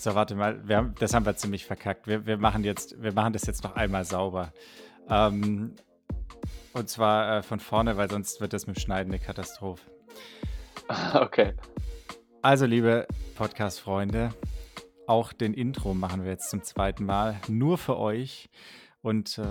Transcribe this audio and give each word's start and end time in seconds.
So, 0.00 0.14
warte 0.14 0.34
mal, 0.34 0.66
wir 0.66 0.78
haben, 0.78 0.94
das 0.98 1.12
haben 1.12 1.26
wir 1.26 1.36
ziemlich 1.36 1.66
verkackt. 1.66 2.06
Wir, 2.06 2.24
wir, 2.24 2.38
machen 2.38 2.64
jetzt, 2.64 3.02
wir 3.02 3.12
machen 3.12 3.34
das 3.34 3.42
jetzt 3.42 3.62
noch 3.64 3.76
einmal 3.76 4.06
sauber. 4.06 4.50
Ähm, 5.10 5.76
und 6.72 6.88
zwar 6.88 7.36
äh, 7.36 7.42
von 7.42 7.60
vorne, 7.60 7.98
weil 7.98 8.08
sonst 8.08 8.40
wird 8.40 8.54
das 8.54 8.66
mit 8.66 8.76
dem 8.76 8.80
Schneiden 8.80 9.12
eine 9.12 9.22
Katastrophe. 9.22 9.82
Okay. 11.12 11.52
Also, 12.40 12.64
liebe 12.64 13.06
Podcast-Freunde, 13.36 14.30
auch 15.06 15.34
den 15.34 15.52
Intro 15.52 15.92
machen 15.92 16.24
wir 16.24 16.30
jetzt 16.30 16.48
zum 16.48 16.62
zweiten 16.62 17.04
Mal. 17.04 17.38
Nur 17.46 17.76
für 17.76 17.98
euch 17.98 18.48
und 19.02 19.36
äh, 19.36 19.42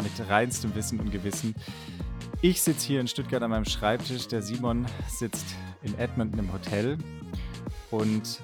mit 0.00 0.30
reinstem 0.30 0.72
Wissen 0.76 1.00
und 1.00 1.10
Gewissen. 1.10 1.56
Ich 2.42 2.62
sitze 2.62 2.86
hier 2.86 3.00
in 3.00 3.08
Stuttgart 3.08 3.42
an 3.42 3.50
meinem 3.50 3.64
Schreibtisch. 3.64 4.28
Der 4.28 4.40
Simon 4.40 4.86
sitzt 5.08 5.46
in 5.82 5.98
Edmonton 5.98 6.38
im 6.38 6.52
Hotel. 6.52 6.96
Und 7.90 8.40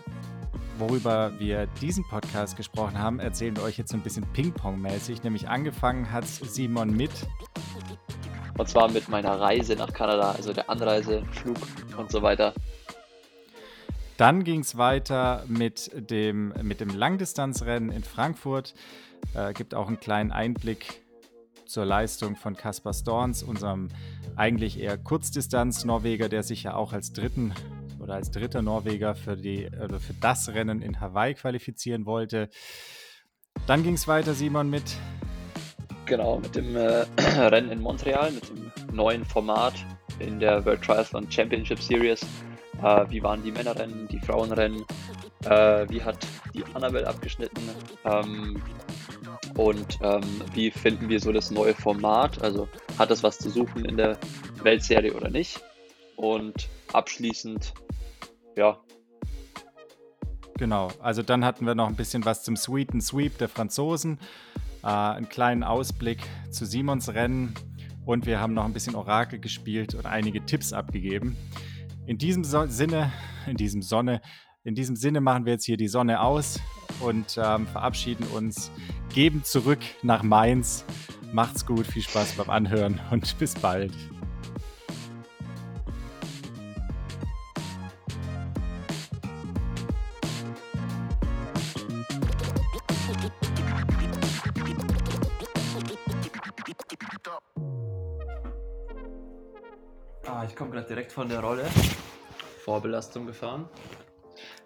worüber 0.79 1.33
wir 1.39 1.67
diesen 1.81 2.05
Podcast 2.09 2.57
gesprochen 2.57 2.99
haben, 2.99 3.19
erzählen 3.21 3.57
wir 3.57 3.63
euch 3.63 3.79
jetzt 3.79 3.91
so 3.91 3.97
ein 3.97 4.03
bisschen 4.03 4.25
Ping-Pong-mäßig. 4.33 5.23
Nämlich 5.23 5.49
angefangen 5.49 6.11
hat 6.11 6.27
Simon 6.27 6.91
mit. 6.91 7.11
Und 8.59 8.69
zwar 8.69 8.91
mit 8.91 9.09
meiner 9.09 9.41
Reise 9.41 9.77
nach 9.77 9.93
Kanada, 9.93 10.33
also 10.33 10.53
der 10.53 10.71
Anreise, 10.71 11.23
Flug 11.33 11.57
und 11.97 12.11
so 12.11 12.23
weiter. 12.23 12.55
Dann 14.17 14.45
ging 14.45 14.61
es 14.61 14.79
weiter 14.79 15.45
mit 15.47 15.91
dem, 15.95 16.55
mit 16.63 16.81
dem 16.81 16.89
Langdistanzrennen 16.89 17.91
in 17.91 18.03
Frankfurt. 18.03 18.75
Äh, 19.35 19.53
gibt 19.53 19.75
auch 19.75 19.89
einen 19.89 20.01
kleinen 20.01 20.33
Einblick 20.33 21.03
zur 21.67 21.85
Leistung 21.85 22.37
von 22.37 22.57
Kaspar 22.57 22.95
Storns, 22.95 23.43
unserem 23.43 23.89
eigentlich 24.37 24.79
eher 24.79 24.97
Kurzdistanz-Norweger, 24.97 26.29
der 26.29 26.43
sich 26.43 26.63
ja 26.63 26.75
auch 26.75 26.93
als 26.93 27.13
dritten 27.13 27.53
oder 28.07 28.15
als 28.15 28.31
dritter 28.31 28.63
Norweger 28.63 29.17
für, 29.17 29.37
die, 29.37 29.69
oder 29.83 29.99
für 29.99 30.15
das 30.15 30.49
Rennen 30.49 30.81
in 30.81 31.01
Hawaii 31.01 31.35
qualifizieren 31.35 32.07
wollte. 32.07 32.49
Dann 33.67 33.83
ging 33.83 33.95
es 33.95 34.07
weiter, 34.07 34.33
Simon, 34.33 34.71
mit. 34.71 34.85
Genau, 36.07 36.39
mit 36.39 36.55
dem 36.55 36.77
äh, 36.77 37.05
Rennen 37.37 37.73
in 37.73 37.81
Montreal, 37.81 38.31
mit 38.31 38.49
dem 38.49 38.71
neuen 38.95 39.25
Format 39.25 39.75
in 40.21 40.39
der 40.39 40.65
World 40.65 40.83
Triathlon 40.83 41.29
Championship 41.29 41.81
Series. 41.81 42.21
Äh, 42.81 43.11
wie 43.11 43.21
waren 43.25 43.43
die 43.43 43.51
Männerrennen, 43.51 44.07
die 44.07 44.21
Frauenrennen? 44.21 44.85
Äh, 45.45 45.89
wie 45.89 46.01
hat 46.01 46.25
die 46.55 46.65
Annabelle 46.75 47.09
abgeschnitten? 47.09 47.61
Ähm, 48.05 48.63
und 49.57 49.99
ähm, 50.01 50.23
wie 50.55 50.71
finden 50.71 51.09
wir 51.09 51.19
so 51.19 51.33
das 51.33 51.51
neue 51.51 51.75
Format? 51.75 52.41
Also 52.41 52.69
hat 52.99 53.11
das 53.11 53.25
was 53.25 53.39
zu 53.39 53.51
suchen 53.51 53.85
in 53.85 53.97
der 53.97 54.17
Weltserie 54.63 55.13
oder 55.13 55.29
nicht? 55.29 55.61
Und 56.15 56.69
abschließend, 56.93 57.75
ja. 58.57 58.79
Genau, 60.59 60.89
also 61.01 61.23
dann 61.23 61.45
hatten 61.45 61.67
wir 61.67 61.75
noch 61.75 61.87
ein 61.87 61.97
bisschen 61.97 62.25
was 62.25 62.43
zum 62.43 62.57
Sweet 62.57 62.93
and 62.93 63.05
Sweep 63.05 63.37
der 63.39 63.49
Franzosen, 63.49 64.19
äh, 64.83 64.87
einen 64.87 65.29
kleinen 65.29 65.63
Ausblick 65.63 66.23
zu 66.51 66.65
Simons 66.65 67.11
Rennen 67.11 67.55
und 68.07 68.25
wir 68.25 68.41
haben 68.41 68.55
noch 68.55 68.65
ein 68.65 68.73
bisschen 68.73 68.95
Orakel 68.95 69.39
gespielt 69.39 69.95
und 69.95 70.07
einige 70.07 70.45
Tipps 70.47 70.73
abgegeben. 70.73 71.37
In 72.07 72.17
diesem 72.17 72.43
so 72.43 72.67
Sinne, 72.67 73.13
in 73.47 73.57
diesem 73.57 73.83
Sonne, 73.83 74.23
in 74.65 74.75
diesem 74.75 74.97
Sinne 74.97 75.21
machen 75.21 75.45
wir 75.45 75.53
jetzt 75.53 75.65
hier 75.65 75.77
die 75.77 75.89
Sonne 75.89 76.21
aus 76.21 76.59
und 77.01 77.37
ähm, 77.37 77.67
verabschieden 77.67 78.27
uns, 78.29 78.71
geben 79.13 79.45
zurück 79.45 79.81
nach 80.03 80.23
Mainz. 80.23 80.85
Macht's 81.33 81.67
gut, 81.67 81.87
viel 81.87 82.03
Spaß 82.03 82.33
beim 82.33 82.49
Anhören 82.49 82.99
und 83.11 83.37
bis 83.39 83.55
bald. 83.55 83.93
Ich 100.47 100.57
komme 100.57 100.71
gerade 100.71 100.87
direkt 100.87 101.13
von 101.13 101.29
der 101.29 101.41
Rolle. 101.41 101.65
Vorbelastung 102.65 103.27
gefahren. 103.27 103.69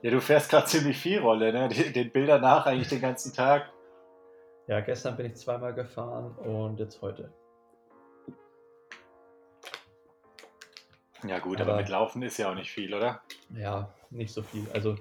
Ja, 0.03 0.11
du 0.11 0.21
fährst 0.21 0.51
gerade 0.51 0.67
ziemlich 0.67 0.99
viel 0.99 1.19
Rolle, 1.21 1.53
ne? 1.53 1.69
Den 1.69 2.11
Bildern 2.13 2.41
nach 2.41 2.67
eigentlich 2.67 2.89
den 2.89 3.01
ganzen 3.01 3.33
Tag. 3.35 3.71
Ja, 4.67 4.81
gestern 4.81 5.17
bin 5.17 5.27
ich 5.27 5.37
zweimal 5.37 5.75
gefahren 5.75 6.37
und 6.39 6.79
jetzt 6.79 7.03
heute. 7.03 7.33
Ja, 11.27 11.39
gut, 11.39 11.61
aber, 11.61 11.73
aber 11.73 11.81
mit 11.81 11.91
Laufen 11.91 12.23
ist 12.23 12.39
ja 12.39 12.51
auch 12.51 12.55
nicht 12.55 12.71
viel, 12.71 12.95
oder? 12.95 13.21
Ja, 13.51 13.93
nicht 14.11 14.33
so 14.33 14.43
viel. 14.43 14.67
Also, 14.73 14.97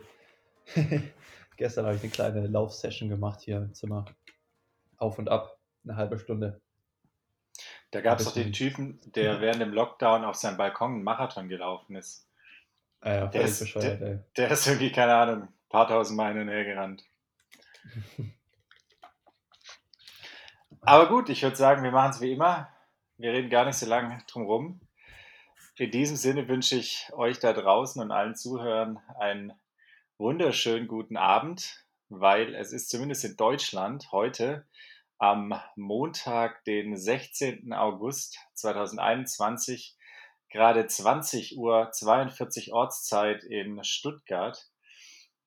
gestern 1.57 1.85
habe 1.85 1.95
ich 1.95 2.03
eine 2.03 2.11
kleine 2.11 2.47
Laufsession 2.47 3.09
gemacht 3.09 3.41
hier 3.41 3.57
im 3.57 3.73
Zimmer. 3.73 4.05
Auf 4.97 5.17
und 5.17 5.29
ab, 5.29 5.57
eine 5.85 5.95
halbe 5.95 6.19
Stunde. 6.19 6.59
Da 7.91 8.01
gab 8.01 8.19
es 8.19 8.25
doch 8.25 8.33
den 8.33 8.53
Typen, 8.53 8.99
der 9.15 9.41
während 9.41 9.61
dem 9.61 9.73
Lockdown 9.73 10.23
auf 10.23 10.35
seinem 10.35 10.57
Balkon 10.57 10.93
einen 10.93 11.03
Marathon 11.03 11.49
gelaufen 11.49 11.95
ist. 11.95 12.27
Ah 13.01 13.13
ja, 13.13 13.27
der, 13.27 13.41
ist, 13.41 13.75
der, 13.75 14.23
der, 14.37 14.51
ist 14.51 14.67
irgendwie, 14.67 14.91
keine 14.91 15.15
Ahnung, 15.15 15.43
ein 15.43 15.53
paar 15.69 15.87
tausend 15.87 16.17
Meilen 16.17 16.45
näher 16.45 16.65
gerannt. 16.65 17.03
Aber 20.81 21.07
gut, 21.07 21.29
ich 21.29 21.41
würde 21.41 21.55
sagen, 21.55 21.83
wir 21.83 21.91
machen 21.91 22.11
es 22.11 22.21
wie 22.21 22.33
immer. 22.33 22.69
Wir 23.17 23.31
reden 23.31 23.49
gar 23.49 23.65
nicht 23.65 23.77
so 23.77 23.85
lange 23.85 24.17
drum 24.27 24.43
rum. 24.43 24.81
In 25.77 25.91
diesem 25.91 26.17
Sinne 26.17 26.47
wünsche 26.47 26.75
ich 26.75 27.09
euch 27.13 27.39
da 27.39 27.53
draußen 27.53 28.01
und 28.01 28.11
allen 28.11 28.35
Zuhörern 28.35 28.99
einen 29.17 29.53
wunderschönen 30.17 30.87
guten 30.87 31.15
Abend, 31.15 31.85
weil 32.09 32.53
es 32.53 32.73
ist 32.73 32.89
zumindest 32.89 33.23
in 33.23 33.37
Deutschland 33.37 34.11
heute 34.11 34.65
am 35.19 35.53
Montag, 35.75 36.63
den 36.63 36.97
16. 36.97 37.73
August 37.73 38.39
2021 38.55 39.95
gerade 40.49 40.87
20 40.87 41.57
Uhr 41.57 41.91
42 41.91 42.73
Ortszeit 42.73 43.43
in 43.43 43.83
Stuttgart. 43.83 44.67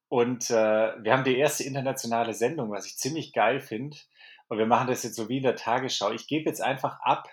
Und 0.09 0.50
äh, 0.50 0.55
wir 1.03 1.12
haben 1.12 1.25
die 1.25 1.38
erste 1.38 1.65
internationale 1.65 2.34
Sendung, 2.34 2.71
was 2.71 2.87
ich 2.87 2.99
ziemlich 2.99 3.33
geil 3.33 3.60
finde. 3.60 3.97
Und 4.49 4.59
wir 4.59 4.66
machen 4.66 4.88
das 4.88 5.03
jetzt 5.03 5.16
so 5.16 5.28
wie 5.28 5.38
in 5.38 5.43
der 5.43 5.56
Tagesschau. 5.56 6.12
Ich 6.12 6.27
gebe 6.27 6.49
jetzt 6.49 6.60
einfach 6.60 7.00
ab. 7.00 7.28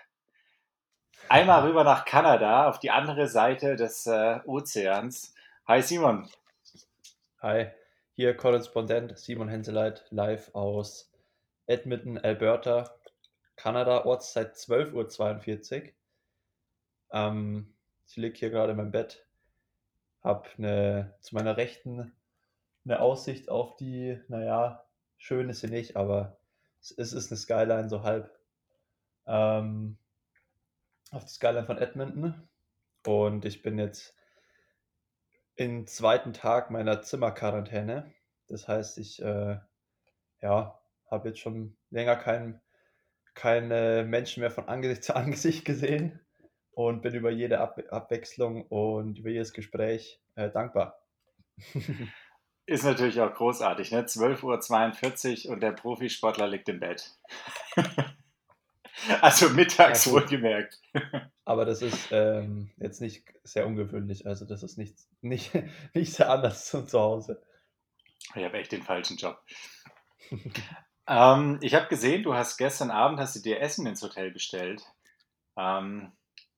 Einmal 1.28 1.62
rüber 1.68 1.84
nach 1.84 2.04
Kanada, 2.06 2.68
auf 2.68 2.80
die 2.80 2.90
andere 2.90 3.28
Seite 3.28 3.76
des 3.76 4.06
äh, 4.06 4.40
Ozeans. 4.46 5.34
Hi 5.68 5.82
Simon. 5.82 6.28
Hi, 7.42 7.68
hier 8.16 8.36
Korrespondent 8.36 9.18
Simon 9.18 9.48
Henseleit 9.48 10.06
live 10.10 10.54
aus 10.54 11.09
Edmonton, 11.66 12.18
Alberta, 12.18 12.94
Kanada, 13.56 14.04
Ortszeit 14.04 14.54
12.42 14.56 15.82
Uhr. 15.82 15.92
Ähm, 17.12 17.74
ich 18.06 18.16
liege 18.16 18.38
hier 18.38 18.50
gerade 18.50 18.72
in 18.72 18.78
meinem 18.78 18.90
Bett, 18.90 19.26
habe 20.22 20.48
eine, 20.58 21.14
zu 21.20 21.34
meiner 21.34 21.56
Rechten 21.56 22.12
eine 22.84 23.00
Aussicht 23.00 23.48
auf 23.48 23.76
die, 23.76 24.18
naja, 24.28 24.84
schön 25.18 25.48
ist 25.50 25.60
sie 25.60 25.68
nicht, 25.68 25.96
aber 25.96 26.38
es 26.80 26.90
ist 26.90 27.30
eine 27.30 27.38
Skyline 27.38 27.88
so 27.88 28.02
halb. 28.02 28.30
Ähm, 29.26 29.98
auf 31.10 31.24
die 31.24 31.32
Skyline 31.32 31.66
von 31.66 31.78
Edmonton. 31.78 32.48
Und 33.06 33.44
ich 33.44 33.62
bin 33.62 33.78
jetzt 33.78 34.14
im 35.56 35.86
zweiten 35.86 36.32
Tag 36.32 36.70
meiner 36.70 37.02
Zimmerquarantäne. 37.02 38.12
Das 38.48 38.66
heißt, 38.66 38.98
ich 38.98 39.20
äh, 39.22 39.58
ja, 40.40 40.79
habe 41.10 41.28
jetzt 41.28 41.40
schon 41.40 41.76
länger 41.90 42.16
kein, 42.16 42.60
keine 43.34 44.04
Menschen 44.04 44.40
mehr 44.40 44.50
von 44.50 44.68
Angesicht 44.68 45.04
zu 45.04 45.16
Angesicht 45.16 45.64
gesehen 45.64 46.20
und 46.72 47.02
bin 47.02 47.14
über 47.14 47.30
jede 47.30 47.60
Ab 47.60 47.80
Abwechslung 47.90 48.66
und 48.66 49.18
über 49.18 49.30
jedes 49.30 49.52
Gespräch 49.52 50.20
äh, 50.36 50.50
dankbar. 50.50 51.02
Ist 52.66 52.84
natürlich 52.84 53.20
auch 53.20 53.34
großartig, 53.34 53.90
ne? 53.90 54.02
12.42 54.02 55.46
Uhr 55.46 55.52
und 55.52 55.60
der 55.60 55.72
Profisportler 55.72 56.46
liegt 56.46 56.68
im 56.68 56.78
Bett. 56.78 57.18
also 59.20 59.48
mittags 59.50 60.04
ja, 60.04 60.12
wohlgemerkt. 60.12 60.80
Aber 61.44 61.64
das 61.64 61.82
ist 61.82 62.12
ähm, 62.12 62.70
jetzt 62.76 63.00
nicht 63.00 63.24
sehr 63.42 63.66
ungewöhnlich. 63.66 64.24
Also 64.24 64.44
das 64.44 64.62
ist 64.62 64.78
nicht, 64.78 64.94
nicht, 65.20 65.50
nicht 65.94 66.12
sehr 66.12 66.30
anders 66.30 66.66
zu, 66.66 66.86
zu 66.86 67.00
Hause. 67.00 67.42
Ich 68.36 68.44
habe 68.44 68.58
echt 68.58 68.70
den 68.70 68.82
falschen 68.82 69.16
Job. 69.16 69.42
Ähm, 71.10 71.58
ich 71.60 71.74
habe 71.74 71.88
gesehen, 71.88 72.22
du 72.22 72.34
hast 72.34 72.56
gestern 72.56 72.90
Abend 72.90 73.20
hast 73.20 73.36
du 73.36 73.40
dir 73.40 73.60
Essen 73.60 73.86
ins 73.86 74.02
Hotel 74.02 74.30
bestellt. 74.30 74.82
Ähm, 75.58 76.12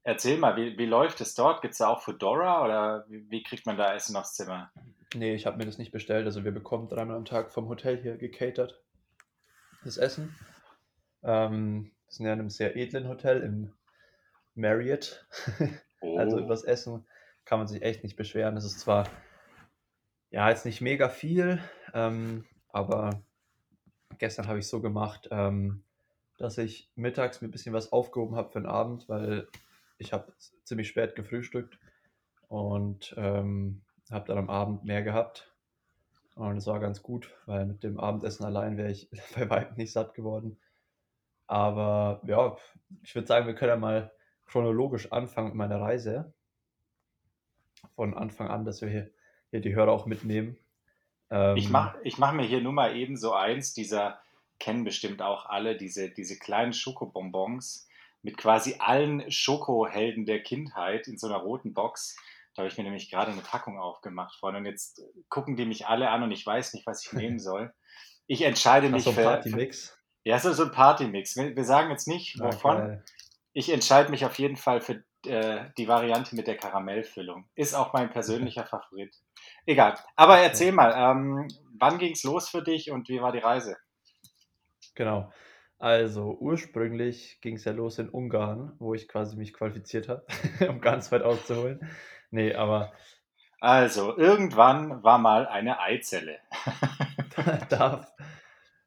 Erzähl 0.04 0.36
mal, 0.36 0.56
wie, 0.56 0.76
wie 0.78 0.86
läuft 0.86 1.20
es 1.20 1.34
dort? 1.34 1.62
Gibt 1.62 1.72
es 1.72 1.78
da 1.78 1.86
auch 1.86 2.02
Fedora 2.02 2.64
oder 2.64 3.04
wie, 3.08 3.30
wie, 3.30 3.42
kriegt 3.42 3.66
man 3.66 3.76
da 3.76 3.94
Essen 3.94 4.16
aufs 4.16 4.34
Zimmer? 4.34 4.72
Nee, 5.14 5.34
ich 5.34 5.46
habe 5.46 5.58
mir 5.58 5.66
das 5.66 5.78
nicht 5.78 5.92
bestellt. 5.92 6.26
Also 6.26 6.44
wir 6.44 6.50
bekommen 6.50 6.88
dreimal 6.88 7.16
am 7.16 7.24
Tag 7.24 7.52
vom 7.52 7.68
Hotel 7.68 8.00
hier 8.02 8.16
gecatert 8.16 8.82
das 9.84 9.98
Essen. 9.98 10.34
Ähm, 11.22 11.92
wir 12.06 12.12
sind 12.12 12.26
ja 12.26 12.32
in 12.32 12.40
einem 12.40 12.50
sehr 12.50 12.76
edlen 12.76 13.08
Hotel 13.08 13.42
im 13.42 13.72
Marriott. 14.54 15.26
Oh. 16.04 16.18
Also 16.18 16.36
über 16.40 16.48
das 16.48 16.64
Essen 16.64 17.06
kann 17.44 17.60
man 17.60 17.68
sich 17.68 17.80
echt 17.82 18.02
nicht 18.02 18.16
beschweren. 18.16 18.56
Es 18.56 18.64
ist 18.64 18.80
zwar 18.80 19.08
ja 20.30 20.48
jetzt 20.48 20.64
nicht 20.66 20.80
mega 20.80 21.08
viel, 21.08 21.60
Ähm, 21.94 22.44
aber 22.70 23.22
gestern 24.18 24.48
habe 24.48 24.58
ich 24.58 24.68
so 24.68 24.80
gemacht, 24.80 25.28
ähm, 25.30 25.82
dass 26.38 26.58
ich 26.58 26.90
mittags 26.96 27.40
mir 27.40 27.48
ein 27.48 27.52
bisschen 27.52 27.74
was 27.74 27.92
aufgehoben 27.92 28.36
habe 28.36 28.50
für 28.50 28.60
den 28.60 28.68
Abend, 28.68 29.08
weil 29.08 29.48
ich 29.98 30.12
habe 30.12 30.32
ziemlich 30.64 30.88
spät 30.88 31.14
gefrühstückt 31.14 31.78
und 32.48 33.14
ähm, 33.16 33.82
habe 34.10 34.26
dann 34.26 34.38
am 34.38 34.50
Abend 34.50 34.84
mehr 34.84 35.02
gehabt. 35.02 35.52
Und 36.34 36.56
es 36.56 36.66
war 36.66 36.80
ganz 36.80 37.02
gut, 37.02 37.30
weil 37.46 37.66
mit 37.66 37.82
dem 37.82 38.00
Abendessen 38.00 38.44
allein 38.44 38.76
wäre 38.76 38.90
ich 38.90 39.08
bei 39.36 39.48
weitem 39.48 39.76
nicht 39.76 39.92
satt 39.92 40.14
geworden. 40.14 40.58
Aber 41.46 42.20
ja, 42.26 42.56
ich 43.02 43.14
würde 43.14 43.28
sagen, 43.28 43.46
wir 43.46 43.54
können 43.54 43.70
ja 43.70 43.76
mal 43.76 44.12
chronologisch 44.46 45.12
anfangen 45.12 45.48
mit 45.48 45.56
meiner 45.56 45.80
Reise. 45.80 46.32
Von 47.94 48.14
Anfang 48.14 48.48
an, 48.48 48.64
dass 48.64 48.80
wir 48.80 48.88
hier, 48.88 49.10
hier 49.50 49.60
die 49.60 49.74
Hörer 49.74 49.92
auch 49.92 50.06
mitnehmen. 50.06 50.56
Ich 51.56 51.70
mache 51.70 51.98
ich 52.04 52.18
mach 52.18 52.32
mir 52.32 52.44
hier 52.44 52.60
nur 52.60 52.72
mal 52.72 52.96
eben 52.96 53.16
so 53.16 53.32
eins, 53.32 53.72
dieser 53.72 54.20
kennen 54.62 54.84
bestimmt 54.84 55.22
auch 55.22 55.46
alle, 55.46 55.76
diese, 55.76 56.08
diese 56.08 56.38
kleinen 56.38 56.72
Schokobonbons 56.72 57.88
mit 58.22 58.36
quasi 58.36 58.76
allen 58.78 59.28
Schokohelden 59.30 60.24
der 60.24 60.40
Kindheit 60.42 61.08
in 61.08 61.18
so 61.18 61.26
einer 61.26 61.38
roten 61.38 61.74
Box. 61.74 62.16
Da 62.54 62.62
habe 62.62 62.68
ich 62.68 62.78
mir 62.78 62.84
nämlich 62.84 63.10
gerade 63.10 63.32
eine 63.32 63.40
Packung 63.40 63.80
aufgemacht 63.80 64.38
vorhin 64.38 64.60
und 64.60 64.66
jetzt 64.66 65.02
gucken 65.28 65.56
die 65.56 65.64
mich 65.64 65.88
alle 65.88 66.10
an 66.10 66.22
und 66.22 66.30
ich 66.30 66.46
weiß 66.46 66.74
nicht, 66.74 66.86
was 66.86 67.04
ich 67.04 67.12
nehmen 67.14 67.40
soll. 67.40 67.72
Ich 68.28 68.42
entscheide 68.42 68.88
mich 68.88 69.02
so 69.02 69.12
für. 69.12 69.24
Partymix. 69.24 69.98
Ja, 70.24 70.38
so, 70.38 70.52
so 70.52 70.64
ein 70.64 70.70
Partymix. 70.70 71.36
Wir, 71.36 71.56
wir 71.56 71.64
sagen 71.64 71.90
jetzt 71.90 72.06
nicht, 72.06 72.38
wovon. 72.38 72.76
Okay. 72.76 72.98
Ich 73.54 73.70
entscheide 73.70 74.10
mich 74.10 74.24
auf 74.24 74.38
jeden 74.38 74.56
Fall 74.56 74.80
für 74.80 75.02
äh, 75.26 75.64
die 75.76 75.88
Variante 75.88 76.36
mit 76.36 76.46
der 76.46 76.56
Karamellfüllung. 76.56 77.46
Ist 77.56 77.74
auch 77.74 77.92
mein 77.92 78.10
persönlicher 78.10 78.64
Favorit. 78.70 79.14
Egal. 79.66 79.96
Aber 80.16 80.38
erzähl 80.38 80.72
mal, 80.72 80.92
ähm, 80.96 81.48
wann 81.78 81.98
ging 81.98 82.12
es 82.12 82.24
los 82.24 82.48
für 82.48 82.62
dich 82.62 82.90
und 82.90 83.08
wie 83.08 83.20
war 83.20 83.32
die 83.32 83.38
Reise? 83.38 83.76
Genau. 84.94 85.32
Also 85.78 86.36
ursprünglich 86.38 87.40
ging 87.40 87.56
es 87.56 87.64
ja 87.64 87.72
los 87.72 87.98
in 87.98 88.08
Ungarn, 88.08 88.74
wo 88.78 88.94
ich 88.94 89.08
quasi 89.08 89.36
mich 89.36 89.52
qualifiziert 89.52 90.08
habe, 90.08 90.24
um 90.68 90.80
ganz 90.80 91.10
weit 91.10 91.22
auszuholen. 91.22 91.80
Nee, 92.30 92.54
aber. 92.54 92.92
Also, 93.60 94.16
irgendwann 94.16 95.02
war 95.02 95.18
mal 95.18 95.46
eine 95.46 95.80
Eizelle. 95.80 96.38
darf, 97.68 98.12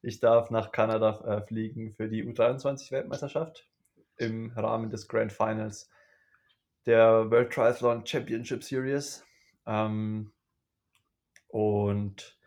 ich 0.02 0.20
darf 0.20 0.52
nach 0.52 0.72
Kanada 0.72 1.22
äh, 1.26 1.42
fliegen 1.46 1.92
für 1.92 2.08
die 2.08 2.24
U23-Weltmeisterschaft 2.26 3.68
im 4.18 4.52
Rahmen 4.56 4.90
des 4.90 5.08
Grand 5.08 5.32
Finals 5.32 5.90
der 6.86 7.30
World 7.30 7.52
Triathlon 7.52 8.06
Championship 8.06 8.64
Series. 8.64 9.26
Ähm, 9.66 10.32
und 11.48 12.38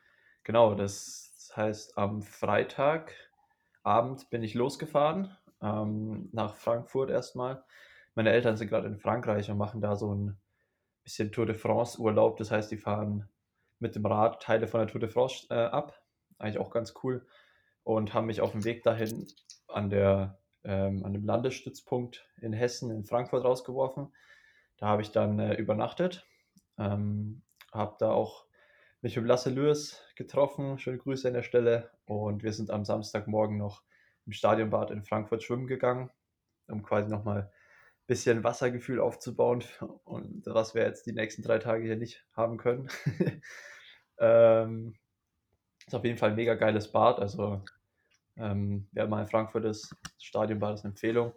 genau, 0.44 0.74
das 0.74 1.52
heißt, 1.56 1.98
am 1.98 2.22
Freitag 2.22 3.14
Abend 3.82 4.28
bin 4.30 4.42
ich 4.42 4.54
losgefahren 4.54 5.36
ähm, 5.62 6.28
nach 6.32 6.54
Frankfurt 6.54 7.10
erstmal. 7.10 7.64
Meine 8.14 8.30
Eltern 8.30 8.56
sind 8.56 8.68
gerade 8.68 8.86
in 8.88 8.98
Frankreich 8.98 9.50
und 9.50 9.58
machen 9.58 9.80
da 9.80 9.96
so 9.96 10.14
ein 10.14 10.38
bisschen 11.04 11.32
Tour 11.32 11.46
de 11.46 11.54
France 11.54 11.98
Urlaub. 11.98 12.36
Das 12.36 12.50
heißt, 12.50 12.70
die 12.70 12.76
fahren 12.76 13.28
mit 13.78 13.94
dem 13.94 14.04
Rad 14.06 14.42
Teile 14.42 14.66
von 14.66 14.80
der 14.80 14.88
Tour 14.88 15.00
de 15.00 15.08
France 15.08 15.46
äh, 15.50 15.54
ab. 15.54 16.02
Eigentlich 16.38 16.58
auch 16.58 16.70
ganz 16.70 16.94
cool. 17.02 17.26
Und 17.82 18.12
haben 18.12 18.26
mich 18.26 18.40
auf 18.40 18.52
dem 18.52 18.64
Weg 18.64 18.82
dahin 18.82 19.26
an, 19.68 19.88
der, 19.88 20.38
ähm, 20.64 21.04
an 21.04 21.14
dem 21.14 21.24
Landesstützpunkt 21.24 22.28
in 22.40 22.52
Hessen, 22.52 22.90
in 22.90 23.04
Frankfurt 23.04 23.44
rausgeworfen. 23.44 24.12
Da 24.76 24.86
habe 24.86 25.02
ich 25.02 25.10
dann 25.10 25.38
äh, 25.38 25.54
übernachtet. 25.54 26.26
Ähm, 26.76 27.42
habe 27.72 27.96
da 27.98 28.10
auch 28.10 28.47
mich 29.00 29.16
mit 29.16 29.26
Lasse 29.26 29.50
Lewis 29.50 30.02
getroffen. 30.16 30.78
Schöne 30.78 30.98
Grüße 30.98 31.28
an 31.28 31.34
der 31.34 31.42
Stelle. 31.42 31.90
Und 32.06 32.42
wir 32.42 32.52
sind 32.52 32.70
am 32.70 32.84
Samstagmorgen 32.84 33.56
noch 33.56 33.82
im 34.26 34.32
Stadionbad 34.32 34.90
in 34.90 35.04
Frankfurt 35.04 35.42
schwimmen 35.42 35.66
gegangen, 35.66 36.10
um 36.66 36.82
quasi 36.82 37.08
nochmal 37.08 37.42
ein 37.42 38.06
bisschen 38.06 38.44
Wassergefühl 38.44 39.00
aufzubauen. 39.00 39.62
Und 40.04 40.44
was 40.46 40.74
wir 40.74 40.82
jetzt 40.82 41.06
die 41.06 41.12
nächsten 41.12 41.42
drei 41.42 41.58
Tage 41.58 41.84
hier 41.84 41.96
nicht 41.96 42.24
haben 42.32 42.56
können. 42.56 42.88
ähm, 44.18 44.96
ist 45.86 45.94
auf 45.94 46.04
jeden 46.04 46.18
Fall 46.18 46.30
ein 46.30 46.36
mega 46.36 46.54
geiles 46.54 46.90
Bad. 46.90 47.20
Also, 47.20 47.62
ähm, 48.36 48.88
wer 48.92 49.06
mal 49.06 49.22
in 49.22 49.28
Frankfurt 49.28 49.64
ist, 49.64 49.94
das 50.02 50.24
Stadionbad 50.24 50.74
ist 50.74 50.84
eine 50.84 50.90
Empfehlung. 50.90 51.32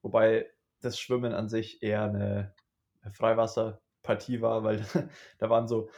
Wobei 0.00 0.50
das 0.80 0.98
Schwimmen 0.98 1.34
an 1.34 1.48
sich 1.48 1.82
eher 1.82 2.04
eine 2.04 2.54
Freiwasserpartie 3.12 4.40
war, 4.40 4.64
weil 4.64 4.84
da 5.38 5.50
waren 5.50 5.68
so 5.68 5.90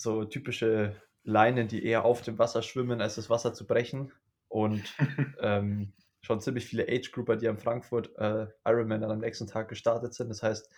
so 0.00 0.24
typische 0.24 0.96
Leinen, 1.24 1.68
die 1.68 1.84
eher 1.84 2.06
auf 2.06 2.22
dem 2.22 2.38
Wasser 2.38 2.62
schwimmen, 2.62 3.02
als 3.02 3.16
das 3.16 3.28
Wasser 3.28 3.52
zu 3.52 3.66
brechen. 3.66 4.12
Und 4.48 4.82
ähm, 5.40 5.92
schon 6.22 6.40
ziemlich 6.40 6.64
viele 6.64 6.84
Age-Grouper, 6.88 7.36
die 7.36 7.48
am 7.48 7.58
Frankfurt 7.58 8.16
äh, 8.16 8.46
Ironman 8.64 9.02
dann 9.02 9.10
am 9.10 9.18
nächsten 9.18 9.46
Tag 9.46 9.68
gestartet 9.68 10.14
sind. 10.14 10.30
Das 10.30 10.42
heißt, 10.42 10.70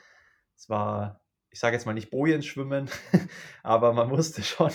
es 0.56 0.68
war, 0.68 1.20
ich 1.50 1.60
sage 1.60 1.76
jetzt 1.76 1.86
mal 1.86 1.92
nicht 1.92 2.10
Bojenschwimmen, 2.10 2.90
aber 3.62 3.92
man 3.92 4.08
musste 4.08 4.42
schon 4.42 4.72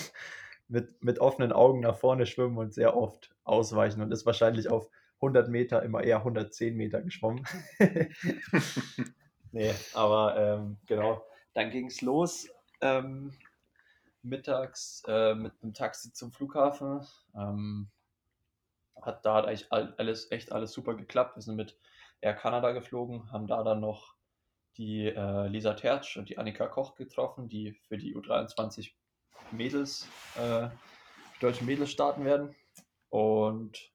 mit, 0.69 1.03
mit 1.03 1.19
offenen 1.19 1.51
Augen 1.51 1.81
nach 1.81 1.97
vorne 1.97 2.25
schwimmen 2.25 2.57
und 2.57 2.73
sehr 2.73 2.95
oft 2.95 3.35
ausweichen 3.43 4.01
und 4.01 4.11
ist 4.13 4.25
wahrscheinlich 4.25 4.69
auf 4.69 4.89
100 5.15 5.49
Meter 5.49 5.83
immer 5.83 6.03
eher 6.03 6.19
110 6.19 6.75
Meter 6.75 7.01
geschwommen. 7.01 7.45
nee, 9.51 9.73
aber 9.93 10.37
ähm, 10.37 10.77
genau, 10.85 11.25
dann 11.53 11.69
ging 11.69 11.87
es 11.87 12.01
los. 12.01 12.47
Ähm, 12.81 13.33
mittags 14.27 15.03
äh, 15.07 15.35
mit 15.35 15.53
einem 15.61 15.73
Taxi 15.73 16.13
zum 16.13 16.31
Flughafen. 16.31 17.05
Ähm, 17.35 17.89
hat 19.01 19.25
da 19.25 19.35
hat 19.35 19.45
eigentlich 19.45 19.71
alles, 19.71 20.31
echt 20.31 20.51
alles 20.51 20.73
super 20.73 20.95
geklappt. 20.95 21.35
Wir 21.35 21.41
sind 21.41 21.55
mit 21.55 21.77
Air 22.21 22.33
Canada 22.33 22.71
geflogen, 22.71 23.31
haben 23.31 23.47
da 23.47 23.63
dann 23.63 23.79
noch 23.79 24.15
die 24.77 25.05
äh, 25.05 25.47
Lisa 25.47 25.73
Tertsch 25.73 26.17
und 26.17 26.29
die 26.29 26.37
Annika 26.37 26.67
Koch 26.67 26.95
getroffen, 26.95 27.47
die 27.47 27.73
für 27.87 27.97
die 27.97 28.15
U23 28.15 28.91
Mädels, 29.51 30.07
äh, 30.35 30.69
deutsche 31.39 31.63
Mädels 31.63 31.91
starten 31.91 32.25
werden. 32.25 32.55
Und 33.09 33.91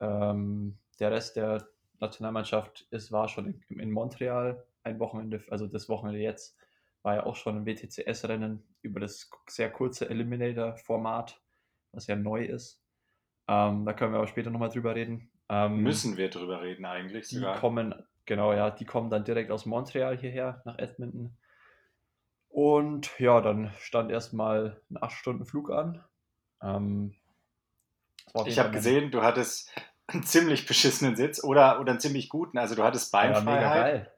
ähm, 0.00 0.78
der 0.98 1.10
Rest 1.10 1.36
der 1.36 1.68
Nationalmannschaft 2.00 2.86
ist, 2.90 3.12
war 3.12 3.28
schon 3.28 3.62
in, 3.68 3.80
in 3.80 3.90
Montreal 3.90 4.66
ein 4.82 4.98
Wochenende, 4.98 5.44
also 5.50 5.66
das 5.66 5.88
Wochenende 5.88 6.20
jetzt 6.20 6.56
war 7.02 7.16
ja 7.16 7.26
auch 7.26 7.36
schon 7.36 7.56
ein 7.56 7.66
WTCS-Rennen 7.66 8.62
über 8.82 9.00
das 9.00 9.30
sehr 9.48 9.70
kurze 9.70 10.08
Eliminator-Format, 10.08 11.40
was 11.92 12.06
ja 12.06 12.16
neu 12.16 12.44
ist. 12.44 12.82
Ähm, 13.48 13.84
da 13.84 13.92
können 13.92 14.12
wir 14.12 14.18
aber 14.18 14.28
später 14.28 14.50
nochmal 14.50 14.70
drüber 14.70 14.94
reden. 14.94 15.30
Ähm, 15.48 15.82
Müssen 15.82 16.16
wir 16.16 16.30
drüber 16.30 16.62
reden 16.62 16.84
eigentlich 16.84 17.28
die 17.28 17.36
sogar. 17.36 17.58
kommen, 17.58 17.94
genau, 18.24 18.52
ja, 18.52 18.70
die 18.70 18.84
kommen 18.84 19.10
dann 19.10 19.24
direkt 19.24 19.50
aus 19.50 19.66
Montreal 19.66 20.16
hierher 20.16 20.62
nach 20.64 20.78
Edmonton. 20.78 21.36
Und 22.48 23.18
ja, 23.18 23.40
dann 23.40 23.72
stand 23.78 24.10
erstmal 24.10 24.80
ein 24.90 24.98
8-Stunden-Flug 24.98 25.70
an. 25.70 26.04
Ähm, 26.62 27.14
ich 28.46 28.58
habe 28.58 28.70
gesehen, 28.70 29.10
du 29.10 29.22
hattest 29.22 29.74
einen 30.06 30.22
ziemlich 30.22 30.66
beschissenen 30.66 31.16
Sitz 31.16 31.42
oder, 31.42 31.80
oder 31.80 31.92
einen 31.92 32.00
ziemlich 32.00 32.28
guten. 32.28 32.58
Also 32.58 32.74
du 32.74 32.84
hattest 32.84 33.10
Beinfreiheit. 33.12 33.46
Ja, 33.46 33.54
mega 33.54 33.74
geil. 33.74 34.11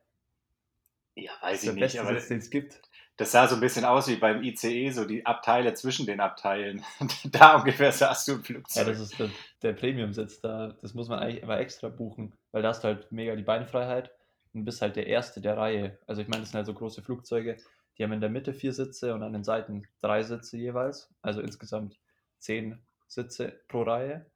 Ja, 1.14 1.32
weiß 1.42 1.64
ich 1.64 1.72
nicht. 1.72 2.00
Aber 2.00 2.14
Sitz, 2.14 2.28
den 2.28 2.38
es 2.38 2.50
gibt. 2.50 2.80
Das 3.16 3.30
sah 3.30 3.46
so 3.46 3.54
ein 3.54 3.60
bisschen 3.60 3.84
aus 3.84 4.08
wie 4.08 4.16
beim 4.16 4.42
ICE, 4.42 4.90
so 4.90 5.04
die 5.04 5.24
Abteile 5.24 5.74
zwischen 5.74 6.04
den 6.04 6.18
Abteilen. 6.18 6.84
da 7.30 7.58
ungefähr 7.58 7.92
saß 7.92 8.24
du 8.24 8.32
im 8.32 8.44
Flugzeug. 8.44 8.86
Ja, 8.86 8.92
das 8.92 9.00
ist 9.00 9.18
der, 9.18 9.30
der 9.62 9.72
Premium-Sitz. 9.72 10.40
Da, 10.40 10.74
das 10.80 10.94
muss 10.94 11.08
man 11.08 11.20
eigentlich 11.20 11.42
immer 11.42 11.58
extra 11.60 11.88
buchen, 11.88 12.34
weil 12.50 12.62
da 12.62 12.70
hast 12.70 12.82
du 12.82 12.88
halt 12.88 13.12
mega 13.12 13.36
die 13.36 13.44
Beinfreiheit 13.44 14.10
und 14.52 14.64
bist 14.64 14.82
halt 14.82 14.96
der 14.96 15.06
Erste 15.06 15.40
der 15.40 15.56
Reihe. 15.56 15.98
Also 16.08 16.22
ich 16.22 16.28
meine, 16.28 16.40
das 16.40 16.50
sind 16.50 16.56
halt 16.56 16.66
so 16.66 16.74
große 16.74 17.02
Flugzeuge, 17.02 17.56
die 17.96 18.02
haben 18.02 18.12
in 18.12 18.20
der 18.20 18.30
Mitte 18.30 18.52
vier 18.52 18.72
Sitze 18.72 19.14
und 19.14 19.22
an 19.22 19.32
den 19.32 19.44
Seiten 19.44 19.86
drei 20.00 20.22
Sitze 20.24 20.56
jeweils. 20.56 21.14
Also 21.22 21.40
insgesamt 21.40 22.00
zehn 22.38 22.82
Sitze 23.06 23.60
pro 23.68 23.82
Reihe. 23.82 24.26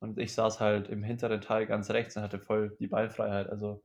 Und 0.00 0.18
ich 0.18 0.34
saß 0.34 0.60
halt 0.60 0.88
im 0.88 1.02
hinteren 1.02 1.40
Teil 1.40 1.66
ganz 1.66 1.90
rechts 1.90 2.16
und 2.16 2.22
hatte 2.22 2.40
voll 2.40 2.76
die 2.80 2.88
Beinfreiheit. 2.88 3.48
Also 3.48 3.82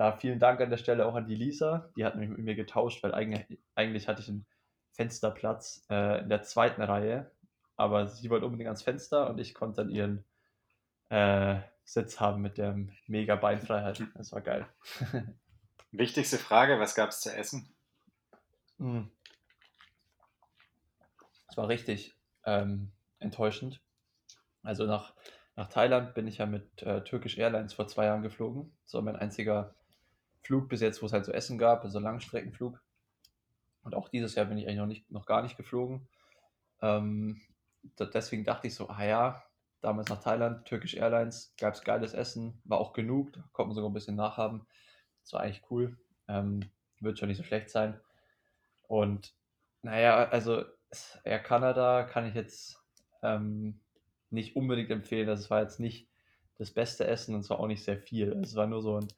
da 0.00 0.12
vielen 0.12 0.38
Dank 0.38 0.62
an 0.62 0.70
der 0.70 0.78
Stelle 0.78 1.04
auch 1.04 1.14
an 1.14 1.26
die 1.26 1.34
Lisa. 1.34 1.90
Die 1.94 2.06
hat 2.06 2.14
nämlich 2.14 2.30
mit 2.30 2.46
mir 2.46 2.54
getauscht, 2.54 3.02
weil 3.02 3.12
eigentlich, 3.12 3.58
eigentlich 3.74 4.08
hatte 4.08 4.22
ich 4.22 4.30
einen 4.30 4.46
Fensterplatz 4.92 5.84
äh, 5.90 6.22
in 6.22 6.30
der 6.30 6.40
zweiten 6.40 6.80
Reihe. 6.80 7.30
Aber 7.76 8.08
sie 8.08 8.30
wollte 8.30 8.46
unbedingt 8.46 8.68
ans 8.68 8.80
Fenster 8.80 9.28
und 9.28 9.38
ich 9.38 9.52
konnte 9.52 9.82
dann 9.82 9.90
ihren 9.90 10.24
äh, 11.10 11.60
Sitz 11.84 12.18
haben 12.18 12.40
mit 12.40 12.56
der 12.56 12.78
mega 13.08 13.36
Beinfreiheit. 13.36 14.02
Das 14.14 14.32
war 14.32 14.40
geil. 14.40 14.66
Wichtigste 15.90 16.38
Frage: 16.38 16.80
Was 16.80 16.94
gab 16.94 17.10
es 17.10 17.20
zu 17.20 17.36
essen? 17.36 17.68
Hm. 18.78 19.10
Das 21.46 21.58
war 21.58 21.68
richtig 21.68 22.14
ähm, 22.46 22.90
enttäuschend. 23.18 23.82
Also 24.62 24.86
nach, 24.86 25.12
nach 25.56 25.68
Thailand 25.68 26.14
bin 26.14 26.26
ich 26.26 26.38
ja 26.38 26.46
mit 26.46 26.82
äh, 26.84 27.04
Turkish 27.04 27.36
Airlines 27.36 27.74
vor 27.74 27.86
zwei 27.86 28.06
Jahren 28.06 28.22
geflogen. 28.22 28.72
Das 28.84 28.94
war 28.94 29.02
mein 29.02 29.16
einziger 29.16 29.74
Flug 30.42 30.68
bis 30.68 30.80
jetzt, 30.80 31.02
wo 31.02 31.06
es 31.06 31.12
halt 31.12 31.24
so 31.24 31.32
Essen 31.32 31.58
gab, 31.58 31.84
also 31.84 31.98
Langstreckenflug. 31.98 32.80
Und 33.82 33.94
auch 33.94 34.08
dieses 34.08 34.34
Jahr 34.34 34.46
bin 34.46 34.58
ich 34.58 34.66
eigentlich 34.66 34.78
noch, 34.78 34.86
nicht, 34.86 35.10
noch 35.10 35.26
gar 35.26 35.42
nicht 35.42 35.56
geflogen. 35.56 36.08
Ähm, 36.82 37.40
deswegen 37.98 38.44
dachte 38.44 38.66
ich 38.66 38.74
so, 38.74 38.88
ah 38.88 39.04
ja, 39.04 39.42
damals 39.80 40.08
nach 40.08 40.22
Thailand, 40.22 40.66
Turkish 40.66 40.94
Airlines, 40.94 41.54
gab 41.58 41.74
es 41.74 41.82
geiles 41.82 42.12
Essen, 42.12 42.60
war 42.64 42.78
auch 42.78 42.92
genug, 42.92 43.32
da 43.32 43.44
konnte 43.52 43.68
man 43.68 43.74
sogar 43.74 43.90
ein 43.90 43.94
bisschen 43.94 44.16
nachhaben. 44.16 44.66
Das 45.22 45.32
war 45.32 45.40
eigentlich 45.40 45.62
cool. 45.70 45.96
Ähm, 46.28 46.70
wird 47.00 47.18
schon 47.18 47.28
nicht 47.28 47.38
so 47.38 47.44
schlecht 47.44 47.70
sein. 47.70 47.98
Und 48.86 49.34
naja, 49.82 50.28
also 50.28 50.64
Air 51.24 51.38
Canada 51.40 52.04
kann 52.04 52.26
ich 52.26 52.34
jetzt 52.34 52.78
ähm, 53.22 53.80
nicht 54.30 54.56
unbedingt 54.56 54.90
empfehlen. 54.90 55.26
Das 55.26 55.50
war 55.50 55.62
jetzt 55.62 55.80
nicht 55.80 56.08
das 56.58 56.70
beste 56.70 57.06
Essen 57.06 57.34
und 57.34 57.40
es 57.40 57.50
war 57.50 57.58
auch 57.58 57.66
nicht 57.66 57.84
sehr 57.84 57.98
viel. 57.98 58.32
Es 58.42 58.54
war 58.54 58.66
nur 58.66 58.82
so 58.82 58.98
ein, 58.98 59.08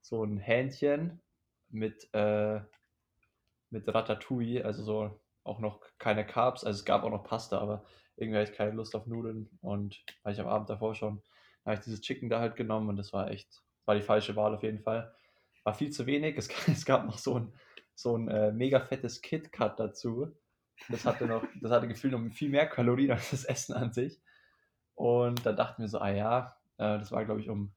so 0.00 0.24
ein 0.24 0.38
Hähnchen 0.38 1.20
mit, 1.70 2.08
äh, 2.14 2.60
mit 3.70 3.92
Ratatouille, 3.92 4.64
also 4.64 4.82
so 4.82 5.20
auch 5.44 5.58
noch 5.58 5.80
keine 5.98 6.26
Carbs. 6.26 6.64
Also 6.64 6.78
es 6.78 6.84
gab 6.84 7.04
auch 7.04 7.10
noch 7.10 7.24
Pasta, 7.24 7.58
aber 7.58 7.84
irgendwie 8.16 8.38
hatte 8.38 8.50
ich 8.50 8.56
keine 8.56 8.72
Lust 8.72 8.94
auf 8.94 9.06
Nudeln 9.06 9.48
und 9.60 10.04
weil 10.22 10.34
ich 10.34 10.40
am 10.40 10.48
Abend 10.48 10.68
davor 10.70 10.94
schon, 10.94 11.22
habe 11.64 11.74
ich 11.74 11.80
dieses 11.80 12.00
Chicken 12.00 12.28
da 12.28 12.40
halt 12.40 12.56
genommen 12.56 12.88
und 12.88 12.96
das 12.96 13.12
war 13.12 13.30
echt, 13.30 13.62
war 13.84 13.94
die 13.94 14.02
falsche 14.02 14.36
Wahl 14.36 14.54
auf 14.54 14.62
jeden 14.62 14.80
Fall. 14.80 15.12
War 15.64 15.74
viel 15.74 15.90
zu 15.90 16.06
wenig. 16.06 16.36
Es, 16.36 16.48
es 16.68 16.84
gab 16.84 17.06
noch 17.06 17.18
so 17.18 17.38
ein, 17.38 17.52
so 17.94 18.16
ein 18.16 18.28
äh, 18.28 18.52
mega 18.52 18.80
fettes 18.80 19.22
KitKat 19.22 19.78
dazu. 19.78 20.32
Das 20.88 21.04
hatte 21.04 21.26
noch, 21.26 21.44
das 21.60 21.72
hatte 21.72 21.88
gefühlt 21.88 22.12
noch 22.12 22.32
viel 22.32 22.50
mehr 22.50 22.66
Kalorien 22.66 23.10
als 23.10 23.30
das 23.30 23.44
Essen 23.44 23.74
an 23.74 23.92
sich. 23.92 24.20
Und 24.94 25.44
da 25.44 25.52
dachten 25.52 25.82
wir 25.82 25.88
so, 25.88 25.98
ah 25.98 26.10
ja, 26.10 26.56
äh, 26.78 26.98
das 26.98 27.12
war 27.12 27.24
glaube 27.24 27.40
ich 27.40 27.50
um 27.50 27.72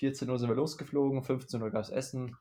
14 0.00 0.30
Uhr 0.30 0.38
sind 0.38 0.48
wir 0.48 0.56
losgeflogen, 0.56 1.22
15 1.22 1.60
Uhr 1.62 1.70
gab 1.70 1.82
es 1.82 1.90
Essen, 1.90 2.34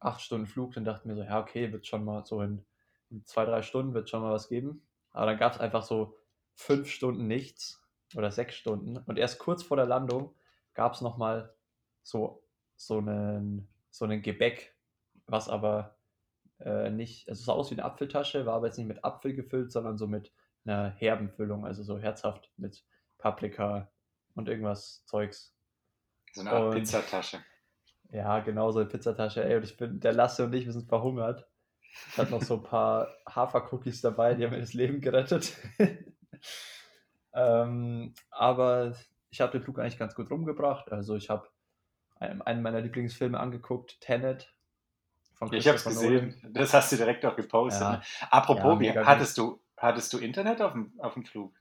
8 0.00 0.20
Stunden 0.20 0.46
Flug, 0.48 0.74
dann 0.74 0.84
dachten 0.84 1.08
wir 1.08 1.14
so, 1.14 1.22
ja 1.22 1.40
okay, 1.40 1.72
wird 1.72 1.86
schon 1.86 2.04
mal 2.04 2.26
so 2.26 2.42
in, 2.42 2.64
in 3.10 3.24
zwei, 3.24 3.44
drei 3.44 3.62
Stunden 3.62 3.94
wird 3.94 4.10
schon 4.10 4.22
mal 4.22 4.32
was 4.32 4.48
geben. 4.48 4.82
Aber 5.12 5.26
dann 5.26 5.38
gab 5.38 5.52
es 5.52 5.60
einfach 5.60 5.84
so 5.84 6.16
fünf 6.54 6.90
Stunden 6.90 7.28
nichts 7.28 7.80
oder 8.16 8.32
sechs 8.32 8.56
Stunden. 8.56 8.98
Und 8.98 9.18
erst 9.18 9.38
kurz 9.38 9.62
vor 9.62 9.76
der 9.76 9.86
Landung 9.86 10.34
gab 10.74 10.94
es 10.94 11.00
nochmal 11.00 11.54
so, 12.02 12.42
so, 12.74 12.98
einen, 12.98 13.68
so 13.90 14.04
einen 14.04 14.20
Gebäck, 14.20 14.74
was 15.26 15.48
aber 15.48 15.96
äh, 16.58 16.90
nicht, 16.90 17.28
also 17.28 17.38
es 17.38 17.46
sah 17.46 17.52
aus 17.52 17.70
wie 17.70 17.76
eine 17.76 17.84
Apfeltasche, 17.84 18.46
war 18.46 18.54
aber 18.54 18.66
jetzt 18.66 18.78
nicht 18.78 18.88
mit 18.88 19.04
Apfel 19.04 19.32
gefüllt, 19.32 19.70
sondern 19.70 19.96
so 19.96 20.08
mit 20.08 20.32
einer 20.64 20.90
herben 20.90 21.30
Füllung, 21.30 21.64
also 21.64 21.84
so 21.84 22.00
herzhaft 22.00 22.50
mit 22.56 22.84
Paprika 23.16 23.88
und 24.34 24.48
irgendwas 24.48 25.04
Zeugs. 25.06 25.54
So 26.32 26.40
eine 26.42 26.50
Art 26.50 26.64
und, 26.64 26.74
Pizzatasche. 26.74 27.44
Ja, 28.10 28.40
genau, 28.40 28.70
so 28.70 28.80
eine 28.80 28.88
Pizzatasche. 28.88 29.44
Ey, 29.44 29.56
und 29.56 29.64
ich 29.64 29.76
bin, 29.76 30.00
der 30.00 30.12
Lasse 30.12 30.44
und 30.44 30.54
ich, 30.54 30.64
wir 30.64 30.72
sind 30.72 30.88
verhungert. 30.88 31.46
Ich 32.10 32.18
hatte 32.18 32.30
noch 32.30 32.42
so 32.42 32.54
ein 32.56 32.62
paar 32.62 33.08
Hafercookies 33.28 34.00
dabei, 34.00 34.34
die 34.34 34.44
haben 34.44 34.52
mir 34.52 34.60
das 34.60 34.74
Leben 34.74 35.00
gerettet. 35.00 35.56
ähm, 37.34 38.14
aber 38.30 38.94
ich 39.30 39.40
habe 39.40 39.52
den 39.52 39.62
Flug 39.62 39.78
eigentlich 39.78 39.98
ganz 39.98 40.14
gut 40.14 40.30
rumgebracht. 40.30 40.90
Also 40.90 41.16
ich 41.16 41.28
habe 41.28 41.48
einen 42.18 42.62
meiner 42.62 42.80
Lieblingsfilme 42.80 43.38
angeguckt, 43.38 44.00
Tenet. 44.00 44.52
ich 45.52 45.68
habe 45.68 45.76
es 45.76 45.84
gesehen. 45.84 46.34
Das 46.52 46.74
hast 46.74 46.90
du 46.92 46.96
direkt 46.96 47.24
auch 47.24 47.36
gepostet. 47.36 47.82
Ja. 47.82 47.92
Ne? 47.92 48.02
Apropos, 48.30 48.82
ja, 48.82 49.06
hattest, 49.06 49.38
du, 49.38 49.60
hattest 49.76 50.12
du 50.12 50.18
Internet 50.18 50.60
auf 50.60 50.72
dem, 50.72 50.92
auf 50.98 51.14
dem 51.14 51.24
Flug? 51.24 51.54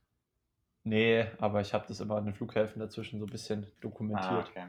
Nee, 0.87 1.25
aber 1.39 1.59
ich 1.59 1.73
habe 1.73 1.85
das 1.85 1.99
immer 1.99 2.15
an 2.15 2.23
den 2.23 2.33
Flughäfen 2.33 2.79
dazwischen 2.79 3.19
so 3.19 3.25
ein 3.25 3.29
bisschen 3.29 3.69
dokumentiert. 3.81 4.31
Ah, 4.31 4.47
okay. 4.47 4.67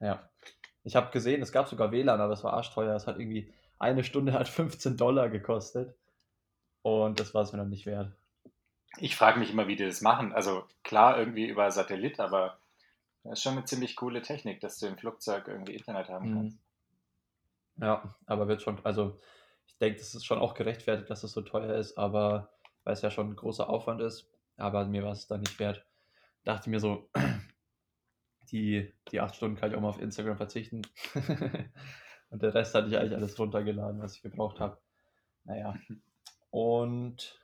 Ja. 0.00 0.30
Ich 0.84 0.96
habe 0.96 1.10
gesehen, 1.10 1.42
es 1.42 1.52
gab 1.52 1.68
sogar 1.68 1.92
WLAN, 1.92 2.18
aber 2.18 2.32
es 2.32 2.42
war 2.42 2.54
arschteuer. 2.54 2.96
Es 2.96 3.06
hat 3.06 3.18
irgendwie 3.18 3.52
eine 3.78 4.04
Stunde 4.04 4.32
hat 4.32 4.48
15 4.48 4.96
Dollar 4.96 5.28
gekostet. 5.28 5.94
Und 6.80 7.20
das 7.20 7.34
war 7.34 7.42
es 7.42 7.52
mir 7.52 7.58
dann 7.58 7.68
nicht 7.68 7.84
wert. 7.84 8.10
Ich 8.96 9.16
frage 9.16 9.38
mich 9.38 9.50
immer, 9.50 9.68
wie 9.68 9.76
die 9.76 9.84
das 9.84 10.00
machen. 10.00 10.32
Also 10.32 10.64
klar, 10.82 11.18
irgendwie 11.18 11.46
über 11.46 11.70
Satellit, 11.70 12.20
aber 12.20 12.58
das 13.22 13.34
ist 13.34 13.42
schon 13.42 13.52
eine 13.52 13.64
ziemlich 13.64 13.96
coole 13.96 14.22
Technik, 14.22 14.60
dass 14.60 14.78
du 14.78 14.86
im 14.86 14.96
Flugzeug 14.96 15.46
irgendwie 15.46 15.74
Internet 15.74 16.08
haben 16.08 16.30
mhm. 16.30 16.34
kannst. 16.36 16.58
Ja, 17.76 18.14
aber 18.24 18.48
wird 18.48 18.62
schon, 18.62 18.78
also 18.82 19.18
ich 19.66 19.76
denke, 19.76 19.98
das 19.98 20.14
ist 20.14 20.24
schon 20.24 20.38
auch 20.38 20.54
gerechtfertigt, 20.54 21.10
dass 21.10 21.22
es 21.22 21.32
so 21.32 21.42
teuer 21.42 21.74
ist, 21.74 21.98
aber 21.98 22.48
weil 22.84 22.94
es 22.94 23.02
ja 23.02 23.10
schon 23.10 23.30
ein 23.30 23.36
großer 23.36 23.68
Aufwand 23.68 24.00
ist, 24.00 24.30
aber 24.56 24.86
mir 24.86 25.02
war 25.02 25.12
es 25.12 25.26
dann 25.26 25.40
nicht 25.40 25.58
wert. 25.58 25.84
Dachte 26.44 26.70
mir 26.70 26.80
so, 26.80 27.10
die, 28.50 28.92
die 29.10 29.20
acht 29.20 29.36
Stunden 29.36 29.56
kann 29.56 29.70
ich 29.70 29.76
auch 29.76 29.80
mal 29.80 29.88
auf 29.88 30.00
Instagram 30.00 30.36
verzichten. 30.36 30.82
Und 32.30 32.42
der 32.42 32.54
Rest 32.54 32.74
hatte 32.74 32.88
ich 32.88 32.96
eigentlich 32.96 33.14
alles 33.14 33.38
runtergeladen, 33.38 34.00
was 34.00 34.16
ich 34.16 34.22
gebraucht 34.22 34.60
habe. 34.60 34.78
Naja. 35.44 35.76
Und 36.50 37.40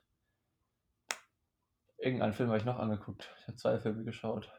irgendeinen 1.98 2.32
Film 2.32 2.48
habe 2.48 2.58
ich 2.58 2.64
noch 2.64 2.78
angeguckt. 2.78 3.32
Ich 3.40 3.46
habe 3.46 3.56
zwei 3.56 3.78
Filme 3.78 4.04
geschaut. 4.04 4.50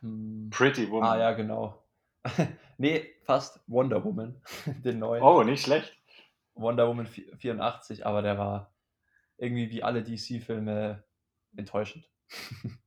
Hm. 0.00 0.50
Pretty 0.50 0.90
Woman. 0.90 1.08
Ah 1.08 1.18
ja, 1.18 1.32
genau. 1.32 1.82
nee, 2.78 3.14
fast 3.22 3.60
Wonder 3.66 4.04
Woman, 4.04 4.40
den 4.84 4.98
neuen. 4.98 5.22
Oh, 5.22 5.42
nicht 5.42 5.64
schlecht. 5.64 5.96
Wonder 6.54 6.88
Woman 6.88 7.06
84, 7.06 8.06
aber 8.06 8.22
der 8.22 8.38
war 8.38 8.73
irgendwie 9.38 9.70
wie 9.70 9.82
alle 9.82 10.02
DC-Filme 10.02 11.04
enttäuschend. 11.56 12.08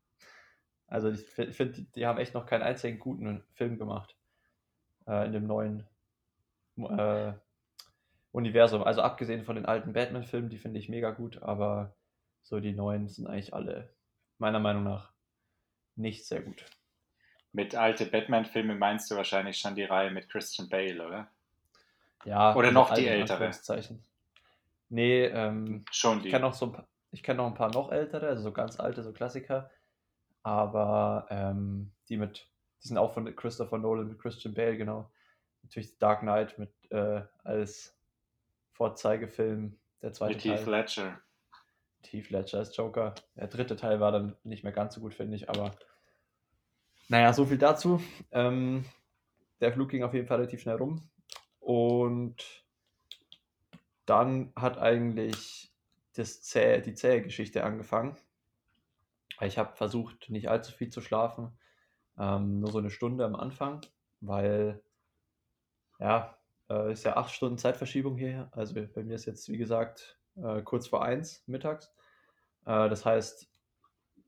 also 0.87 1.09
ich 1.09 1.25
finde, 1.25 1.73
die, 1.73 1.91
die 1.91 2.05
haben 2.05 2.19
echt 2.19 2.33
noch 2.33 2.45
keinen 2.45 2.63
einzigen 2.63 2.99
guten 2.99 3.43
Film 3.53 3.77
gemacht 3.77 4.15
äh, 5.07 5.25
in 5.25 5.33
dem 5.33 5.47
neuen 5.47 5.87
äh, 6.77 7.33
Universum. 8.31 8.83
Also 8.83 9.01
abgesehen 9.01 9.43
von 9.43 9.55
den 9.55 9.65
alten 9.65 9.93
Batman-Filmen, 9.93 10.49
die 10.49 10.57
finde 10.57 10.79
ich 10.79 10.89
mega 10.89 11.11
gut, 11.11 11.41
aber 11.41 11.95
so 12.43 12.59
die 12.59 12.73
neuen 12.73 13.07
sind 13.07 13.27
eigentlich 13.27 13.53
alle 13.53 13.89
meiner 14.37 14.59
Meinung 14.59 14.83
nach 14.83 15.11
nicht 15.95 16.25
sehr 16.25 16.41
gut. 16.41 16.63
Mit 17.51 17.75
alte 17.75 18.05
Batman-Filme 18.05 18.75
meinst 18.75 19.09
du 19.09 19.15
wahrscheinlich 19.15 19.57
schon 19.57 19.75
die 19.75 19.83
Reihe 19.83 20.11
mit 20.11 20.29
Christian 20.29 20.69
Bale, 20.69 21.05
oder? 21.05 21.31
Ja. 22.25 22.55
Oder 22.55 22.71
noch 22.71 22.93
die 22.93 23.07
ältere? 23.07 23.51
Nee, 24.89 25.25
ähm, 25.25 25.85
schon 25.91 26.19
die. 26.19 26.27
Ich 26.27 26.31
kenne 26.31 26.45
noch, 26.45 26.53
so 26.53 26.75
kenn 27.23 27.37
noch 27.37 27.47
ein 27.47 27.55
paar 27.55 27.71
noch 27.73 27.91
ältere, 27.91 28.27
also 28.27 28.43
so 28.43 28.51
ganz 28.51 28.79
alte, 28.79 29.03
so 29.03 29.11
Klassiker. 29.11 29.69
Aber 30.43 31.27
ähm, 31.29 31.91
die 32.09 32.17
mit 32.17 32.49
die 32.83 32.87
sind 32.87 32.97
auch 32.97 33.13
von 33.13 33.35
Christopher 33.35 33.77
Nolan 33.77 34.07
mit 34.07 34.19
Christian 34.19 34.53
Bale, 34.53 34.77
genau. 34.77 35.11
Natürlich 35.63 35.97
Dark 35.97 36.21
Knight 36.21 36.57
mit 36.59 36.71
äh, 36.91 37.21
als 37.43 37.97
Vorzeigefilm, 38.71 39.77
der 40.01 40.13
zweite 40.13 40.35
mit 40.35 40.43
Teil. 40.43 40.57
Heath 40.57 40.67
Ledger. 40.67 41.21
Heath 42.05 42.29
Ledger 42.29 42.59
als 42.59 42.77
Joker. 42.77 43.15
Der 43.35 43.47
dritte 43.47 43.75
Teil 43.75 43.99
war 43.99 44.11
dann 44.11 44.37
nicht 44.43 44.63
mehr 44.63 44.71
ganz 44.71 44.93
so 44.93 45.01
gut, 45.01 45.13
finde 45.13 45.35
ich, 45.35 45.49
aber 45.49 45.71
naja, 47.09 47.33
so 47.33 47.45
viel 47.45 47.57
dazu. 47.57 48.01
Ähm, 48.31 48.85
der 49.59 49.73
Flug 49.73 49.89
ging 49.89 50.03
auf 50.03 50.13
jeden 50.13 50.27
Fall 50.27 50.37
relativ 50.37 50.61
schnell 50.61 50.75
rum. 50.75 51.09
Und 51.59 52.65
dann 54.07 54.53
hat 54.55 54.77
eigentlich 54.77 55.71
das 56.15 56.41
Zäh, 56.41 56.81
die 56.81 56.95
zähe 56.95 57.21
Geschichte 57.21 57.63
angefangen. 57.63 58.17
Ich 59.41 59.57
habe 59.57 59.75
versucht, 59.75 60.29
nicht 60.29 60.49
allzu 60.49 60.71
viel 60.71 60.89
zu 60.89 61.01
schlafen. 61.01 61.57
Ähm, 62.17 62.59
nur 62.59 62.71
so 62.71 62.79
eine 62.79 62.89
Stunde 62.89 63.25
am 63.25 63.35
Anfang, 63.35 63.81
weil 64.21 64.81
ja, 65.99 66.35
äh, 66.69 66.91
ist 66.91 67.03
ja 67.03 67.17
acht 67.17 67.33
Stunden 67.33 67.57
Zeitverschiebung 67.57 68.17
hier. 68.17 68.49
Also 68.53 68.73
bei 68.73 69.03
mir 69.03 69.15
ist 69.15 69.25
jetzt, 69.25 69.49
wie 69.49 69.57
gesagt, 69.57 70.17
äh, 70.37 70.61
kurz 70.61 70.87
vor 70.87 71.03
eins 71.03 71.43
mittags. 71.45 71.93
Äh, 72.65 72.89
das 72.89 73.05
heißt, 73.05 73.51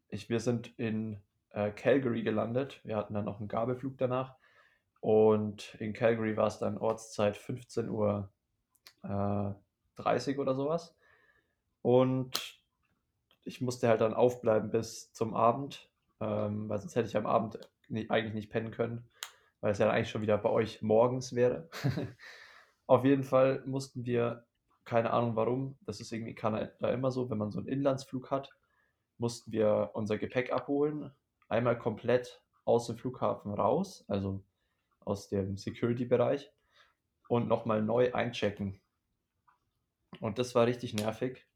ich, 0.10 0.30
wir 0.30 0.42
sind 0.42 0.78
in 0.78 1.22
äh, 1.52 1.72
Calgary 1.72 2.22
gelandet. 2.22 2.82
Wir 2.84 2.98
hatten 2.98 3.14
dann 3.14 3.26
noch 3.26 3.40
einen 3.40 3.48
Gabelflug 3.48 3.98
danach. 3.98 4.36
Und 5.00 5.76
in 5.76 5.94
Calgary 5.94 6.36
war 6.36 6.48
es 6.48 6.60
dann 6.60 6.78
Ortszeit 6.78 7.38
15 7.38 7.90
Uhr 7.90 8.30
30 10.04 10.38
äh, 10.38 10.40
oder 10.40 10.56
sowas. 10.56 10.96
Und 11.82 12.60
ich 13.44 13.62
musste 13.62 13.88
halt 13.88 14.02
dann 14.02 14.14
aufbleiben 14.14 14.70
bis 14.70 15.12
zum 15.14 15.34
Abend, 15.34 15.90
ähm, 16.20 16.70
weil 16.70 16.80
sonst 16.80 16.96
hätte 16.96 17.08
ich 17.08 17.18
am 17.18 17.26
Abend 17.26 17.60
nicht, 17.88 18.12
eigentlich 18.12 18.34
nicht 18.34 18.52
pennen 18.52 18.72
können, 18.72 19.10
weil 19.62 19.72
es 19.72 19.80
ja 19.80 19.90
eigentlich 19.90 20.10
schon 20.10 20.22
wieder 20.22 20.38
bei 20.38 20.50
euch 20.50 20.82
morgens 20.82 21.34
wäre. 21.36 21.70
Auf 22.88 23.06
jeden 23.06 23.24
Fall 23.24 23.64
mussten 23.66 24.06
wir, 24.06 24.46
keine 24.86 25.12
Ahnung 25.12 25.36
warum, 25.36 25.78
das 25.82 26.00
ist 26.00 26.12
irgendwie 26.12 26.36
Kanada 26.36 26.90
immer 26.92 27.12
so, 27.12 27.30
wenn 27.30 27.38
man 27.38 27.52
so 27.52 27.60
einen 27.60 27.68
Inlandsflug 27.68 28.32
hat, 28.32 28.52
mussten 29.18 29.52
wir 29.52 29.92
unser 29.94 30.18
Gepäck 30.18 30.52
abholen, 30.52 31.12
einmal 31.48 31.78
komplett 31.78 32.42
aus 32.66 32.88
dem 32.88 32.98
Flughafen 32.98 33.54
raus, 33.54 34.06
also 34.08 34.44
aus 35.06 35.30
dem 35.30 35.58
Security-Bereich 35.58 36.52
und 37.28 37.48
nochmal 37.48 37.82
neu 37.82 38.14
einchecken. 38.14 38.82
Und 40.20 40.40
das 40.40 40.56
war 40.56 40.66
richtig 40.66 40.94
nervig, 40.94 41.48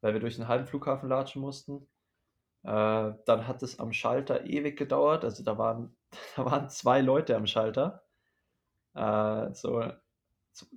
weil 0.00 0.12
wir 0.12 0.20
durch 0.20 0.38
einen 0.38 0.48
halben 0.48 0.66
Flughafen 0.66 1.08
latschen 1.08 1.40
mussten 1.40 1.88
äh, 2.64 3.12
dann 3.26 3.46
hat 3.46 3.62
es 3.62 3.78
am 3.78 3.92
Schalter 3.92 4.46
ewig 4.46 4.78
gedauert. 4.78 5.24
Also 5.24 5.44
da 5.44 5.58
waren, 5.58 5.94
da 6.36 6.44
waren 6.46 6.68
zwei 6.70 7.00
Leute 7.02 7.36
am 7.36 7.46
Schalter. 7.46 8.02
Äh, 8.94 9.52
so 9.52 9.84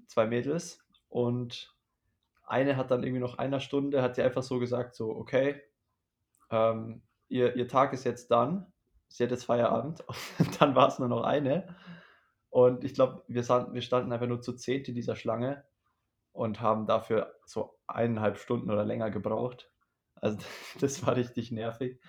zwei 0.08 0.28
Mädels. 0.28 0.80
Und 1.08 1.74
eine 2.44 2.76
hat 2.76 2.92
dann 2.92 3.04
irgendwie 3.04 3.22
noch 3.22 3.38
einer 3.38 3.62
Stunde, 3.62 4.02
hat 4.02 4.16
sie 4.16 4.22
einfach 4.22 4.44
so 4.44 4.60
gesagt, 4.60 4.96
so, 4.96 5.12
okay, 5.16 5.62
ähm, 6.52 7.02
ihr, 7.30 7.56
ihr 7.56 7.68
Tag 7.68 7.94
ist 7.94 8.04
jetzt 8.04 8.32
dann, 8.32 8.72
sie 9.08 9.24
hat 9.24 9.32
jetzt 9.32 9.46
Feierabend, 9.46 10.04
und 10.40 10.62
dann 10.62 10.76
war 10.76 10.90
es 10.90 11.00
nur 11.00 11.08
noch 11.08 11.24
eine. 11.24 11.76
Und 12.50 12.84
ich 12.84 12.94
glaube, 12.94 13.24
wir, 13.28 13.48
wir 13.48 13.82
standen 13.82 14.12
einfach 14.12 14.28
nur 14.28 14.42
zu 14.42 14.54
zehnt 14.54 14.90
in 14.90 14.96
dieser 14.96 15.16
Schlange 15.16 15.64
und 16.38 16.62
haben 16.62 16.86
dafür 16.86 17.34
so 17.46 17.80
eineinhalb 17.88 18.38
Stunden 18.38 18.70
oder 18.70 18.86
länger 18.86 19.10
gebraucht. 19.10 19.72
Also 20.14 20.38
das 20.80 21.06
war 21.06 21.16
richtig 21.16 21.52
nervig. 21.52 22.00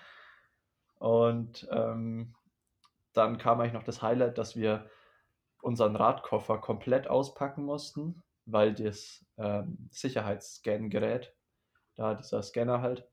Und 0.99 1.67
ähm, 1.71 2.35
dann 3.13 3.39
kam 3.39 3.59
eigentlich 3.59 3.73
noch 3.73 3.83
das 3.83 4.03
Highlight, 4.03 4.37
dass 4.37 4.55
wir 4.55 4.87
unseren 5.61 5.95
Radkoffer 5.95 6.59
komplett 6.59 7.07
auspacken 7.07 7.63
mussten, 7.65 8.21
weil 8.45 8.75
das 8.75 9.25
ähm, 9.37 9.89
Sicherheitsscan-Gerät, 9.89 11.33
da 11.95 12.13
dieser 12.13 12.43
Scanner 12.43 12.81
halt, 12.81 13.09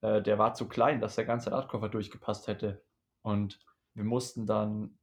äh, 0.00 0.20
der 0.20 0.38
war 0.38 0.54
zu 0.54 0.68
klein, 0.68 1.00
dass 1.00 1.14
der 1.14 1.24
ganze 1.24 1.52
Radkoffer 1.52 1.88
durchgepasst 1.88 2.48
hätte. 2.48 2.82
Und 3.22 3.60
wir 3.94 4.04
mussten 4.04 4.44
dann 4.44 4.98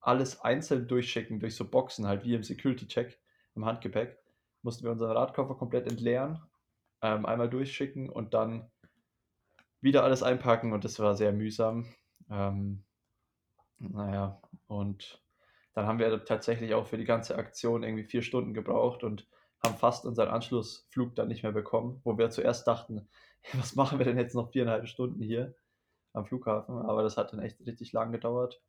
alles 0.00 0.40
einzeln 0.42 0.86
durchschicken, 0.86 1.40
durch 1.40 1.56
so 1.56 1.68
Boxen, 1.68 2.06
halt 2.06 2.24
wie 2.24 2.34
im 2.34 2.44
Security-Check 2.44 3.18
im 3.56 3.64
Handgepäck. 3.64 4.21
Mussten 4.62 4.84
wir 4.84 4.92
unseren 4.92 5.16
Radkoffer 5.16 5.54
komplett 5.54 5.90
entleeren, 5.90 6.42
ähm, 7.02 7.26
einmal 7.26 7.50
durchschicken 7.50 8.08
und 8.08 8.34
dann 8.34 8.70
wieder 9.80 10.04
alles 10.04 10.22
einpacken 10.22 10.72
und 10.72 10.84
das 10.84 10.98
war 10.98 11.14
sehr 11.14 11.32
mühsam. 11.32 11.86
Ähm, 12.30 12.84
naja, 13.78 14.40
und 14.68 15.22
dann 15.74 15.86
haben 15.86 15.98
wir 15.98 16.24
tatsächlich 16.24 16.74
auch 16.74 16.86
für 16.86 16.98
die 16.98 17.04
ganze 17.04 17.36
Aktion 17.36 17.82
irgendwie 17.82 18.04
vier 18.04 18.22
Stunden 18.22 18.54
gebraucht 18.54 19.02
und 19.04 19.26
haben 19.64 19.76
fast 19.76 20.04
unseren 20.04 20.28
Anschlussflug 20.28 21.14
dann 21.14 21.28
nicht 21.28 21.42
mehr 21.42 21.52
bekommen, 21.52 22.00
wo 22.04 22.16
wir 22.18 22.30
zuerst 22.30 22.66
dachten, 22.66 23.08
was 23.54 23.74
machen 23.74 23.98
wir 23.98 24.06
denn 24.06 24.18
jetzt 24.18 24.34
noch 24.34 24.52
viereinhalb 24.52 24.86
Stunden 24.86 25.22
hier 25.22 25.54
am 26.12 26.26
Flughafen? 26.26 26.78
Aber 26.78 27.02
das 27.02 27.16
hat 27.16 27.32
dann 27.32 27.40
echt 27.40 27.60
richtig 27.66 27.92
lang 27.92 28.12
gedauert. 28.12 28.60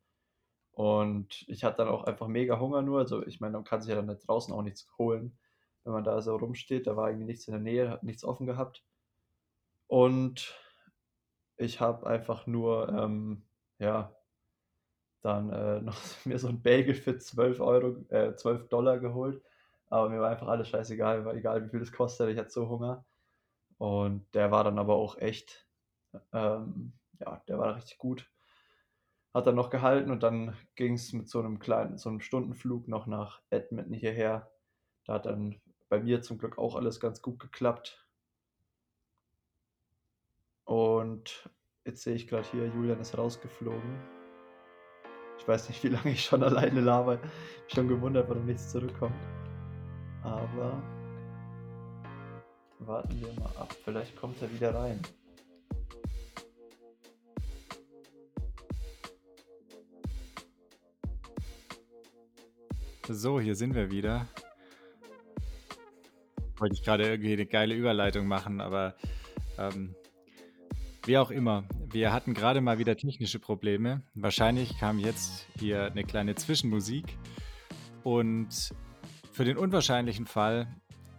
Und 0.72 1.44
ich 1.46 1.62
hatte 1.62 1.78
dann 1.78 1.88
auch 1.88 2.04
einfach 2.04 2.26
mega 2.26 2.58
Hunger 2.58 2.82
nur. 2.82 2.98
Also 2.98 3.24
ich 3.26 3.40
meine, 3.40 3.52
man 3.52 3.64
kann 3.64 3.80
sich 3.80 3.90
ja 3.90 4.00
dann 4.00 4.18
draußen 4.18 4.52
auch 4.52 4.62
nichts 4.62 4.90
holen, 4.98 5.38
wenn 5.84 5.92
man 5.92 6.04
da 6.04 6.20
so 6.20 6.36
rumsteht. 6.36 6.86
Da 6.86 6.96
war 6.96 7.08
irgendwie 7.08 7.26
nichts 7.26 7.46
in 7.46 7.52
der 7.52 7.60
Nähe, 7.60 7.90
hat 7.90 8.02
nichts 8.02 8.24
offen 8.24 8.46
gehabt. 8.46 8.84
Und 9.86 10.54
ich 11.56 11.80
habe 11.80 12.06
einfach 12.06 12.46
nur, 12.46 12.88
ähm, 12.88 13.44
ja, 13.78 14.14
dann 15.22 15.50
äh, 15.50 15.80
noch 15.82 15.96
mir 16.24 16.38
so 16.38 16.48
ein 16.48 16.62
Bagel 16.62 16.94
für 16.94 17.18
12 17.18 17.60
Euro, 17.60 17.96
äh, 18.10 18.34
12 18.34 18.68
Dollar 18.68 18.98
geholt. 18.98 19.42
Aber 19.88 20.08
mir 20.08 20.20
war 20.20 20.30
einfach 20.30 20.48
alles 20.48 20.68
scheißegal, 20.68 21.24
war 21.24 21.34
egal 21.34 21.64
wie 21.64 21.68
viel 21.70 21.80
das 21.80 21.92
kostet, 21.92 22.30
ich 22.30 22.38
hatte 22.38 22.50
so 22.50 22.68
Hunger. 22.68 23.04
Und 23.78 24.26
der 24.34 24.50
war 24.50 24.64
dann 24.64 24.78
aber 24.78 24.94
auch 24.94 25.18
echt, 25.18 25.68
ähm, 26.32 26.92
ja, 27.20 27.42
der 27.48 27.58
war 27.58 27.76
richtig 27.76 27.98
gut. 27.98 28.30
Hat 29.32 29.46
dann 29.46 29.56
noch 29.56 29.70
gehalten 29.70 30.10
und 30.10 30.22
dann 30.22 30.56
ging 30.76 30.94
es 30.94 31.12
mit 31.12 31.28
so 31.28 31.40
einem 31.40 31.58
kleinen, 31.58 31.98
so 31.98 32.08
einem 32.08 32.20
Stundenflug 32.20 32.88
noch 32.88 33.06
nach 33.06 33.42
Edmonton 33.50 33.94
hierher. 33.94 34.50
Da 35.06 35.14
hat 35.14 35.26
dann 35.26 35.60
bei 35.88 36.00
mir 36.00 36.22
zum 36.22 36.38
Glück 36.38 36.58
auch 36.58 36.76
alles 36.76 37.00
ganz 37.00 37.22
gut 37.22 37.38
geklappt. 37.38 38.06
Und 40.64 41.48
jetzt 41.84 42.02
sehe 42.02 42.14
ich 42.14 42.26
gerade 42.26 42.48
hier, 42.50 42.66
Julian 42.66 43.00
ist 43.00 43.16
rausgeflogen. 43.16 43.98
Ich 45.38 45.46
weiß 45.46 45.68
nicht, 45.68 45.82
wie 45.84 45.88
lange 45.88 46.10
ich 46.10 46.24
schon 46.24 46.42
alleine 46.42 46.80
laber. 46.80 47.18
Ich 47.68 47.74
schon 47.74 47.88
gewundert, 47.88 48.28
warum 48.28 48.46
nichts 48.46 48.70
zurückkommt. 48.70 49.14
Aber 50.22 50.82
warten 52.78 53.20
wir 53.20 53.32
mal 53.34 53.54
ab. 53.56 53.74
Vielleicht 53.84 54.16
kommt 54.16 54.40
er 54.40 54.50
wieder 54.52 54.74
rein. 54.74 55.00
So, 63.06 63.38
hier 63.38 63.54
sind 63.54 63.74
wir 63.74 63.90
wieder. 63.90 64.26
Wollte 66.56 66.74
ich 66.74 66.82
gerade 66.82 67.08
irgendwie 67.08 67.32
eine 67.32 67.46
geile 67.46 67.74
Überleitung 67.74 68.26
machen, 68.26 68.60
aber 68.60 68.94
ähm, 69.58 69.94
wie 71.06 71.18
auch 71.18 71.30
immer, 71.30 71.64
wir 71.90 72.12
hatten 72.12 72.32
gerade 72.32 72.60
mal 72.60 72.78
wieder 72.78 72.96
technische 72.96 73.38
Probleme. 73.38 74.02
Wahrscheinlich 74.14 74.78
kam 74.78 74.98
jetzt 74.98 75.46
hier 75.58 75.86
eine 75.86 76.04
kleine 76.04 76.34
Zwischenmusik. 76.34 77.18
Und 78.02 78.72
für 79.32 79.44
den 79.44 79.56
unwahrscheinlichen 79.56 80.26
Fall, 80.26 80.74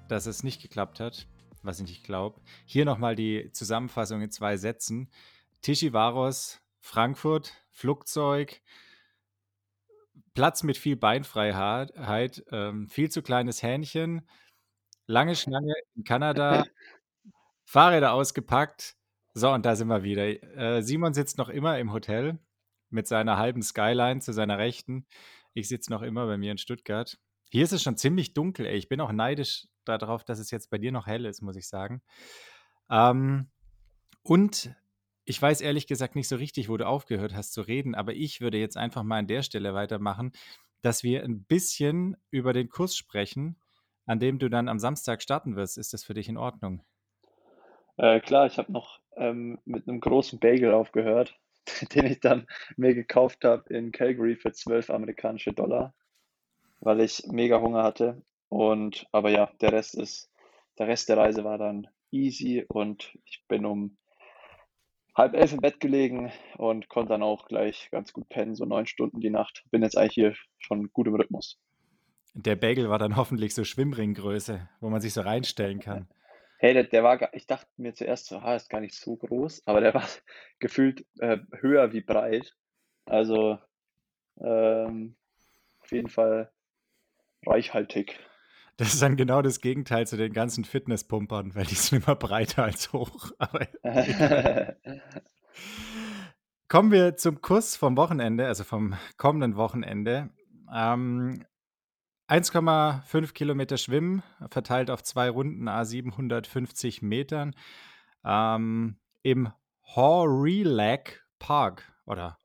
dass 0.08 0.26
es 0.26 0.43
nicht 0.43 0.62
geklappt 0.62 1.00
hat, 1.00 1.28
was 1.62 1.80
ich 1.80 1.88
nicht 1.88 2.04
glaube, 2.04 2.41
hier 2.65 2.86
nochmal 2.86 3.15
die 3.15 3.52
Zusammenfassung 3.52 4.21
in 4.21 4.32
zwei 4.32 4.58
Sätzen. 4.58 5.10
Tischivaros, 5.62 6.62
Frankfurt, 6.80 7.54
Flugzeug, 7.71 8.62
Platz 10.34 10.63
mit 10.63 10.78
viel 10.78 10.95
Beinfreiheit, 10.95 12.43
ähm, 12.52 12.88
viel 12.88 13.10
zu 13.10 13.21
kleines 13.21 13.63
Hähnchen, 13.63 14.28
lange 15.08 15.36
Schlange 15.36 15.74
in 15.96 16.04
Kanada, 16.04 16.65
Fahrräder 17.65 18.13
ausgepackt, 18.13 18.96
so, 19.38 19.52
und 19.52 19.65
da 19.65 19.76
sind 19.76 19.89
wir 19.89 20.04
wieder. 20.04 20.26
Äh, 20.58 20.82
Simon 20.82 21.13
sitzt 21.13 21.38
noch 21.38 21.50
immer 21.50 21.78
im 21.78 21.91
Hotel 21.91 22.39
mit 22.89 23.06
seiner 23.06 23.38
halben 23.38 23.62
Skyline 23.62 24.22
zu 24.22 24.32
seiner 24.32 24.58
Rechten. 24.58 25.06
Ich 25.54 25.68
sitze 25.68 25.91
noch 25.91 26.04
immer 26.04 26.26
bei 26.26 26.38
mir 26.38 26.54
in 26.54 26.58
Stuttgart. 26.58 27.18
Hier 27.52 27.65
ist 27.65 27.74
es 27.74 27.84
schon 27.84 27.98
ziemlich 27.98 28.34
dunkel, 28.34 28.65
ey. 28.65 28.78
Ich 28.78 28.88
bin 28.88 29.02
auch 29.02 29.12
neidisch 29.12 29.68
darauf, 29.84 30.24
dass 30.24 30.39
es 30.39 30.52
jetzt 30.52 30.70
bei 30.70 30.78
dir 30.78 30.94
noch 30.94 31.06
hell 31.06 31.26
ist, 31.26 31.41
muss 31.41 31.58
ich 31.58 31.68
sagen. 31.68 32.02
Ähm, 32.89 33.50
und 34.24 34.74
ich 35.26 35.41
weiß 35.41 35.60
ehrlich 35.60 35.86
gesagt 35.88 36.15
nicht 36.15 36.30
so 36.30 36.38
richtig, 36.38 36.70
wo 36.70 36.78
du 36.78 36.88
aufgehört 36.88 37.34
hast 37.34 37.52
zu 37.52 37.62
reden, 37.62 37.94
aber 37.94 38.13
ich 38.13 38.39
würde 38.39 38.58
jetzt 38.58 38.78
einfach 38.78 39.04
mal 39.04 39.20
an 39.20 39.28
der 39.28 39.44
Stelle 39.44 39.74
weitermachen, 39.74 40.32
dass 40.82 41.04
wir 41.04 41.24
ein 41.24 41.44
bisschen 41.44 42.15
über 42.32 42.54
den 42.54 42.70
Kurs 42.70 42.96
sprechen, 42.96 43.58
an 44.06 44.20
dem 44.20 44.39
du 44.39 44.50
dann 44.50 44.68
am 44.68 44.80
Samstag 44.80 45.22
starten 45.22 45.56
wirst. 45.56 45.78
Ist 45.78 45.94
das 45.94 46.04
für 46.04 46.13
dich 46.13 46.30
in 46.30 46.38
Ordnung? 46.38 46.82
Äh, 47.98 48.20
klar, 48.20 48.46
ich 48.46 48.58
habe 48.58 48.72
noch 48.72 49.00
ähm, 49.15 49.60
mit 49.65 49.88
einem 49.88 50.00
großen 50.00 50.39
Bagel 50.39 50.74
aufgehört, 50.74 51.38
den 51.94 52.06
ich 52.06 52.20
dann 52.20 52.48
mir 52.78 52.94
gekauft 52.94 53.46
habe 53.46 53.74
in 53.74 53.91
Calgary 53.91 54.36
für 54.36 54.52
12 54.52 54.89
amerikanische 54.89 55.54
Dollar, 55.54 55.94
weil 56.80 57.02
ich 57.02 57.24
mega 57.28 57.62
Hunger 57.62 57.84
hatte. 57.84 58.22
Und 58.50 59.08
aber 59.12 59.30
ja, 59.30 59.52
der 59.62 59.72
Rest 59.72 59.96
ist, 59.96 60.30
der 60.78 60.88
Rest 60.88 61.10
der 61.10 61.18
Reise 61.18 61.44
war 61.44 61.58
dann 61.58 61.88
easy 62.12 62.65
und 62.68 63.18
ich 63.26 63.44
bin 63.48 63.65
um 63.65 63.98
halb 65.15 65.34
elf 65.34 65.54
im 65.54 65.62
Bett 65.62 65.80
gelegen 65.80 66.32
und 66.58 66.89
konnte 66.89 67.13
dann 67.13 67.24
auch 67.24 67.48
gleich 67.48 67.89
ganz 67.91 68.12
gut 68.13 68.28
pennen, 68.30 68.56
so 68.56 68.65
neun 68.65 68.86
Stunden 68.86 69.22
die 69.22 69.30
Nacht. 69.30 69.63
Bin 69.72 69.82
jetzt 69.82 69.98
eigentlich 69.98 70.13
hier 70.13 70.36
schon 70.60 70.91
gut 70.91 71.08
im 71.08 71.15
Rhythmus. 71.15 71.58
Der 72.36 72.58
Bagel 72.58 72.89
war 72.89 73.00
dann 73.00 73.15
hoffentlich 73.15 73.56
so 73.56 73.63
Schwimmringgröße, 73.63 74.69
wo 74.82 74.89
man 74.89 75.02
sich 75.02 75.13
so 75.13 75.21
reinstellen 75.21 75.80
kann. 75.80 76.08
Hey, 76.58 76.74
der, 76.74 76.84
der 76.84 77.04
war, 77.04 77.34
ich 77.34 77.48
dachte 77.48 77.67
mir 77.78 77.93
zuerst 77.93 78.28
so, 78.28 78.38
ah, 78.38 78.56
ist 78.56 78.69
gar 78.69 78.82
nicht 78.82 78.95
so 78.95 79.15
groß, 79.15 79.63
aber 79.65 79.82
der 79.82 79.93
war 79.95 80.08
gefühlt 80.60 81.06
äh, 81.19 81.38
höher 81.60 81.93
wie 81.93 82.02
breit. 82.02 82.56
Also 83.06 83.58
ähm, 84.41 85.15
auf 85.80 85.91
jeden 85.91 86.10
Fall 86.10 86.52
reichhaltig. 87.45 88.19
Das 88.78 88.93
ist 88.93 89.02
dann 89.02 89.15
genau 89.15 89.41
das 89.41 89.62
Gegenteil 89.62 90.06
zu 90.06 90.17
den 90.17 90.34
ganzen 90.34 90.65
Fitnesspumpern, 90.65 91.56
weil 91.56 91.65
die 91.65 91.76
sind 91.76 92.04
immer 92.04 92.15
breiter 92.15 92.63
als 92.65 92.91
hoch. 92.91 93.32
Kommen 96.67 96.91
wir 96.91 97.15
zum 97.15 97.41
Kurs 97.41 97.78
vom 97.78 97.95
Wochenende, 97.95 98.48
also 98.48 98.65
vom 98.65 98.95
kommenden 99.15 99.56
Wochenende. 99.56 100.32
Ähm, 100.74 101.45
1,5 102.27 103.33
Kilometer 103.33 103.77
Schwimmen, 103.77 104.23
verteilt 104.49 104.89
auf 104.89 105.03
zwei 105.03 105.29
Runden, 105.29 105.67
a 105.67 105.85
750 105.85 107.01
Metern, 107.01 107.55
ähm, 108.23 108.97
im 109.21 109.51
Horelag 109.83 111.23
Park, 111.38 111.93
oder 112.05 112.39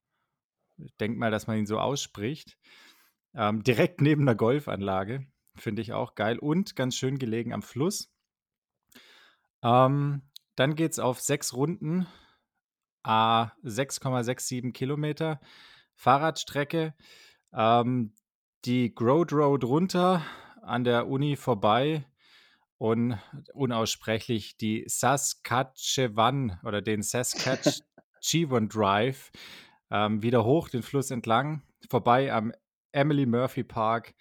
ich 0.77 0.97
denke 0.97 1.19
mal, 1.19 1.31
dass 1.31 1.47
man 1.47 1.57
ihn 1.57 1.67
so 1.67 1.79
ausspricht, 1.79 2.59
ähm, 3.35 3.63
direkt 3.63 4.01
neben 4.01 4.27
der 4.27 4.35
Golfanlage, 4.35 5.27
finde 5.55 5.83
ich 5.83 5.93
auch 5.93 6.15
geil 6.15 6.39
und 6.39 6.77
ganz 6.77 6.97
schön 6.97 7.19
gelegen 7.19 7.53
am 7.53 7.63
Fluss. 7.63 8.13
Ähm, 9.63 10.23
dann 10.57 10.75
geht 10.75 10.93
es 10.93 10.99
auf 10.99 11.21
sechs 11.21 11.55
Runden, 11.55 12.07
a 13.03 13.53
6,67 13.63 14.73
Kilometer 14.73 15.41
Fahrradstrecke. 15.95 16.95
Ähm, 17.53 18.15
die 18.65 18.95
Grode 18.95 19.37
Road 19.37 19.65
runter, 19.65 20.25
an 20.63 20.85
der 20.85 21.09
Uni 21.09 21.37
vorbei 21.37 22.05
und 22.79 23.19
unaussprechlich 23.55 24.57
die 24.57 24.85
Saskatchewan 24.87 26.59
oder 26.63 26.83
den 26.83 27.03
Saskatchewan 27.03 28.69
Drive 28.69 29.31
ähm, 29.91 30.23
wieder 30.23 30.45
hoch 30.45 30.69
den 30.69 30.83
Fluss 30.83 31.11
entlang, 31.11 31.63
vorbei 31.89 32.33
am 32.33 32.53
Emily 32.93 33.27
Murphy 33.27 33.65
Park 33.65 34.15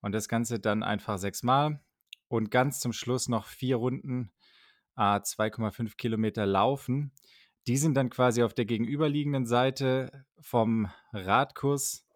und 0.00 0.12
das 0.12 0.28
Ganze 0.28 0.60
dann 0.60 0.82
einfach 0.82 1.18
sechsmal. 1.18 1.80
und 2.28 2.50
ganz 2.50 2.80
zum 2.80 2.94
Schluss 2.94 3.28
noch 3.28 3.44
vier 3.46 3.76
Runden, 3.76 4.32
äh, 4.96 5.20
2,5 5.20 5.96
Kilometer 5.96 6.46
laufen. 6.46 7.12
Die 7.66 7.76
sind 7.76 7.94
dann 7.94 8.08
quasi 8.08 8.42
auf 8.42 8.54
der 8.54 8.64
gegenüberliegenden 8.64 9.44
Seite 9.44 10.24
vom 10.40 10.90
Radkurs, 11.12 12.06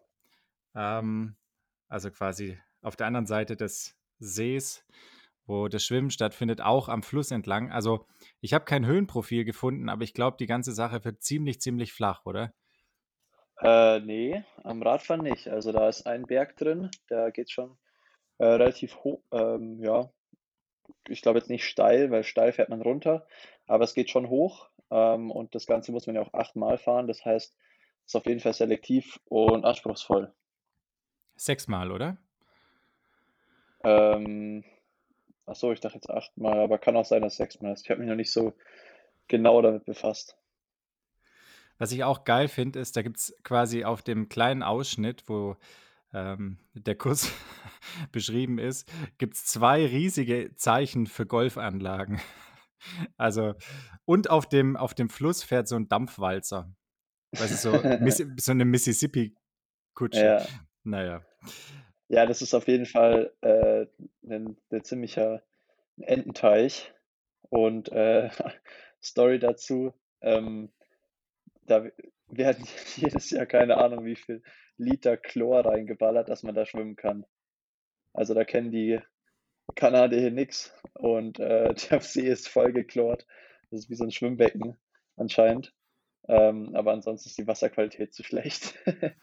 ähm, 0.75 1.35
also 1.87 2.11
quasi 2.11 2.57
auf 2.81 2.95
der 2.95 3.07
anderen 3.07 3.25
Seite 3.25 3.55
des 3.55 3.95
Sees, 4.19 4.85
wo 5.45 5.67
das 5.67 5.83
Schwimmen 5.83 6.11
stattfindet, 6.11 6.61
auch 6.61 6.89
am 6.89 7.03
Fluss 7.03 7.31
entlang. 7.31 7.71
Also 7.71 8.05
ich 8.41 8.53
habe 8.53 8.65
kein 8.65 8.85
Höhenprofil 8.85 9.45
gefunden, 9.45 9.89
aber 9.89 10.03
ich 10.03 10.13
glaube, 10.13 10.37
die 10.37 10.47
ganze 10.47 10.73
Sache 10.73 11.03
wird 11.05 11.21
ziemlich, 11.21 11.61
ziemlich 11.61 11.93
flach, 11.93 12.25
oder? 12.25 12.53
Äh, 13.61 14.01
nee, 14.01 14.43
am 14.63 14.81
Radfahren 14.83 15.23
nicht. 15.23 15.47
Also 15.47 15.71
da 15.71 15.89
ist 15.89 16.05
ein 16.05 16.23
Berg 16.23 16.57
drin, 16.57 16.91
der 17.09 17.31
geht 17.31 17.49
schon 17.49 17.77
äh, 18.37 18.45
relativ 18.45 18.97
hoch, 18.97 19.21
ähm, 19.31 19.79
ja, 19.81 20.11
ich 21.07 21.21
glaube 21.21 21.39
jetzt 21.39 21.49
nicht 21.49 21.65
steil, 21.65 22.11
weil 22.11 22.23
steil 22.23 22.51
fährt 22.51 22.69
man 22.69 22.81
runter, 22.81 23.25
aber 23.65 23.83
es 23.83 23.93
geht 23.93 24.09
schon 24.09 24.29
hoch 24.29 24.69
ähm, 24.91 25.31
und 25.31 25.55
das 25.55 25.65
Ganze 25.65 25.91
muss 25.91 26.07
man 26.07 26.15
ja 26.15 26.21
auch 26.21 26.33
achtmal 26.33 26.77
fahren. 26.77 27.07
Das 27.07 27.25
heißt, 27.25 27.55
es 27.55 28.13
ist 28.13 28.15
auf 28.15 28.25
jeden 28.25 28.39
Fall 28.39 28.53
selektiv 28.53 29.19
und 29.25 29.65
anspruchsvoll. 29.65 30.33
Sechsmal, 31.37 31.91
oder? 31.91 32.17
Ähm, 33.83 34.63
ach 35.45 35.55
so, 35.55 35.71
ich 35.71 35.79
dachte 35.79 35.95
jetzt 35.95 36.09
achtmal, 36.09 36.59
aber 36.59 36.77
kann 36.77 36.97
auch 36.97 37.05
sein, 37.05 37.21
dass 37.21 37.37
sechsmal 37.37 37.73
ist. 37.73 37.83
Ich 37.83 37.89
habe 37.89 37.99
mich 37.99 38.09
noch 38.09 38.15
nicht 38.15 38.31
so 38.31 38.53
genau 39.27 39.61
damit 39.61 39.85
befasst. 39.85 40.37
Was 41.77 41.91
ich 41.91 42.03
auch 42.03 42.23
geil 42.23 42.47
finde, 42.47 42.79
ist, 42.79 42.95
da 42.97 43.01
gibt 43.01 43.17
es 43.17 43.35
quasi 43.43 43.83
auf 43.83 44.01
dem 44.01 44.29
kleinen 44.29 44.63
Ausschnitt, 44.63 45.23
wo 45.27 45.55
ähm, 46.13 46.57
der 46.73 46.95
Kurs 46.95 47.31
beschrieben 48.11 48.57
ist, 48.57 48.91
gibt 49.17 49.35
es 49.35 49.45
zwei 49.45 49.85
riesige 49.85 50.53
Zeichen 50.55 51.07
für 51.07 51.25
Golfanlagen. 51.25 52.19
Also, 53.17 53.55
und 54.05 54.29
auf 54.29 54.47
dem, 54.47 54.77
auf 54.77 54.93
dem 54.93 55.09
Fluss 55.09 55.43
fährt 55.43 55.67
so 55.67 55.75
ein 55.75 55.89
Dampfwalzer. 55.89 56.71
Weißt 57.31 57.51
du, 57.51 57.71
so, 57.71 57.71
so 58.37 58.51
eine 58.51 58.65
Mississippi-Kutsche. 58.65 60.23
Ja. 60.23 60.45
Naja. 60.87 61.21
Ja, 62.07 62.25
das 62.25 62.41
ist 62.41 62.53
auf 62.53 62.69
jeden 62.69 62.85
Fall 62.85 63.33
äh, 63.41 63.87
ein, 64.25 64.55
ein 64.71 64.83
ziemlicher 64.85 65.43
Ententeich. 65.97 66.93
Und 67.49 67.91
äh, 67.91 68.29
Story 69.03 69.37
dazu, 69.37 69.93
ähm, 70.21 70.71
da 71.65 71.85
werden 72.29 72.65
jedes 72.95 73.29
Jahr 73.31 73.45
keine 73.45 73.77
Ahnung, 73.77 74.05
wie 74.05 74.15
viel 74.15 74.41
Liter 74.77 75.17
Chlor 75.17 75.65
reingeballert, 75.65 76.29
dass 76.29 76.43
man 76.43 76.55
da 76.55 76.65
schwimmen 76.65 76.95
kann. 76.95 77.25
Also 78.13 78.33
da 78.33 78.45
kennen 78.45 78.71
die 78.71 79.01
Kanadier 79.75 80.21
hier 80.21 80.31
nichts 80.31 80.73
und 80.93 81.37
äh, 81.41 81.73
der 81.89 81.99
See 81.99 82.29
ist 82.29 82.47
voll 82.47 82.71
geklort. 82.71 83.27
Das 83.71 83.81
ist 83.81 83.89
wie 83.89 83.95
so 83.95 84.05
ein 84.05 84.11
Schwimmbecken 84.11 84.77
anscheinend. 85.17 85.73
Ähm, 86.29 86.75
aber 86.75 86.91
ansonsten 86.91 87.29
ist 87.29 87.37
die 87.37 87.47
Wasserqualität 87.47 88.13
zu 88.13 88.23
schlecht. 88.23 88.75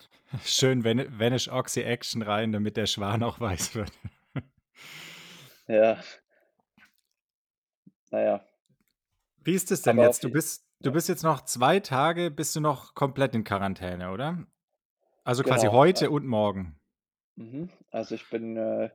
Schön 0.45 0.85
Vanish 0.85 1.49
Oxy 1.49 1.83
Action 1.83 2.23
rein, 2.23 2.53
damit 2.53 2.77
der 2.77 2.87
Schwan 2.87 3.23
auch 3.23 3.41
weiß 3.41 3.75
wird. 3.75 3.93
ja. 5.69 5.99
Naja. 8.11 8.45
Wie 9.43 9.53
ist 9.55 9.71
es 9.71 9.83
denn 9.83 9.99
aber 9.99 10.07
jetzt? 10.07 10.25
Du 10.25 10.31
bist, 10.31 10.67
du 10.81 10.93
bist 10.93 11.09
jetzt 11.09 11.23
noch 11.23 11.43
zwei 11.45 11.81
Tage, 11.81 12.31
bist 12.31 12.57
du 12.57 12.61
noch 12.61 12.95
komplett 12.95 13.35
in 13.35 13.45
Quarantäne, 13.45 14.11
oder? 14.11 14.47
Also 15.25 15.43
quasi 15.43 15.67
Genau. 15.67 15.79
heute 15.79 16.11
und 16.11 16.27
morgen. 16.27 16.79
mhm. 17.37 17.71
Also 17.91 18.15
ich 18.15 18.29
bin 18.31 18.57
äh, 18.57 18.91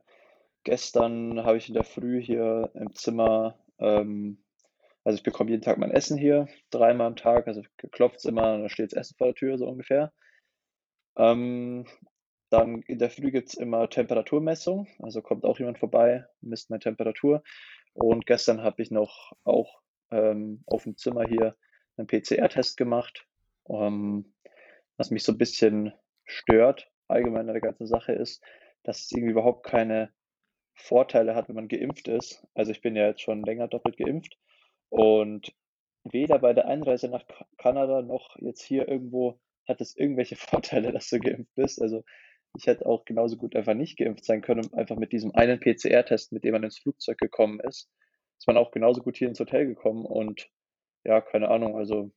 gestern 0.64 1.44
habe 1.44 1.56
ich 1.58 1.68
in 1.68 1.74
der 1.74 1.84
Früh 1.84 2.20
hier 2.20 2.70
im 2.74 2.92
Zimmer, 2.94 3.58
ähm, 3.78 4.42
also 5.04 5.16
ich 5.16 5.22
bekomme 5.22 5.50
jeden 5.50 5.62
Tag 5.62 5.78
mein 5.78 5.90
Essen 5.90 6.18
hier, 6.18 6.48
dreimal 6.70 7.06
am 7.06 7.16
Tag, 7.16 7.48
also 7.48 7.62
klopft 7.92 8.18
es 8.18 8.24
immer, 8.24 8.58
da 8.58 8.68
steht 8.68 8.92
das 8.92 8.98
Essen 8.98 9.16
vor 9.16 9.28
der 9.28 9.34
Tür, 9.34 9.58
so 9.58 9.66
ungefähr. 9.66 10.12
Ähm, 11.16 11.86
dann 12.50 12.82
in 12.82 12.98
der 12.98 13.10
Früh 13.10 13.30
gibt 13.30 13.48
es 13.48 13.54
immer 13.54 13.88
Temperaturmessung, 13.88 14.88
also 14.98 15.22
kommt 15.22 15.44
auch 15.44 15.58
jemand 15.58 15.78
vorbei, 15.78 16.26
misst 16.40 16.70
meine 16.70 16.80
Temperatur. 16.80 17.42
Und 17.94 18.26
gestern 18.26 18.62
habe 18.62 18.82
ich 18.82 18.90
noch 18.90 19.32
auch 19.44 19.80
ähm, 20.10 20.62
auf 20.66 20.84
dem 20.84 20.96
Zimmer 20.96 21.24
hier 21.24 21.56
einen 21.96 22.06
PCR-Test 22.06 22.76
gemacht, 22.76 23.26
ähm, 23.68 24.34
was 24.96 25.10
mich 25.10 25.22
so 25.22 25.32
ein 25.32 25.38
bisschen 25.38 25.92
stört, 26.24 26.90
allgemein 27.08 27.48
an 27.48 27.54
der 27.54 27.60
ganzen 27.60 27.86
Sache 27.86 28.12
ist, 28.12 28.42
dass 28.82 29.00
es 29.00 29.12
irgendwie 29.12 29.32
überhaupt 29.32 29.64
keine 29.64 30.12
Vorteile 30.74 31.34
hat, 31.34 31.48
wenn 31.48 31.56
man 31.56 31.68
geimpft 31.68 32.08
ist. 32.08 32.46
Also 32.54 32.70
ich 32.72 32.80
bin 32.80 32.96
ja 32.96 33.06
jetzt 33.06 33.22
schon 33.22 33.42
länger 33.42 33.68
doppelt 33.68 33.96
geimpft 33.96 34.38
und 34.90 35.52
weder 36.04 36.38
bei 36.38 36.52
der 36.54 36.66
Einreise 36.68 37.08
nach 37.08 37.26
Ka- 37.26 37.46
Kanada 37.58 38.02
noch 38.02 38.36
jetzt 38.40 38.62
hier 38.62 38.88
irgendwo 38.88 39.40
hat 39.68 39.80
es 39.80 39.96
irgendwelche 39.96 40.36
Vorteile, 40.36 40.92
dass 40.92 41.08
du 41.10 41.20
geimpft 41.20 41.54
bist. 41.56 41.80
Also 41.82 42.04
ich 42.56 42.66
hätte 42.66 42.86
auch 42.86 43.04
genauso 43.04 43.36
gut 43.36 43.56
einfach 43.56 43.74
nicht 43.74 43.98
geimpft 43.98 44.24
sein 44.24 44.42
können, 44.42 44.72
einfach 44.74 44.96
mit 44.96 45.12
diesem 45.12 45.34
einen 45.34 45.60
PCR-Test, 45.60 46.32
mit 46.32 46.44
dem 46.44 46.52
man 46.52 46.64
ins 46.64 46.78
Flugzeug 46.78 47.18
gekommen 47.18 47.60
ist, 47.60 47.88
ist 48.38 48.46
man 48.46 48.56
auch 48.56 48.72
genauso 48.72 49.02
gut 49.02 49.16
hier 49.16 49.28
ins 49.28 49.40
Hotel 49.40 49.66
gekommen 49.66 50.04
und 50.04 50.48
ja, 51.04 51.20
keine 51.20 51.48
Ahnung, 51.50 51.76
also 51.76 52.10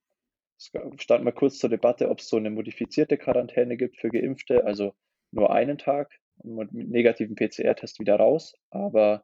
es 0.57 0.71
stand 1.01 1.23
mal 1.23 1.31
kurz 1.33 1.59
zur 1.59 1.69
Debatte, 1.69 2.09
ob 2.09 2.19
es 2.19 2.29
so 2.29 2.37
eine 2.37 2.49
modifizierte 2.51 3.17
Quarantäne 3.17 3.77
gibt 3.77 3.97
für 3.97 4.09
Geimpfte, 4.09 4.65
also 4.65 4.95
nur 5.31 5.51
einen 5.51 5.77
Tag 5.77 6.11
mit 6.43 6.73
negativem 6.73 7.35
PCR-Test 7.35 7.99
wieder 7.99 8.15
raus, 8.17 8.55
aber 8.71 9.23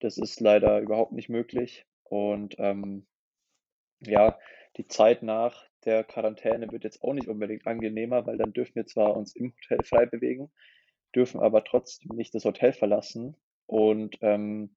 das 0.00 0.18
ist 0.18 0.40
leider 0.40 0.80
überhaupt 0.80 1.12
nicht 1.12 1.28
möglich. 1.28 1.86
Und 2.10 2.56
ähm, 2.58 3.06
ja, 4.00 4.36
die 4.76 4.88
Zeit 4.88 5.22
nach 5.22 5.64
der 5.84 6.02
Quarantäne 6.02 6.70
wird 6.72 6.82
jetzt 6.82 7.02
auch 7.04 7.14
nicht 7.14 7.28
unbedingt 7.28 7.66
angenehmer, 7.66 8.26
weil 8.26 8.36
dann 8.36 8.52
dürfen 8.52 8.74
wir 8.74 8.86
zwar 8.86 9.16
uns 9.16 9.34
im 9.36 9.54
Hotel 9.54 9.84
frei 9.84 10.06
bewegen, 10.06 10.50
dürfen 11.14 11.40
aber 11.40 11.62
trotzdem 11.62 12.16
nicht 12.16 12.34
das 12.34 12.44
Hotel 12.44 12.72
verlassen 12.72 13.36
und 13.66 14.18
ähm, 14.22 14.74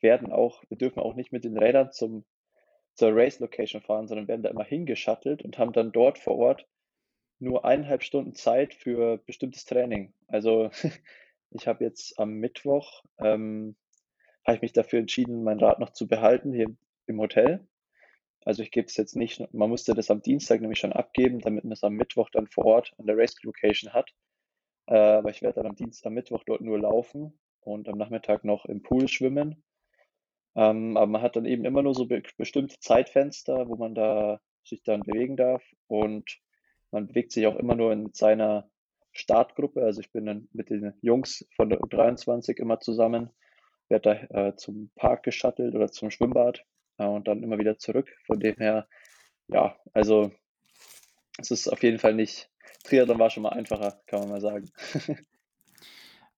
werden 0.00 0.30
auch, 0.30 0.62
wir 0.68 0.78
dürfen 0.78 1.00
auch 1.00 1.16
nicht 1.16 1.32
mit 1.32 1.42
den 1.42 1.58
Rädern 1.58 1.90
zum, 1.90 2.24
zur 2.94 3.10
Race 3.12 3.40
Location 3.40 3.82
fahren, 3.82 4.06
sondern 4.06 4.28
werden 4.28 4.44
da 4.44 4.50
immer 4.50 4.64
hingeschattelt 4.64 5.42
und 5.42 5.58
haben 5.58 5.72
dann 5.72 5.90
dort 5.90 6.18
vor 6.18 6.36
Ort 6.36 6.68
nur 7.40 7.64
eineinhalb 7.64 8.04
Stunden 8.04 8.34
Zeit 8.34 8.72
für 8.72 9.18
bestimmtes 9.18 9.64
Training. 9.64 10.14
Also 10.28 10.70
ich 11.50 11.66
habe 11.66 11.82
jetzt 11.84 12.20
am 12.20 12.34
Mittwoch, 12.34 13.02
ähm, 13.18 13.76
habe 14.46 14.56
ich 14.56 14.62
mich 14.62 14.72
dafür 14.72 14.98
entschieden, 14.98 15.44
mein 15.44 15.60
Rad 15.60 15.78
noch 15.78 15.90
zu 15.90 16.08
behalten 16.08 16.52
hier 16.52 16.74
im 17.06 17.20
Hotel. 17.20 17.66
Also 18.44 18.62
ich 18.62 18.70
gebe 18.70 18.86
es 18.86 18.96
jetzt 18.96 19.16
nicht, 19.16 19.52
man 19.52 19.68
musste 19.68 19.94
das 19.94 20.10
am 20.10 20.22
Dienstag 20.22 20.60
nämlich 20.60 20.78
schon 20.78 20.92
abgeben, 20.92 21.40
damit 21.40 21.64
man 21.64 21.72
es 21.72 21.84
am 21.84 21.94
Mittwoch 21.94 22.30
dann 22.30 22.46
vor 22.46 22.64
Ort 22.64 22.94
an 22.98 23.06
der 23.06 23.16
Race 23.16 23.36
Location 23.42 23.92
hat. 23.92 24.14
Äh, 24.86 24.96
aber 24.96 25.30
ich 25.30 25.42
werde 25.42 25.56
dann 25.56 25.66
am 25.66 25.76
Dienstag, 25.76 26.06
am 26.06 26.14
Mittwoch 26.14 26.44
dort 26.44 26.62
nur 26.62 26.78
laufen 26.78 27.38
und 27.60 27.88
am 27.88 27.98
Nachmittag 27.98 28.44
noch 28.44 28.64
im 28.64 28.82
Pool 28.82 29.08
schwimmen. 29.08 29.62
Ähm, 30.56 30.96
aber 30.96 31.06
man 31.06 31.22
hat 31.22 31.36
dann 31.36 31.44
eben 31.44 31.64
immer 31.64 31.82
nur 31.82 31.94
so 31.94 32.06
be 32.06 32.22
bestimmte 32.36 32.78
Zeitfenster, 32.80 33.68
wo 33.68 33.76
man 33.76 33.94
da 33.94 34.40
sich 34.64 34.82
dann 34.82 35.02
bewegen 35.02 35.36
darf 35.36 35.62
und 35.86 36.40
man 36.90 37.06
bewegt 37.06 37.32
sich 37.32 37.46
auch 37.46 37.56
immer 37.56 37.74
nur 37.74 37.92
in 37.92 38.12
seiner 38.12 38.70
Startgruppe. 39.12 39.82
Also 39.82 40.00
ich 40.00 40.10
bin 40.10 40.26
dann 40.26 40.48
mit 40.52 40.70
den 40.70 40.94
Jungs 41.02 41.46
von 41.54 41.68
der 41.68 41.80
U23 41.80 42.58
immer 42.58 42.80
zusammen, 42.80 43.30
werde 43.90 44.28
da 44.30 44.48
äh, 44.48 44.56
zum 44.56 44.90
Park 44.96 45.22
geschattelt 45.22 45.74
oder 45.74 45.90
zum 45.90 46.10
Schwimmbad 46.10 46.64
äh, 46.98 47.04
und 47.04 47.28
dann 47.28 47.42
immer 47.42 47.58
wieder 47.58 47.78
zurück. 47.78 48.08
Von 48.26 48.40
dem 48.40 48.56
her, 48.56 48.88
ja, 49.48 49.76
also 49.92 50.32
es 51.38 51.50
ist 51.50 51.68
auf 51.68 51.82
jeden 51.82 51.98
Fall 51.98 52.14
nicht, 52.14 52.50
Triathlon 52.84 53.18
war 53.18 53.30
schon 53.30 53.42
mal 53.42 53.50
einfacher, 53.50 54.00
kann 54.06 54.20
man 54.20 54.28
mal 54.30 54.40
sagen. 54.40 54.70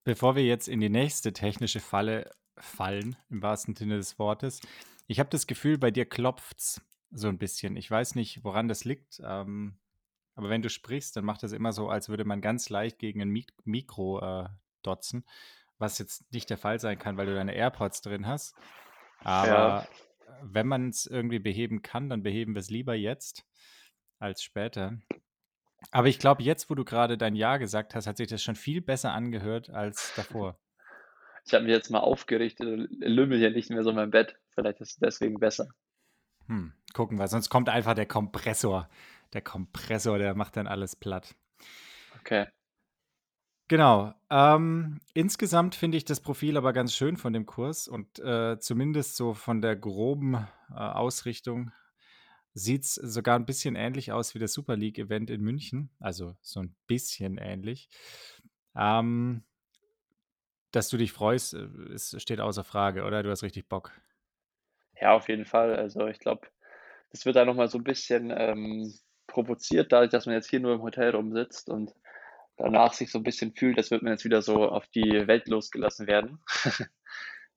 Bevor 0.04 0.36
wir 0.36 0.44
jetzt 0.44 0.68
in 0.68 0.80
die 0.80 0.88
nächste 0.88 1.32
technische 1.32 1.80
Falle 1.80 2.30
fallen, 2.56 3.16
im 3.28 3.42
wahrsten 3.42 3.76
Sinne 3.76 3.96
des 3.96 4.18
Wortes, 4.18 4.60
ich 5.06 5.18
habe 5.18 5.30
das 5.30 5.46
Gefühl, 5.46 5.78
bei 5.78 5.90
dir 5.90 6.06
klopft's 6.06 6.80
so 7.10 7.28
ein 7.28 7.38
bisschen. 7.38 7.76
Ich 7.76 7.90
weiß 7.90 8.14
nicht, 8.14 8.44
woran 8.44 8.68
das 8.68 8.84
liegt, 8.84 9.20
ähm, 9.24 9.78
aber 10.34 10.48
wenn 10.48 10.62
du 10.62 10.70
sprichst, 10.70 11.16
dann 11.16 11.24
macht 11.24 11.42
das 11.42 11.52
immer 11.52 11.72
so, 11.72 11.88
als 11.88 12.08
würde 12.08 12.24
man 12.24 12.40
ganz 12.40 12.70
leicht 12.70 12.98
gegen 12.98 13.20
ein 13.20 13.28
Mik 13.28 13.52
Mikro 13.64 14.20
äh, 14.20 14.48
dotzen, 14.82 15.24
was 15.80 15.98
jetzt 15.98 16.30
nicht 16.32 16.50
der 16.50 16.58
Fall 16.58 16.78
sein 16.78 16.98
kann, 16.98 17.16
weil 17.16 17.26
du 17.26 17.34
deine 17.34 17.54
AirPods 17.54 18.02
drin 18.02 18.26
hast. 18.26 18.54
Ja, 19.24 19.30
Aber 19.30 19.88
wenn 20.42 20.66
man 20.66 20.88
es 20.88 21.06
irgendwie 21.06 21.38
beheben 21.38 21.82
kann, 21.82 22.08
dann 22.08 22.22
beheben 22.22 22.54
wir 22.54 22.60
es 22.60 22.70
lieber 22.70 22.94
jetzt 22.94 23.44
als 24.18 24.42
später. 24.42 24.98
Aber 25.90 26.08
ich 26.08 26.18
glaube, 26.18 26.42
jetzt, 26.42 26.68
wo 26.68 26.74
du 26.74 26.84
gerade 26.84 27.16
dein 27.16 27.34
Ja 27.34 27.56
gesagt 27.56 27.94
hast, 27.94 28.06
hat 28.06 28.18
sich 28.18 28.28
das 28.28 28.42
schon 28.42 28.56
viel 28.56 28.82
besser 28.82 29.12
angehört 29.12 29.70
als 29.70 30.12
davor. 30.14 30.58
ich 31.46 31.54
habe 31.54 31.64
mich 31.64 31.72
jetzt 31.72 31.90
mal 31.90 32.00
aufgerichtet 32.00 32.66
und 32.66 32.88
lümmel 33.00 33.38
hier 33.38 33.50
nicht 33.50 33.70
mehr 33.70 33.82
so 33.82 33.90
in 33.90 33.96
meinem 33.96 34.10
Bett. 34.10 34.36
Vielleicht 34.54 34.80
ist 34.80 34.92
es 34.92 34.96
deswegen 34.96 35.38
besser. 35.40 35.68
Hm, 36.46 36.74
gucken 36.92 37.18
wir, 37.18 37.28
sonst 37.28 37.48
kommt 37.48 37.68
einfach 37.68 37.94
der 37.94 38.06
Kompressor. 38.06 38.88
Der 39.32 39.40
Kompressor, 39.40 40.18
der 40.18 40.34
macht 40.34 40.56
dann 40.56 40.66
alles 40.66 40.96
platt. 40.96 41.34
Okay. 42.20 42.46
Genau. 43.70 44.12
Ähm, 44.30 44.98
insgesamt 45.14 45.76
finde 45.76 45.96
ich 45.96 46.04
das 46.04 46.18
Profil 46.18 46.56
aber 46.56 46.72
ganz 46.72 46.92
schön 46.92 47.16
von 47.16 47.32
dem 47.32 47.46
Kurs 47.46 47.86
und 47.86 48.18
äh, 48.18 48.58
zumindest 48.58 49.14
so 49.14 49.32
von 49.32 49.62
der 49.62 49.76
groben 49.76 50.34
äh, 50.34 50.74
Ausrichtung 50.74 51.70
sieht 52.52 52.82
es 52.82 52.96
sogar 52.96 53.36
ein 53.36 53.46
bisschen 53.46 53.76
ähnlich 53.76 54.10
aus 54.10 54.34
wie 54.34 54.40
das 54.40 54.54
Super 54.54 54.76
League-Event 54.76 55.30
in 55.30 55.42
München. 55.42 55.90
Also 56.00 56.34
so 56.40 56.58
ein 56.58 56.74
bisschen 56.88 57.38
ähnlich. 57.38 57.88
Ähm, 58.74 59.44
dass 60.72 60.88
du 60.88 60.96
dich 60.96 61.12
freust, 61.12 61.54
äh, 61.54 61.68
es 61.94 62.20
steht 62.20 62.40
außer 62.40 62.64
Frage, 62.64 63.04
oder? 63.04 63.22
Du 63.22 63.30
hast 63.30 63.44
richtig 63.44 63.68
Bock. 63.68 63.92
Ja, 65.00 65.12
auf 65.12 65.28
jeden 65.28 65.44
Fall. 65.44 65.76
Also 65.76 66.08
ich 66.08 66.18
glaube, 66.18 66.48
das 67.12 67.24
wird 67.24 67.36
da 67.36 67.44
nochmal 67.44 67.68
so 67.68 67.78
ein 67.78 67.84
bisschen 67.84 68.32
ähm, 68.36 68.92
provoziert, 69.28 69.92
dadurch, 69.92 70.10
dass 70.10 70.26
man 70.26 70.34
jetzt 70.34 70.50
hier 70.50 70.58
nur 70.58 70.74
im 70.74 70.82
Hotel 70.82 71.10
rumsitzt 71.14 71.68
und 71.68 71.94
danach 72.62 72.92
sich 72.92 73.10
so 73.10 73.18
ein 73.18 73.24
bisschen 73.24 73.54
fühlt, 73.54 73.78
als 73.78 73.90
würde 73.90 74.04
man 74.04 74.12
jetzt 74.12 74.24
wieder 74.24 74.42
so 74.42 74.68
auf 74.68 74.86
die 74.88 75.26
Welt 75.26 75.48
losgelassen 75.48 76.06
werden. 76.06 76.40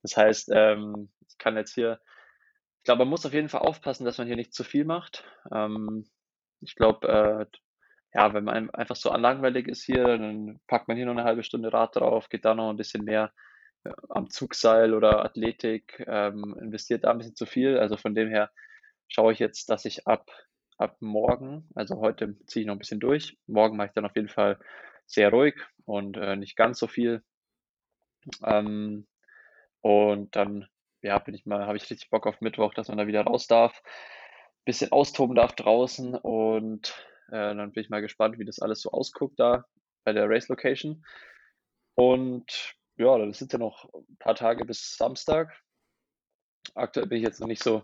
das 0.02 0.16
heißt, 0.16 0.50
ähm, 0.52 1.10
ich 1.28 1.38
kann 1.38 1.56
jetzt 1.56 1.74
hier, 1.74 2.00
ich 2.78 2.84
glaube, 2.84 3.00
man 3.00 3.08
muss 3.08 3.26
auf 3.26 3.34
jeden 3.34 3.48
Fall 3.48 3.62
aufpassen, 3.62 4.04
dass 4.04 4.18
man 4.18 4.26
hier 4.26 4.36
nicht 4.36 4.54
zu 4.54 4.64
viel 4.64 4.84
macht. 4.84 5.24
Ähm, 5.52 6.06
ich 6.60 6.74
glaube, 6.74 7.08
äh, 7.08 7.58
ja, 8.14 8.32
wenn 8.32 8.44
man 8.44 8.70
einfach 8.70 8.96
so 8.96 9.12
langweilig 9.12 9.68
ist 9.68 9.84
hier, 9.84 10.04
dann 10.04 10.60
packt 10.68 10.88
man 10.88 10.96
hier 10.96 11.06
noch 11.06 11.12
eine 11.12 11.24
halbe 11.24 11.42
Stunde 11.42 11.72
Rad 11.72 11.96
drauf, 11.96 12.28
geht 12.28 12.44
da 12.44 12.54
noch 12.54 12.70
ein 12.70 12.76
bisschen 12.76 13.04
mehr 13.04 13.32
äh, 13.84 13.90
am 14.08 14.30
Zugseil 14.30 14.94
oder 14.94 15.24
Athletik, 15.24 16.04
ähm, 16.06 16.56
investiert 16.60 17.04
da 17.04 17.10
ein 17.10 17.18
bisschen 17.18 17.36
zu 17.36 17.46
viel. 17.46 17.78
Also 17.78 17.96
von 17.96 18.14
dem 18.14 18.28
her 18.28 18.50
schaue 19.08 19.32
ich 19.32 19.40
jetzt, 19.40 19.68
dass 19.68 19.84
ich 19.84 20.06
ab, 20.06 20.30
ab 20.78 20.96
morgen, 21.00 21.68
also 21.74 21.96
heute 21.98 22.36
ziehe 22.46 22.62
ich 22.62 22.66
noch 22.66 22.76
ein 22.76 22.78
bisschen 22.78 23.00
durch, 23.00 23.36
morgen 23.46 23.76
mache 23.76 23.88
ich 23.88 23.94
dann 23.94 24.06
auf 24.06 24.16
jeden 24.16 24.28
Fall 24.28 24.58
sehr 25.06 25.30
ruhig 25.30 25.54
und 25.84 26.16
äh, 26.16 26.36
nicht 26.36 26.56
ganz 26.56 26.78
so 26.78 26.86
viel. 26.86 27.22
Ähm, 28.44 29.06
und 29.80 30.34
dann, 30.34 30.68
ja, 31.02 31.18
bin 31.18 31.34
ich 31.34 31.46
mal, 31.46 31.66
habe 31.66 31.76
ich 31.76 31.90
richtig 31.90 32.10
Bock 32.10 32.26
auf 32.26 32.40
Mittwoch, 32.40 32.74
dass 32.74 32.88
man 32.88 32.98
da 32.98 33.06
wieder 33.06 33.22
raus 33.22 33.46
darf, 33.46 33.82
bisschen 34.64 34.92
austoben 34.92 35.36
darf 35.36 35.54
draußen 35.54 36.14
und 36.14 36.94
äh, 37.28 37.54
dann 37.54 37.72
bin 37.72 37.82
ich 37.82 37.90
mal 37.90 38.00
gespannt, 38.00 38.38
wie 38.38 38.44
das 38.44 38.60
alles 38.60 38.80
so 38.80 38.90
ausguckt 38.90 39.38
da 39.38 39.66
bei 40.04 40.12
der 40.12 40.28
Race 40.28 40.48
Location. 40.48 41.04
Und 41.94 42.74
ja, 42.96 43.18
dann 43.18 43.32
sind 43.32 43.52
ja 43.52 43.58
noch 43.58 43.92
ein 43.92 44.16
paar 44.18 44.34
Tage 44.34 44.64
bis 44.64 44.96
Samstag. 44.96 45.52
Aktuell 46.74 47.06
bin 47.06 47.18
ich 47.18 47.24
jetzt 47.24 47.40
noch 47.40 47.48
nicht 47.48 47.62
so 47.62 47.82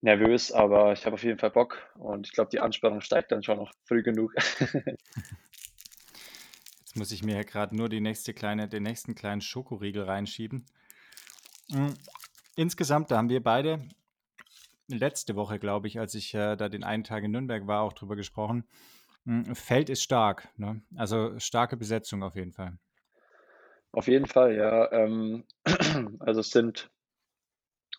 nervös, 0.00 0.52
aber 0.52 0.92
ich 0.92 1.06
habe 1.06 1.14
auf 1.14 1.22
jeden 1.22 1.38
Fall 1.38 1.50
Bock 1.50 1.78
und 1.94 2.26
ich 2.26 2.32
glaube, 2.32 2.50
die 2.50 2.60
Anspannung 2.60 3.00
steigt 3.00 3.32
dann 3.32 3.42
schon 3.42 3.58
noch 3.58 3.72
früh 3.84 4.02
genug. 4.02 4.34
Jetzt 6.92 6.98
muss 6.98 7.12
ich 7.12 7.22
mir 7.22 7.42
gerade 7.42 7.74
nur 7.74 7.88
die 7.88 8.02
nächste 8.02 8.34
kleine, 8.34 8.68
den 8.68 8.82
nächsten 8.82 9.14
kleinen 9.14 9.40
Schokoriegel 9.40 10.02
reinschieben. 10.02 10.66
Mm, 11.70 11.94
insgesamt, 12.54 13.10
da 13.10 13.16
haben 13.16 13.30
wir 13.30 13.42
beide 13.42 13.88
letzte 14.88 15.34
Woche, 15.34 15.58
glaube 15.58 15.88
ich, 15.88 15.98
als 15.98 16.14
ich 16.14 16.34
äh, 16.34 16.54
da 16.54 16.68
den 16.68 16.84
einen 16.84 17.02
Tag 17.02 17.24
in 17.24 17.30
Nürnberg 17.30 17.66
war, 17.66 17.80
auch 17.80 17.94
drüber 17.94 18.14
gesprochen. 18.14 18.68
Mm, 19.24 19.54
Feld 19.54 19.88
ist 19.88 20.02
stark, 20.02 20.50
ne? 20.58 20.82
Also 20.94 21.38
starke 21.38 21.78
Besetzung 21.78 22.22
auf 22.22 22.36
jeden 22.36 22.52
Fall. 22.52 22.76
Auf 23.92 24.06
jeden 24.06 24.26
Fall, 24.26 24.54
ja. 24.54 24.92
Ähm, 24.92 25.44
also 26.20 26.40
es 26.40 26.50
sind 26.50 26.90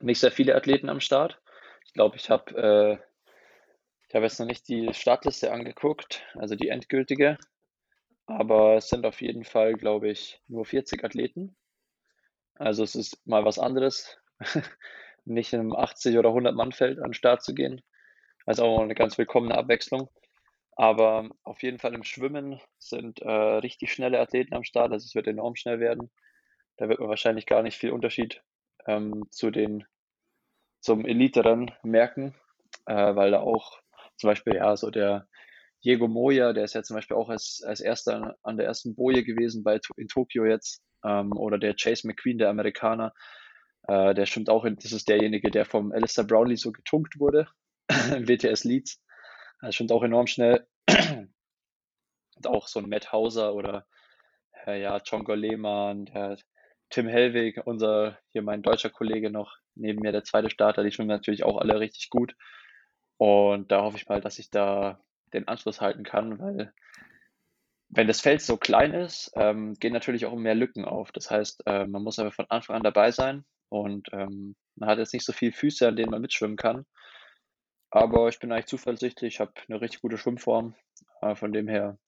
nicht 0.01 0.19
sehr 0.19 0.31
viele 0.31 0.55
Athleten 0.55 0.89
am 0.89 0.99
Start. 0.99 1.41
Ich 1.87 1.93
glaube, 1.93 2.15
ich 2.17 2.29
habe 2.29 2.53
äh, 2.55 2.97
ich 4.07 4.13
habe 4.13 4.25
jetzt 4.25 4.39
noch 4.39 4.45
nicht 4.45 4.67
die 4.67 4.93
Startliste 4.93 5.51
angeguckt, 5.51 6.21
also 6.35 6.53
die 6.53 6.69
endgültige. 6.69 7.39
Aber 8.25 8.75
es 8.75 8.89
sind 8.89 9.05
auf 9.05 9.21
jeden 9.21 9.43
Fall, 9.43 9.73
glaube 9.73 10.09
ich, 10.09 10.41
nur 10.47 10.65
40 10.65 11.03
Athleten. 11.03 11.55
Also 12.55 12.83
es 12.83 12.95
ist 12.95 13.25
mal 13.27 13.45
was 13.45 13.59
anderes, 13.59 14.17
nicht 15.25 15.53
in 15.53 15.59
einem 15.59 15.75
80 15.75 16.17
oder 16.17 16.29
100 16.29 16.55
Mann 16.55 16.71
Feld 16.71 16.99
an 16.99 17.09
den 17.09 17.13
Start 17.13 17.43
zu 17.43 17.53
gehen. 17.53 17.81
Also 18.45 18.63
auch 18.63 18.81
eine 18.81 18.95
ganz 18.95 19.17
willkommene 19.17 19.55
Abwechslung. 19.55 20.09
Aber 20.75 21.29
auf 21.43 21.61
jeden 21.61 21.79
Fall 21.79 21.93
im 21.93 22.03
Schwimmen 22.03 22.59
sind 22.79 23.21
äh, 23.21 23.29
richtig 23.29 23.93
schnelle 23.93 24.19
Athleten 24.19 24.55
am 24.55 24.63
Start. 24.63 24.91
Also 24.91 25.05
es 25.05 25.15
wird 25.15 25.27
enorm 25.27 25.55
schnell 25.55 25.79
werden. 25.79 26.11
Da 26.77 26.89
wird 26.89 26.99
man 26.99 27.09
wahrscheinlich 27.09 27.45
gar 27.45 27.61
nicht 27.61 27.77
viel 27.77 27.91
Unterschied 27.91 28.41
ähm, 28.87 29.25
zu 29.29 29.51
den 29.51 29.85
zum 30.79 31.05
Elite-Rennen 31.05 31.71
merken, 31.83 32.35
äh, 32.87 33.15
weil 33.15 33.31
da 33.31 33.39
auch 33.39 33.79
zum 34.17 34.29
Beispiel 34.29 34.55
ja 34.55 34.75
so 34.75 34.89
der 34.89 35.27
Diego 35.83 36.07
Moya, 36.07 36.53
der 36.53 36.63
ist 36.63 36.73
ja 36.73 36.83
zum 36.83 36.95
Beispiel 36.95 37.17
auch 37.17 37.29
als, 37.29 37.61
als 37.65 37.81
erster 37.81 38.37
an 38.43 38.57
der 38.57 38.65
ersten 38.65 38.95
Boje 38.95 39.23
gewesen 39.23 39.63
bei, 39.63 39.79
in 39.97 40.07
Tokio 40.07 40.45
jetzt. 40.45 40.81
Ähm, 41.03 41.33
oder 41.33 41.57
der 41.57 41.75
Chase 41.75 42.07
McQueen, 42.07 42.37
der 42.37 42.49
Amerikaner, 42.49 43.13
äh, 43.87 44.13
der 44.13 44.25
stimmt 44.25 44.49
auch, 44.49 44.63
in, 44.63 44.77
das 44.77 44.93
ist 44.93 45.09
derjenige, 45.09 45.51
der 45.51 45.65
vom 45.65 45.91
Alistair 45.91 46.23
Brownlee 46.23 46.55
so 46.55 46.71
getunkt 46.71 47.19
wurde 47.19 47.47
WTS 47.89 48.63
Leeds. 48.63 49.01
Das 49.59 49.75
stimmt 49.75 49.91
auch 49.91 50.03
enorm 50.03 50.27
schnell. 50.27 50.65
Und 52.35 52.47
auch 52.47 52.67
so 52.67 52.79
ein 52.79 52.89
Matt 52.89 53.11
Hauser 53.11 53.53
oder 53.53 53.85
äh, 54.65 54.81
ja, 54.81 55.01
John 55.05 55.25
Lehmann, 55.25 56.05
der 56.05 56.37
Tim 56.89 57.07
Hellwig, 57.07 57.61
unser 57.65 58.17
hier 58.29 58.41
mein 58.41 58.61
deutscher 58.61 58.89
Kollege 58.89 59.29
noch, 59.29 59.57
neben 59.75 60.01
mir 60.01 60.11
der 60.11 60.23
zweite 60.23 60.49
Starter, 60.49 60.83
die 60.83 60.91
schwimmen 60.91 61.09
natürlich 61.09 61.43
auch 61.43 61.57
alle 61.57 61.79
richtig 61.79 62.09
gut. 62.09 62.35
Und 63.17 63.71
da 63.71 63.83
hoffe 63.83 63.97
ich 63.97 64.07
mal, 64.07 64.21
dass 64.21 64.39
ich 64.39 64.49
da 64.49 64.99
den 65.33 65.47
Anschluss 65.47 65.81
halten 65.81 66.03
kann, 66.03 66.39
weil 66.39 66.73
wenn 67.89 68.07
das 68.07 68.21
Feld 68.21 68.41
so 68.41 68.57
klein 68.57 68.93
ist, 68.93 69.31
ähm, 69.35 69.75
gehen 69.75 69.93
natürlich 69.93 70.25
auch 70.25 70.35
mehr 70.35 70.55
Lücken 70.55 70.85
auf. 70.85 71.11
Das 71.11 71.29
heißt, 71.29 71.63
äh, 71.67 71.85
man 71.85 72.03
muss 72.03 72.19
aber 72.19 72.31
von 72.31 72.45
Anfang 72.49 72.77
an 72.77 72.83
dabei 72.83 73.11
sein 73.11 73.45
und 73.69 74.09
ähm, 74.13 74.55
man 74.75 74.89
hat 74.89 74.97
jetzt 74.97 75.13
nicht 75.13 75.25
so 75.25 75.33
viele 75.33 75.51
Füße, 75.51 75.87
an 75.87 75.95
denen 75.95 76.11
man 76.11 76.21
mitschwimmen 76.21 76.57
kann. 76.57 76.85
Aber 77.91 78.27
ich 78.29 78.39
bin 78.39 78.51
eigentlich 78.51 78.65
zuversichtlich, 78.65 79.35
ich 79.35 79.39
habe 79.39 79.53
eine 79.69 79.79
richtig 79.79 80.01
gute 80.01 80.17
Schwimmform. 80.17 80.75
Äh, 81.21 81.35
von 81.35 81.51
dem 81.53 81.67
her 81.67 81.99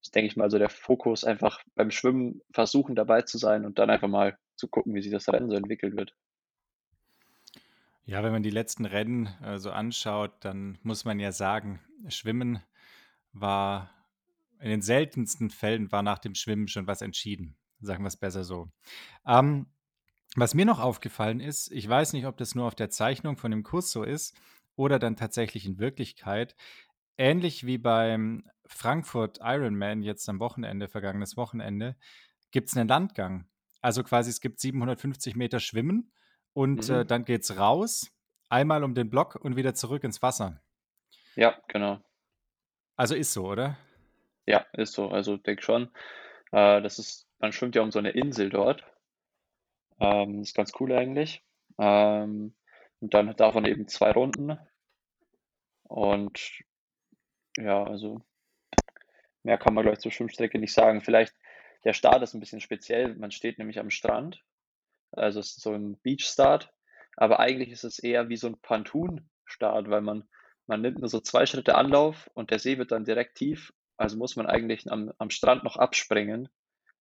ist, 0.00 0.14
denke 0.14 0.28
ich 0.28 0.36
mal, 0.36 0.50
so 0.50 0.58
der 0.58 0.70
Fokus 0.70 1.24
einfach 1.24 1.62
beim 1.74 1.90
Schwimmen 1.90 2.40
versuchen 2.52 2.94
dabei 2.94 3.22
zu 3.22 3.36
sein 3.36 3.66
und 3.66 3.78
dann 3.78 3.90
einfach 3.90 4.08
mal 4.08 4.38
zu 4.56 4.68
gucken, 4.68 4.94
wie 4.94 5.02
sich 5.02 5.12
das 5.12 5.28
Rennen 5.28 5.50
so 5.50 5.56
entwickelt 5.56 5.96
wird. 5.96 6.14
Ja, 8.10 8.24
wenn 8.24 8.32
man 8.32 8.42
die 8.42 8.50
letzten 8.50 8.86
Rennen 8.86 9.26
äh, 9.40 9.60
so 9.60 9.70
anschaut, 9.70 10.32
dann 10.40 10.78
muss 10.82 11.04
man 11.04 11.20
ja 11.20 11.30
sagen, 11.30 11.78
Schwimmen 12.08 12.60
war 13.32 13.88
in 14.58 14.68
den 14.68 14.82
seltensten 14.82 15.48
Fällen 15.48 15.92
war 15.92 16.02
nach 16.02 16.18
dem 16.18 16.34
Schwimmen 16.34 16.66
schon 16.66 16.88
was 16.88 17.02
entschieden. 17.02 17.56
Sagen 17.80 18.02
wir 18.02 18.08
es 18.08 18.16
besser 18.16 18.42
so. 18.42 18.68
Ähm, 19.24 19.66
was 20.34 20.54
mir 20.54 20.64
noch 20.64 20.80
aufgefallen 20.80 21.38
ist, 21.38 21.70
ich 21.70 21.88
weiß 21.88 22.12
nicht, 22.12 22.26
ob 22.26 22.36
das 22.36 22.56
nur 22.56 22.66
auf 22.66 22.74
der 22.74 22.90
Zeichnung 22.90 23.36
von 23.36 23.52
dem 23.52 23.62
Kurs 23.62 23.92
so 23.92 24.02
ist 24.02 24.36
oder 24.74 24.98
dann 24.98 25.14
tatsächlich 25.14 25.64
in 25.64 25.78
Wirklichkeit, 25.78 26.56
ähnlich 27.16 27.64
wie 27.64 27.78
beim 27.78 28.42
Frankfurt 28.66 29.38
Ironman 29.40 30.02
jetzt 30.02 30.28
am 30.28 30.40
Wochenende, 30.40 30.88
vergangenes 30.88 31.36
Wochenende, 31.36 31.94
gibt 32.50 32.70
es 32.70 32.76
einen 32.76 32.88
Landgang. 32.88 33.46
Also 33.80 34.02
quasi 34.02 34.30
es 34.30 34.40
gibt 34.40 34.58
750 34.58 35.36
Meter 35.36 35.60
Schwimmen 35.60 36.10
und 36.52 36.88
äh, 36.88 36.92
mhm. 36.92 37.00
äh, 37.00 37.04
dann 37.04 37.24
es 37.24 37.58
raus, 37.58 38.10
einmal 38.48 38.84
um 38.84 38.94
den 38.94 39.10
Block 39.10 39.36
und 39.36 39.56
wieder 39.56 39.74
zurück 39.74 40.04
ins 40.04 40.22
Wasser. 40.22 40.60
Ja, 41.36 41.60
genau. 41.68 42.00
Also 42.96 43.14
ist 43.14 43.32
so, 43.32 43.46
oder? 43.46 43.78
Ja, 44.46 44.66
ist 44.72 44.92
so. 44.92 45.08
Also 45.08 45.36
denke 45.36 45.62
schon. 45.62 45.90
Äh, 46.52 46.82
das 46.82 46.98
ist, 46.98 47.26
man 47.38 47.52
schwimmt 47.52 47.74
ja 47.74 47.82
um 47.82 47.90
so 47.90 47.98
eine 47.98 48.10
Insel 48.10 48.50
dort. 48.50 48.84
Ähm, 50.00 50.40
ist 50.40 50.54
ganz 50.54 50.72
cool 50.80 50.92
eigentlich. 50.92 51.42
Ähm, 51.78 52.54
und 53.00 53.14
dann 53.14 53.34
davon 53.36 53.64
eben 53.64 53.88
zwei 53.88 54.10
Runden. 54.12 54.58
Und 55.84 56.62
ja, 57.56 57.84
also 57.84 58.22
mehr 59.42 59.58
kann 59.58 59.74
man, 59.74 59.82
glaube 59.82 59.94
ich, 59.94 60.00
zur 60.00 60.12
Schwimmstrecke 60.12 60.58
nicht 60.58 60.72
sagen. 60.72 61.00
Vielleicht 61.00 61.34
der 61.84 61.94
Start 61.94 62.22
ist 62.22 62.34
ein 62.34 62.40
bisschen 62.40 62.60
speziell. 62.60 63.14
Man 63.16 63.30
steht 63.30 63.58
nämlich 63.58 63.78
am 63.78 63.90
Strand. 63.90 64.42
Also 65.12 65.40
es 65.40 65.56
ist 65.56 65.60
so 65.60 65.72
ein 65.72 65.96
Beach-Start. 65.98 66.72
Aber 67.16 67.40
eigentlich 67.40 67.70
ist 67.70 67.84
es 67.84 67.98
eher 67.98 68.28
wie 68.28 68.36
so 68.36 68.46
ein 68.46 68.58
Pantun-Start, 68.60 69.90
weil 69.90 70.00
man, 70.00 70.28
man 70.66 70.80
nimmt 70.80 71.00
nur 71.00 71.08
so 71.08 71.20
zwei 71.20 71.46
Schritte 71.46 71.74
Anlauf 71.74 72.30
und 72.34 72.50
der 72.50 72.58
See 72.58 72.78
wird 72.78 72.92
dann 72.92 73.04
direkt 73.04 73.36
tief. 73.36 73.72
Also 73.96 74.16
muss 74.16 74.36
man 74.36 74.46
eigentlich 74.46 74.90
am, 74.90 75.12
am 75.18 75.30
Strand 75.30 75.64
noch 75.64 75.76
abspringen. 75.76 76.48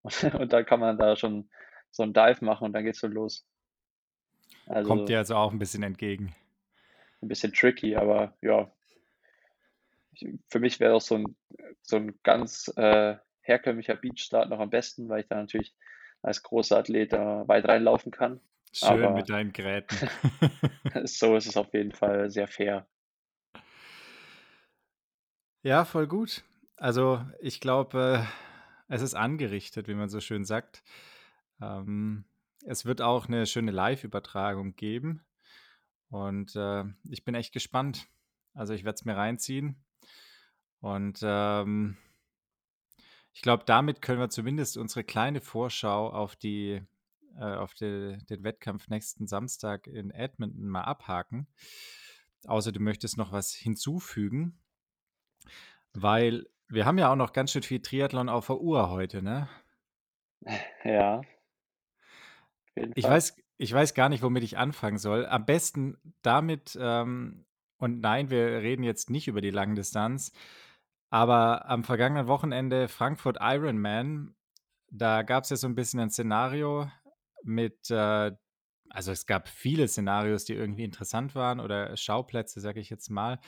Und, 0.01 0.23
und 0.33 0.53
dann 0.53 0.65
kann 0.65 0.79
man 0.79 0.97
da 0.97 1.15
schon 1.15 1.49
so 1.91 2.03
einen 2.03 2.13
Dive 2.13 2.43
machen 2.43 2.65
und 2.65 2.73
dann 2.73 2.83
geht's 2.83 2.99
schon 2.99 3.11
los. 3.11 3.45
Also, 4.65 4.87
Kommt 4.87 5.09
dir 5.09 5.17
also 5.17 5.35
auch 5.35 5.51
ein 5.51 5.59
bisschen 5.59 5.83
entgegen. 5.83 6.35
Ein 7.21 7.27
bisschen 7.27 7.53
tricky, 7.53 7.95
aber 7.95 8.35
ja. 8.41 8.71
für 10.49 10.59
mich 10.59 10.79
wäre 10.79 10.93
auch 10.93 11.01
so 11.01 11.15
ein, 11.15 11.35
so 11.81 11.97
ein 11.97 12.17
ganz 12.23 12.71
äh, 12.75 13.17
herkömmlicher 13.41 13.95
Beachstart 13.95 14.49
noch 14.49 14.59
am 14.59 14.69
besten, 14.69 15.09
weil 15.09 15.21
ich 15.21 15.27
da 15.27 15.35
natürlich 15.35 15.73
als 16.21 16.43
großer 16.43 16.77
Athlet 16.77 17.13
äh, 17.13 17.47
weit 17.47 17.67
reinlaufen 17.67 18.11
kann. 18.11 18.39
Schön 18.71 19.03
aber 19.03 19.11
mit 19.11 19.29
deinen 19.29 19.51
Geräten. 19.51 20.09
so 21.05 21.35
ist 21.35 21.47
es 21.47 21.57
auf 21.57 21.73
jeden 21.73 21.91
Fall 21.91 22.29
sehr 22.29 22.47
fair. 22.47 22.87
Ja, 25.63 25.85
voll 25.85 26.07
gut. 26.07 26.43
Also 26.77 27.25
ich 27.39 27.59
glaube, 27.59 28.25
es 28.87 29.01
ist 29.01 29.15
angerichtet, 29.15 29.87
wie 29.87 29.95
man 29.95 30.09
so 30.09 30.19
schön 30.19 30.45
sagt. 30.45 30.83
Ähm, 31.61 32.25
es 32.65 32.85
wird 32.85 33.01
auch 33.01 33.27
eine 33.27 33.45
schöne 33.45 33.71
Live-Übertragung 33.71 34.75
geben. 34.75 35.25
Und 36.09 36.55
äh, 36.55 36.85
ich 37.09 37.23
bin 37.23 37.35
echt 37.35 37.53
gespannt. 37.53 38.07
Also 38.53 38.73
ich 38.73 38.83
werde 38.83 38.95
es 38.95 39.05
mir 39.05 39.15
reinziehen. 39.15 39.83
Und 40.79 41.19
ähm, 41.23 41.97
ich 43.39 43.43
glaube, 43.43 43.63
damit 43.65 44.01
können 44.01 44.19
wir 44.19 44.29
zumindest 44.29 44.75
unsere 44.75 45.05
kleine 45.05 45.39
Vorschau 45.39 46.09
auf 46.09 46.35
die 46.35 46.81
äh, 47.39 47.55
auf 47.55 47.73
die, 47.73 48.17
den 48.29 48.43
Wettkampf 48.43 48.89
nächsten 48.89 49.27
Samstag 49.27 49.87
in 49.87 50.11
Edmonton 50.11 50.67
mal 50.67 50.81
abhaken. 50.81 51.47
Außer 52.47 52.73
du 52.73 52.81
möchtest 52.81 53.17
noch 53.17 53.31
was 53.31 53.53
hinzufügen, 53.53 54.59
weil 55.93 56.47
wir 56.67 56.85
haben 56.85 56.97
ja 56.97 57.13
auch 57.13 57.15
noch 57.15 57.31
ganz 57.31 57.53
schön 57.53 57.63
viel 57.63 57.81
Triathlon 57.81 58.27
auf 58.27 58.47
der 58.47 58.59
Uhr 58.59 58.89
heute, 58.89 59.21
ne? 59.21 59.47
Ja. 60.83 61.21
Ich 62.93 63.05
weiß, 63.05 63.37
ich 63.55 63.71
weiß 63.71 63.93
gar 63.93 64.09
nicht, 64.09 64.21
womit 64.21 64.43
ich 64.43 64.57
anfangen 64.57 64.97
soll. 64.97 65.25
Am 65.25 65.45
besten 65.45 65.97
damit, 66.23 66.77
ähm, 66.81 67.45
und 67.77 68.01
nein, 68.01 68.31
wir 68.31 68.61
reden 68.61 68.83
jetzt 68.83 69.09
nicht 69.09 69.29
über 69.29 69.39
die 69.39 69.49
Langdistanz, 69.49 70.33
aber 71.09 71.69
am 71.69 71.83
vergangenen 71.83 72.27
Wochenende 72.27 72.87
Frankfurt 72.87 73.37
Ironman, 73.39 74.35
da 74.91 75.23
gab 75.23 75.43
es 75.43 75.49
ja 75.49 75.55
so 75.55 75.67
ein 75.67 75.75
bisschen 75.75 75.99
ein 75.99 76.09
Szenario 76.09 76.89
mit, 77.43 77.89
äh, 77.89 78.31
also 78.89 79.11
es 79.11 79.25
gab 79.25 79.47
viele 79.47 79.87
Szenarios, 79.87 80.45
die 80.45 80.53
irgendwie 80.53 80.83
interessant 80.83 81.35
waren 81.35 81.59
oder 81.59 81.95
Schauplätze, 81.95 82.59
sage 82.59 82.79
ich 82.79 82.89
jetzt 82.89 83.09
mal. 83.09 83.39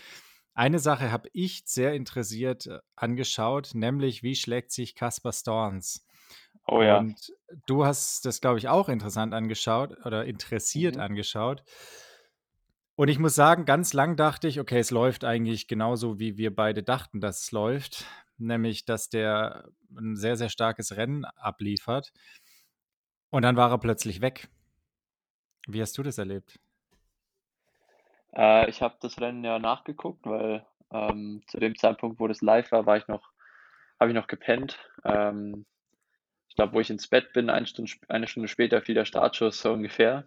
Eine 0.53 0.79
Sache 0.79 1.11
habe 1.11 1.29
ich 1.33 1.63
sehr 1.65 1.93
interessiert 1.93 2.67
äh, 2.67 2.79
angeschaut, 2.95 3.71
nämlich 3.73 4.23
wie 4.23 4.35
schlägt 4.35 4.71
sich 4.71 4.95
Caspar 4.95 5.31
Storns? 5.31 6.05
Oh 6.67 6.81
ja. 6.81 6.99
Und 6.99 7.33
du 7.65 7.85
hast 7.85 8.25
das, 8.25 8.41
glaube 8.41 8.59
ich, 8.59 8.67
auch 8.67 8.89
interessant 8.89 9.33
angeschaut 9.33 10.05
oder 10.05 10.25
interessiert 10.25 10.95
mhm. 10.95 11.01
angeschaut. 11.01 11.63
Und 12.95 13.07
ich 13.07 13.19
muss 13.19 13.35
sagen, 13.35 13.65
ganz 13.65 13.93
lang 13.93 14.15
dachte 14.15 14.47
ich, 14.47 14.59
okay, 14.59 14.79
es 14.79 14.91
läuft 14.91 15.23
eigentlich 15.23 15.67
genauso, 15.67 16.19
wie 16.19 16.37
wir 16.37 16.55
beide 16.55 16.83
dachten, 16.83 17.21
dass 17.21 17.41
es 17.41 17.51
läuft. 17.51 18.05
Nämlich, 18.37 18.85
dass 18.85 19.09
der 19.09 19.69
ein 19.95 20.15
sehr, 20.15 20.35
sehr 20.35 20.49
starkes 20.49 20.95
Rennen 20.97 21.25
abliefert. 21.25 22.11
Und 23.29 23.43
dann 23.43 23.55
war 23.55 23.71
er 23.71 23.77
plötzlich 23.77 24.21
weg. 24.21 24.49
Wie 25.67 25.81
hast 25.81 25.97
du 25.97 26.03
das 26.03 26.17
erlebt? 26.17 26.59
Äh, 28.35 28.69
ich 28.69 28.81
habe 28.81 28.97
das 29.01 29.19
Rennen 29.19 29.43
ja 29.43 29.59
nachgeguckt, 29.59 30.25
weil 30.25 30.65
ähm, 30.91 31.43
zu 31.47 31.59
dem 31.59 31.77
Zeitpunkt, 31.77 32.19
wo 32.19 32.27
das 32.27 32.41
live 32.41 32.71
war, 32.71 32.85
war 32.85 32.97
ich 32.97 33.07
noch, 33.07 33.31
habe 33.99 34.11
ich 34.11 34.15
noch 34.15 34.27
gepennt. 34.27 34.77
Ähm, 35.03 35.65
ich 36.49 36.55
glaube, 36.55 36.73
wo 36.73 36.79
ich 36.79 36.89
ins 36.89 37.07
Bett 37.07 37.31
bin, 37.33 37.49
eine 37.49 37.67
Stunde, 37.67 37.91
eine 38.09 38.27
Stunde 38.27 38.49
später 38.49 38.81
fiel 38.81 38.95
der 38.95 39.05
Startschuss 39.05 39.61
so 39.61 39.71
ungefähr. 39.71 40.25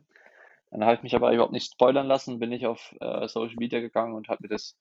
Dann 0.75 0.83
habe 0.87 0.97
ich 0.97 1.03
mich 1.05 1.15
aber 1.15 1.33
überhaupt 1.33 1.53
nicht 1.53 1.73
spoilern 1.73 2.09
lassen, 2.09 2.41
bin 2.41 2.51
ich 2.51 2.67
auf 2.67 2.97
äh, 3.01 3.29
Social 3.29 3.55
Media 3.59 3.79
gegangen 3.79 4.13
und 4.13 4.27
habe 4.29 4.43
mir 4.43 4.49
das, 4.49 4.77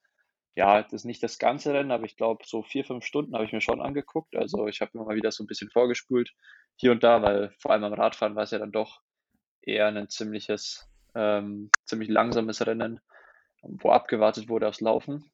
ja, 0.55 0.81
das 0.81 0.91
ist 0.91 1.05
nicht 1.05 1.21
das 1.21 1.37
ganze 1.37 1.71
Rennen, 1.71 1.91
aber 1.91 2.05
ich 2.05 2.17
glaube, 2.17 2.43
so 2.47 2.63
vier, 2.63 2.83
fünf 2.83 3.05
Stunden 3.05 3.35
habe 3.35 3.45
ich 3.45 3.53
mir 3.53 3.61
schon 3.61 3.79
angeguckt. 3.79 4.35
Also 4.35 4.65
ich 4.67 4.81
habe 4.81 4.89
immer 4.95 5.05
mal 5.05 5.15
wieder 5.15 5.31
so 5.31 5.43
ein 5.43 5.47
bisschen 5.47 5.69
vorgespult, 5.69 6.31
hier 6.77 6.91
und 6.93 7.03
da, 7.03 7.21
weil 7.21 7.53
vor 7.59 7.69
allem 7.69 7.83
am 7.83 7.93
Radfahren 7.93 8.35
war 8.35 8.41
es 8.41 8.49
ja 8.49 8.57
dann 8.57 8.71
doch 8.71 9.01
eher 9.61 9.85
ein 9.85 10.09
ziemliches, 10.09 10.89
ähm, 11.13 11.69
ziemlich 11.85 12.09
langsames 12.09 12.65
Rennen, 12.65 12.99
wo 13.61 13.91
abgewartet 13.91 14.49
wurde 14.49 14.69
aufs 14.69 14.81
Laufen. 14.81 15.31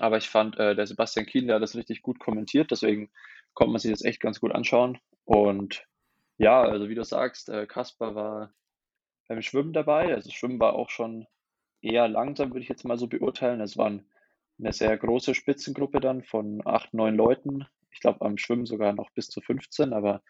Aber 0.00 0.16
ich 0.16 0.28
fand, 0.28 0.58
äh, 0.58 0.74
der 0.74 0.88
Sebastian 0.88 1.26
Kiel, 1.26 1.46
der 1.46 1.54
hat 1.56 1.62
das 1.62 1.76
richtig 1.76 2.02
gut 2.02 2.18
kommentiert, 2.18 2.72
deswegen 2.72 3.12
konnte 3.54 3.70
man 3.70 3.78
sich 3.78 3.92
das 3.92 4.02
echt 4.02 4.18
ganz 4.18 4.40
gut 4.40 4.52
anschauen. 4.52 4.98
Und 5.24 5.84
ja, 6.36 6.62
also 6.62 6.88
wie 6.88 6.96
du 6.96 7.04
sagst, 7.04 7.48
äh, 7.48 7.68
Kaspar 7.68 8.16
war 8.16 8.52
beim 9.28 9.42
Schwimmen 9.42 9.72
dabei. 9.72 10.14
Also 10.14 10.30
Schwimmen 10.30 10.60
war 10.60 10.74
auch 10.74 10.90
schon 10.90 11.26
eher 11.80 12.08
langsam, 12.08 12.50
würde 12.50 12.62
ich 12.62 12.68
jetzt 12.68 12.84
mal 12.84 12.98
so 12.98 13.06
beurteilen. 13.06 13.60
Es 13.60 13.76
war 13.76 13.86
eine 13.86 14.72
sehr 14.72 14.96
große 14.96 15.34
Spitzengruppe 15.34 16.00
dann 16.00 16.22
von 16.22 16.62
acht, 16.64 16.94
neun 16.94 17.14
Leuten. 17.14 17.66
Ich 17.90 18.00
glaube 18.00 18.22
am 18.22 18.38
Schwimmen 18.38 18.66
sogar 18.66 18.92
noch 18.92 19.10
bis 19.10 19.28
zu 19.28 19.40
15, 19.40 19.92
aber 19.92 20.22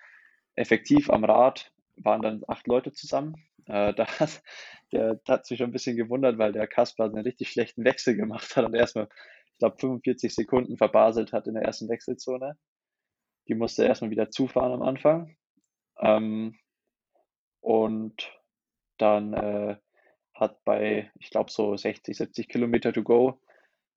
effektiv 0.54 1.10
am 1.10 1.24
Rad 1.24 1.72
waren 1.96 2.22
dann 2.22 2.42
acht 2.48 2.66
Leute 2.66 2.92
zusammen. 2.92 3.34
Äh, 3.66 3.94
da 3.94 4.06
hat, 4.06 4.42
der 4.92 5.20
hat 5.28 5.46
sich 5.46 5.58
schon 5.58 5.70
ein 5.70 5.72
bisschen 5.72 5.96
gewundert, 5.96 6.38
weil 6.38 6.52
der 6.52 6.66
Kaspar 6.66 7.06
einen 7.06 7.18
richtig 7.18 7.50
schlechten 7.50 7.84
Wechsel 7.84 8.16
gemacht 8.16 8.56
hat 8.56 8.64
und 8.64 8.74
erstmal, 8.74 9.08
ich 9.52 9.58
glaube, 9.58 9.76
45 9.78 10.34
Sekunden 10.34 10.76
verbaselt 10.76 11.32
hat 11.32 11.46
in 11.46 11.54
der 11.54 11.64
ersten 11.64 11.88
Wechselzone. 11.88 12.58
Die 13.48 13.54
musste 13.54 13.84
erstmal 13.84 14.10
wieder 14.10 14.30
zufahren 14.30 14.72
am 14.72 14.82
Anfang. 14.82 15.36
Ähm, 16.00 16.58
und 17.60 18.30
dann 18.98 19.32
äh, 19.34 19.76
hat 20.34 20.62
bei, 20.64 21.10
ich 21.18 21.30
glaube, 21.30 21.50
so 21.50 21.76
60, 21.76 22.16
70 22.16 22.48
Kilometer 22.48 22.92
to 22.92 23.02
go, 23.02 23.40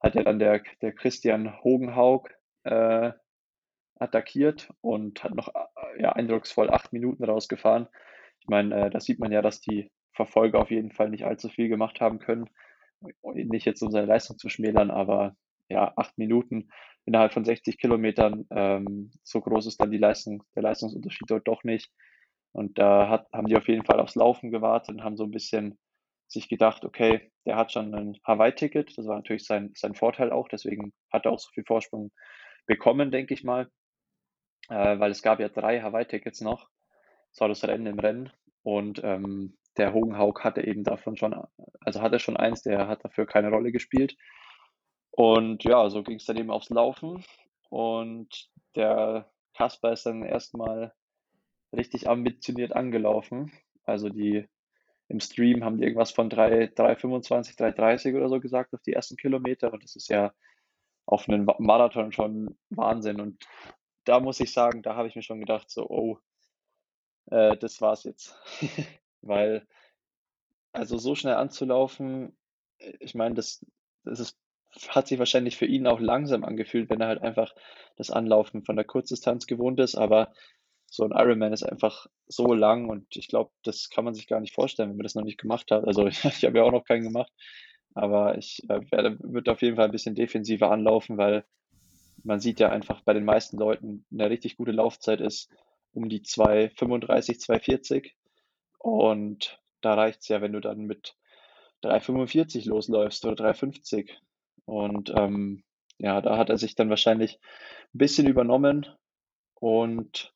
hat 0.01 0.15
ja 0.15 0.23
dann 0.23 0.39
der, 0.39 0.61
der 0.81 0.93
Christian 0.93 1.61
Hogenhaug 1.63 2.29
äh, 2.63 3.11
attackiert 3.99 4.71
und 4.81 5.23
hat 5.23 5.35
noch 5.35 5.49
äh, 5.49 6.01
ja, 6.01 6.13
eindrucksvoll 6.13 6.69
acht 6.69 6.93
Minuten 6.93 7.23
rausgefahren. 7.23 7.87
Ich 8.39 8.47
meine, 8.47 8.87
äh, 8.87 8.89
da 8.89 8.99
sieht 8.99 9.19
man 9.19 9.31
ja, 9.31 9.41
dass 9.41 9.61
die 9.61 9.91
Verfolger 10.13 10.59
auf 10.59 10.71
jeden 10.71 10.91
Fall 10.91 11.09
nicht 11.09 11.25
allzu 11.25 11.49
viel 11.49 11.69
gemacht 11.69 12.01
haben 12.01 12.19
können. 12.19 12.49
Nicht 13.23 13.65
jetzt 13.65 13.81
um 13.81 13.91
seine 13.91 14.07
Leistung 14.07 14.37
zu 14.37 14.49
schmälern, 14.49 14.91
aber 14.91 15.35
ja, 15.69 15.93
acht 15.95 16.17
Minuten 16.17 16.69
innerhalb 17.05 17.33
von 17.33 17.45
60 17.45 17.77
Kilometern, 17.77 18.45
ähm, 18.51 19.11
so 19.23 19.41
groß 19.41 19.67
ist 19.67 19.81
dann 19.81 19.91
die 19.91 19.97
Leistung, 19.97 20.43
der 20.55 20.63
Leistungsunterschied 20.63 21.29
dort 21.29 21.47
doch 21.47 21.63
nicht. 21.63 21.91
Und 22.51 22.77
da 22.79 23.09
hat, 23.09 23.27
haben 23.33 23.47
die 23.47 23.57
auf 23.57 23.67
jeden 23.67 23.85
Fall 23.85 23.99
aufs 23.99 24.15
Laufen 24.15 24.51
gewartet 24.51 24.95
und 24.95 25.03
haben 25.03 25.17
so 25.17 25.23
ein 25.23 25.31
bisschen 25.31 25.77
sich 26.27 26.47
gedacht, 26.49 26.85
okay, 26.85 27.31
der 27.45 27.55
hat 27.55 27.71
schon 27.71 27.93
ein 27.93 28.17
Hawaii-Ticket, 28.25 28.97
das 28.97 29.07
war 29.07 29.15
natürlich 29.15 29.45
sein, 29.45 29.71
sein 29.75 29.95
Vorteil 29.95 30.31
auch, 30.31 30.47
deswegen 30.47 30.93
hat 31.11 31.25
er 31.25 31.31
auch 31.31 31.39
so 31.39 31.49
viel 31.53 31.63
Vorsprung 31.65 32.11
bekommen, 32.67 33.11
denke 33.11 33.33
ich 33.33 33.43
mal, 33.43 33.69
äh, 34.69 34.99
weil 34.99 35.11
es 35.11 35.23
gab 35.23 35.39
ja 35.39 35.49
drei 35.49 35.81
Hawaii-Tickets 35.81 36.41
noch, 36.41 36.69
das 37.31 37.41
war 37.41 37.47
das 37.47 37.63
Rennen 37.63 37.87
im 37.87 37.99
Rennen. 37.99 38.31
Und 38.63 39.01
ähm, 39.03 39.57
der 39.77 39.93
Hogenhaug 39.93 40.43
hatte 40.43 40.65
eben 40.65 40.83
davon 40.83 41.15
schon, 41.15 41.35
also 41.81 42.01
hatte 42.01 42.19
schon 42.19 42.37
eins, 42.37 42.61
der 42.61 42.87
hat 42.87 43.03
dafür 43.03 43.25
keine 43.25 43.49
Rolle 43.49 43.71
gespielt. 43.71 44.15
Und 45.11 45.63
ja, 45.63 45.89
so 45.89 46.03
ging 46.03 46.17
es 46.17 46.25
dann 46.25 46.37
eben 46.37 46.51
aufs 46.51 46.69
Laufen. 46.69 47.23
Und 47.69 48.49
der 48.75 49.31
Kasper 49.55 49.93
ist 49.93 50.05
dann 50.05 50.23
erstmal 50.23 50.93
richtig 51.73 52.09
ambitioniert 52.09 52.75
angelaufen. 52.75 53.51
Also 53.83 54.09
die 54.09 54.47
im 55.07 55.19
Stream 55.19 55.63
haben 55.63 55.77
die 55.77 55.83
irgendwas 55.83 56.11
von 56.11 56.29
3, 56.29 56.65
3,25, 56.65 57.57
3,30 57.57 58.15
oder 58.15 58.29
so 58.29 58.39
gesagt 58.39 58.73
auf 58.73 58.81
die 58.81 58.93
ersten 58.93 59.17
Kilometer. 59.17 59.73
Und 59.73 59.83
das 59.83 59.95
ist 59.95 60.09
ja 60.09 60.33
auf 61.05 61.27
einen 61.27 61.47
Marathon 61.57 62.11
schon 62.11 62.57
Wahnsinn. 62.69 63.19
Und 63.19 63.43
da 64.05 64.19
muss 64.19 64.39
ich 64.39 64.53
sagen, 64.53 64.83
da 64.83 64.95
habe 64.95 65.07
ich 65.07 65.15
mir 65.15 65.23
schon 65.23 65.39
gedacht, 65.39 65.69
so, 65.69 65.87
oh, 65.89 66.19
äh, 67.31 67.57
das 67.57 67.81
war's 67.81 68.03
jetzt. 68.03 68.37
Weil, 69.21 69.67
also 70.71 70.97
so 70.97 71.15
schnell 71.15 71.35
anzulaufen, 71.35 72.37
ich 72.99 73.15
meine, 73.15 73.35
das, 73.35 73.65
das 74.03 74.19
ist 74.19 74.39
hat 74.87 75.07
sich 75.07 75.19
wahrscheinlich 75.19 75.57
für 75.57 75.65
ihn 75.65 75.87
auch 75.87 75.99
langsam 75.99 76.43
angefühlt, 76.43 76.89
wenn 76.89 77.01
er 77.01 77.07
halt 77.07 77.21
einfach 77.21 77.55
das 77.95 78.11
Anlaufen 78.11 78.63
von 78.63 78.75
der 78.75 78.85
Kurzdistanz 78.85 79.47
gewohnt 79.47 79.79
ist. 79.79 79.95
Aber 79.95 80.31
so 80.91 81.03
ein 81.03 81.11
Ironman 81.11 81.53
ist 81.53 81.63
einfach 81.63 82.07
so 82.27 82.53
lang 82.53 82.89
und 82.89 83.15
ich 83.15 83.27
glaube, 83.27 83.51
das 83.63 83.89
kann 83.89 84.05
man 84.05 84.13
sich 84.13 84.27
gar 84.27 84.39
nicht 84.39 84.53
vorstellen, 84.53 84.89
wenn 84.89 84.97
man 84.97 85.03
das 85.03 85.15
noch 85.15 85.23
nicht 85.23 85.39
gemacht 85.39 85.71
hat. 85.71 85.85
Also 85.85 86.07
ich, 86.07 86.23
ich 86.25 86.45
habe 86.45 86.57
ja 86.57 86.63
auch 86.63 86.71
noch 86.71 86.85
keinen 86.85 87.03
gemacht, 87.03 87.31
aber 87.93 88.37
ich 88.37 88.63
äh, 88.69 88.81
werde, 88.91 89.17
wird 89.21 89.49
auf 89.49 89.61
jeden 89.61 89.75
Fall 89.75 89.85
ein 89.85 89.91
bisschen 89.91 90.15
defensiver 90.15 90.71
anlaufen, 90.71 91.17
weil 91.17 91.45
man 92.23 92.39
sieht 92.39 92.59
ja 92.59 92.69
einfach 92.69 93.01
bei 93.01 93.13
den 93.13 93.25
meisten 93.25 93.57
Leuten 93.57 94.05
eine 94.11 94.29
richtig 94.29 94.57
gute 94.57 94.71
Laufzeit 94.71 95.21
ist 95.21 95.49
um 95.93 96.07
die 96.07 96.21
2,35, 96.21 97.39
2,40 97.43 98.11
und 98.77 99.59
da 99.81 99.95
reicht 99.95 100.21
es 100.21 100.27
ja, 100.27 100.41
wenn 100.41 100.53
du 100.53 100.59
dann 100.59 100.81
mit 100.81 101.15
3,45 101.83 102.67
losläufst 102.67 103.25
oder 103.25 103.51
3,50 103.51 104.09
und 104.65 105.11
ähm, 105.15 105.63
ja, 105.99 106.21
da 106.21 106.37
hat 106.37 106.49
er 106.49 106.57
sich 106.57 106.75
dann 106.75 106.89
wahrscheinlich 106.89 107.39
ein 107.93 107.97
bisschen 107.97 108.27
übernommen. 108.27 108.87
Und 109.55 110.33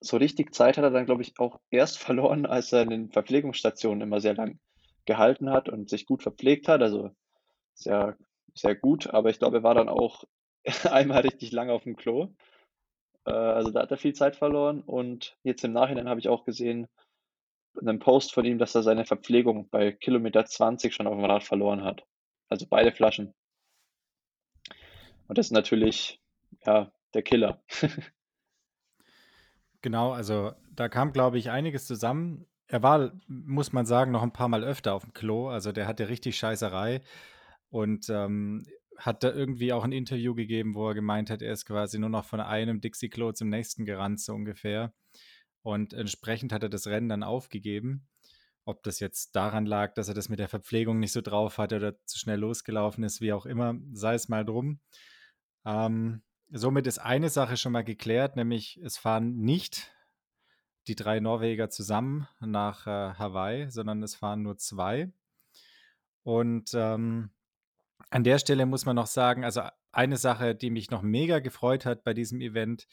so 0.00 0.16
richtig 0.16 0.54
Zeit 0.54 0.78
hat 0.78 0.84
er 0.84 0.90
dann, 0.90 1.06
glaube 1.06 1.22
ich, 1.22 1.38
auch 1.38 1.60
erst 1.70 1.98
verloren, 1.98 2.46
als 2.46 2.72
er 2.72 2.82
in 2.82 2.90
den 2.90 3.10
Verpflegungsstationen 3.10 4.02
immer 4.02 4.20
sehr 4.20 4.34
lang 4.34 4.58
gehalten 5.04 5.50
hat 5.50 5.68
und 5.68 5.90
sich 5.90 6.06
gut 6.06 6.22
verpflegt 6.22 6.68
hat. 6.68 6.82
Also 6.82 7.10
sehr, 7.74 8.16
sehr 8.54 8.74
gut, 8.74 9.08
aber 9.08 9.30
ich 9.30 9.38
glaube, 9.38 9.58
er 9.58 9.62
war 9.62 9.74
dann 9.74 9.88
auch 9.88 10.24
einmal 10.90 11.20
richtig 11.22 11.52
lang 11.52 11.70
auf 11.70 11.84
dem 11.84 11.96
Klo. 11.96 12.34
Äh, 13.26 13.32
also 13.32 13.70
da 13.70 13.82
hat 13.82 13.90
er 13.90 13.98
viel 13.98 14.14
Zeit 14.14 14.36
verloren 14.36 14.80
und 14.80 15.36
jetzt 15.42 15.64
im 15.64 15.72
Nachhinein 15.72 16.08
habe 16.08 16.20
ich 16.20 16.28
auch 16.28 16.44
gesehen, 16.44 16.88
in 17.80 17.88
einem 17.88 17.98
Post 18.00 18.34
von 18.34 18.44
ihm, 18.44 18.58
dass 18.58 18.74
er 18.74 18.82
seine 18.82 19.04
Verpflegung 19.04 19.68
bei 19.68 19.92
Kilometer 19.92 20.44
20 20.44 20.92
schon 20.92 21.06
auf 21.06 21.14
dem 21.14 21.24
Rad 21.24 21.44
verloren 21.44 21.84
hat. 21.84 22.04
Also 22.48 22.66
beide 22.68 22.92
Flaschen. 22.92 23.32
Und 25.28 25.38
das 25.38 25.46
ist 25.46 25.52
natürlich, 25.52 26.20
ja, 26.66 26.90
der 27.14 27.22
Killer. 27.22 27.62
genau, 29.82 30.12
also 30.12 30.52
da 30.74 30.88
kam, 30.88 31.12
glaube 31.12 31.38
ich, 31.38 31.50
einiges 31.50 31.86
zusammen. 31.86 32.46
Er 32.66 32.82
war, 32.82 33.12
muss 33.26 33.72
man 33.72 33.86
sagen, 33.86 34.12
noch 34.12 34.22
ein 34.22 34.32
paar 34.32 34.48
Mal 34.48 34.64
öfter 34.64 34.94
auf 34.94 35.04
dem 35.04 35.12
Klo. 35.12 35.48
Also 35.48 35.72
der 35.72 35.86
hatte 35.86 36.08
richtig 36.08 36.36
Scheißerei 36.36 37.00
und 37.70 38.08
ähm, 38.08 38.64
hat 38.96 39.24
da 39.24 39.32
irgendwie 39.32 39.72
auch 39.72 39.84
ein 39.84 39.92
Interview 39.92 40.34
gegeben, 40.34 40.74
wo 40.74 40.88
er 40.88 40.94
gemeint 40.94 41.30
hat, 41.30 41.42
er 41.42 41.52
ist 41.52 41.64
quasi 41.64 41.98
nur 41.98 42.10
noch 42.10 42.24
von 42.24 42.40
einem 42.40 42.80
Dixie-Klo 42.80 43.32
zum 43.32 43.48
nächsten 43.48 43.84
gerannt, 43.84 44.20
so 44.20 44.34
ungefähr. 44.34 44.92
Und 45.62 45.92
entsprechend 45.92 46.52
hat 46.52 46.62
er 46.62 46.68
das 46.68 46.86
Rennen 46.86 47.08
dann 47.08 47.22
aufgegeben. 47.22 48.06
Ob 48.64 48.82
das 48.82 49.00
jetzt 49.00 49.34
daran 49.34 49.66
lag, 49.66 49.94
dass 49.94 50.08
er 50.08 50.14
das 50.14 50.28
mit 50.28 50.38
der 50.38 50.48
Verpflegung 50.48 50.98
nicht 51.00 51.12
so 51.12 51.22
drauf 51.22 51.58
hatte 51.58 51.76
oder 51.76 52.04
zu 52.04 52.18
schnell 52.18 52.38
losgelaufen 52.38 53.04
ist, 53.04 53.20
wie 53.20 53.32
auch 53.32 53.46
immer, 53.46 53.74
sei 53.92 54.14
es 54.14 54.28
mal 54.28 54.44
drum. 54.44 54.80
Ähm, 55.64 56.22
somit 56.50 56.86
ist 56.86 56.98
eine 56.98 57.28
Sache 57.28 57.56
schon 57.56 57.72
mal 57.72 57.84
geklärt, 57.84 58.36
nämlich 58.36 58.80
es 58.82 58.98
fahren 58.98 59.36
nicht 59.36 59.92
die 60.86 60.94
drei 60.94 61.20
Norweger 61.20 61.70
zusammen 61.70 62.26
nach 62.40 62.86
äh, 62.86 63.14
Hawaii, 63.14 63.70
sondern 63.70 64.02
es 64.02 64.14
fahren 64.16 64.42
nur 64.42 64.56
zwei. 64.56 65.12
Und 66.22 66.70
ähm, 66.74 67.30
an 68.10 68.24
der 68.24 68.38
Stelle 68.38 68.66
muss 68.66 68.86
man 68.86 68.96
noch 68.96 69.06
sagen, 69.06 69.44
also 69.44 69.62
eine 69.92 70.16
Sache, 70.16 70.54
die 70.54 70.70
mich 70.70 70.90
noch 70.90 71.02
mega 71.02 71.40
gefreut 71.40 71.86
hat 71.86 72.04
bei 72.04 72.14
diesem 72.14 72.40
Event, 72.40 72.86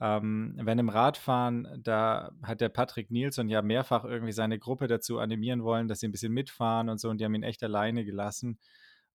ähm, 0.00 0.54
wenn 0.56 0.78
im 0.78 0.88
Radfahren, 0.88 1.80
da 1.82 2.32
hat 2.42 2.60
der 2.60 2.68
Patrick 2.68 3.10
Nielsen 3.10 3.48
ja 3.48 3.62
mehrfach 3.62 4.04
irgendwie 4.04 4.32
seine 4.32 4.58
Gruppe 4.58 4.88
dazu 4.88 5.18
animieren 5.18 5.62
wollen, 5.64 5.88
dass 5.88 6.00
sie 6.00 6.08
ein 6.08 6.12
bisschen 6.12 6.32
mitfahren 6.32 6.88
und 6.88 6.98
so 6.98 7.08
und 7.08 7.18
die 7.18 7.24
haben 7.24 7.34
ihn 7.34 7.42
echt 7.42 7.62
alleine 7.62 8.04
gelassen. 8.04 8.58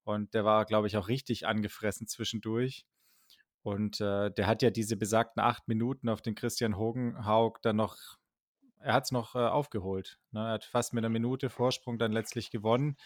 Und 0.03 0.33
der 0.33 0.43
war, 0.45 0.65
glaube 0.65 0.87
ich, 0.87 0.97
auch 0.97 1.07
richtig 1.07 1.45
angefressen 1.45 2.07
zwischendurch. 2.07 2.85
Und 3.63 4.01
äh, 4.01 4.31
der 4.31 4.47
hat 4.47 4.61
ja 4.61 4.71
diese 4.71 4.97
besagten 4.97 5.41
acht 5.41 5.67
Minuten 5.67 6.09
auf 6.09 6.21
den 6.21 6.35
Christian 6.35 6.77
Hogenhaug 6.77 7.61
dann 7.61 7.75
noch, 7.75 7.95
er 8.79 8.93
hat 8.93 9.03
es 9.03 9.11
noch 9.11 9.35
äh, 9.35 9.39
aufgeholt. 9.39 10.17
Ne? 10.31 10.41
Er 10.41 10.53
hat 10.53 10.65
fast 10.65 10.93
mit 10.93 11.03
einer 11.03 11.11
Minute 11.11 11.49
Vorsprung 11.49 11.99
dann 11.99 12.11
letztlich 12.11 12.49
gewonnen. 12.49 12.97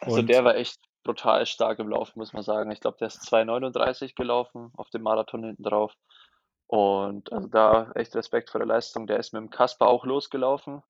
Also 0.00 0.22
der 0.22 0.44
war 0.44 0.56
echt 0.56 0.80
brutal 1.04 1.44
stark 1.44 1.78
im 1.78 1.88
Laufen, 1.88 2.18
muss 2.18 2.32
man 2.32 2.42
sagen. 2.42 2.70
Ich 2.70 2.80
glaube, 2.80 2.96
der 2.98 3.08
ist 3.08 3.22
2,39 3.30 4.14
gelaufen 4.14 4.72
auf 4.76 4.88
dem 4.90 5.02
Marathon 5.02 5.44
hinten 5.44 5.62
drauf. 5.62 5.94
Und 6.66 7.32
also 7.32 7.48
da 7.48 7.90
echt 7.94 8.14
Respekt 8.14 8.48
vor 8.48 8.60
der 8.60 8.68
Leistung. 8.68 9.06
Der 9.06 9.18
ist 9.18 9.32
mit 9.32 9.40
dem 9.40 9.50
Kasper 9.50 9.88
auch 9.88 10.04
losgelaufen, 10.04 10.82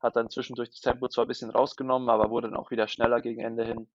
hat 0.00 0.16
dann 0.16 0.30
zwischendurch 0.30 0.70
das 0.70 0.80
Tempo 0.80 1.08
zwar 1.08 1.24
ein 1.24 1.28
bisschen 1.28 1.50
rausgenommen, 1.50 2.10
aber 2.10 2.30
wurde 2.30 2.48
dann 2.48 2.56
auch 2.56 2.70
wieder 2.70 2.88
schneller 2.88 3.20
gegen 3.20 3.40
Ende 3.40 3.64
hin. 3.64 3.88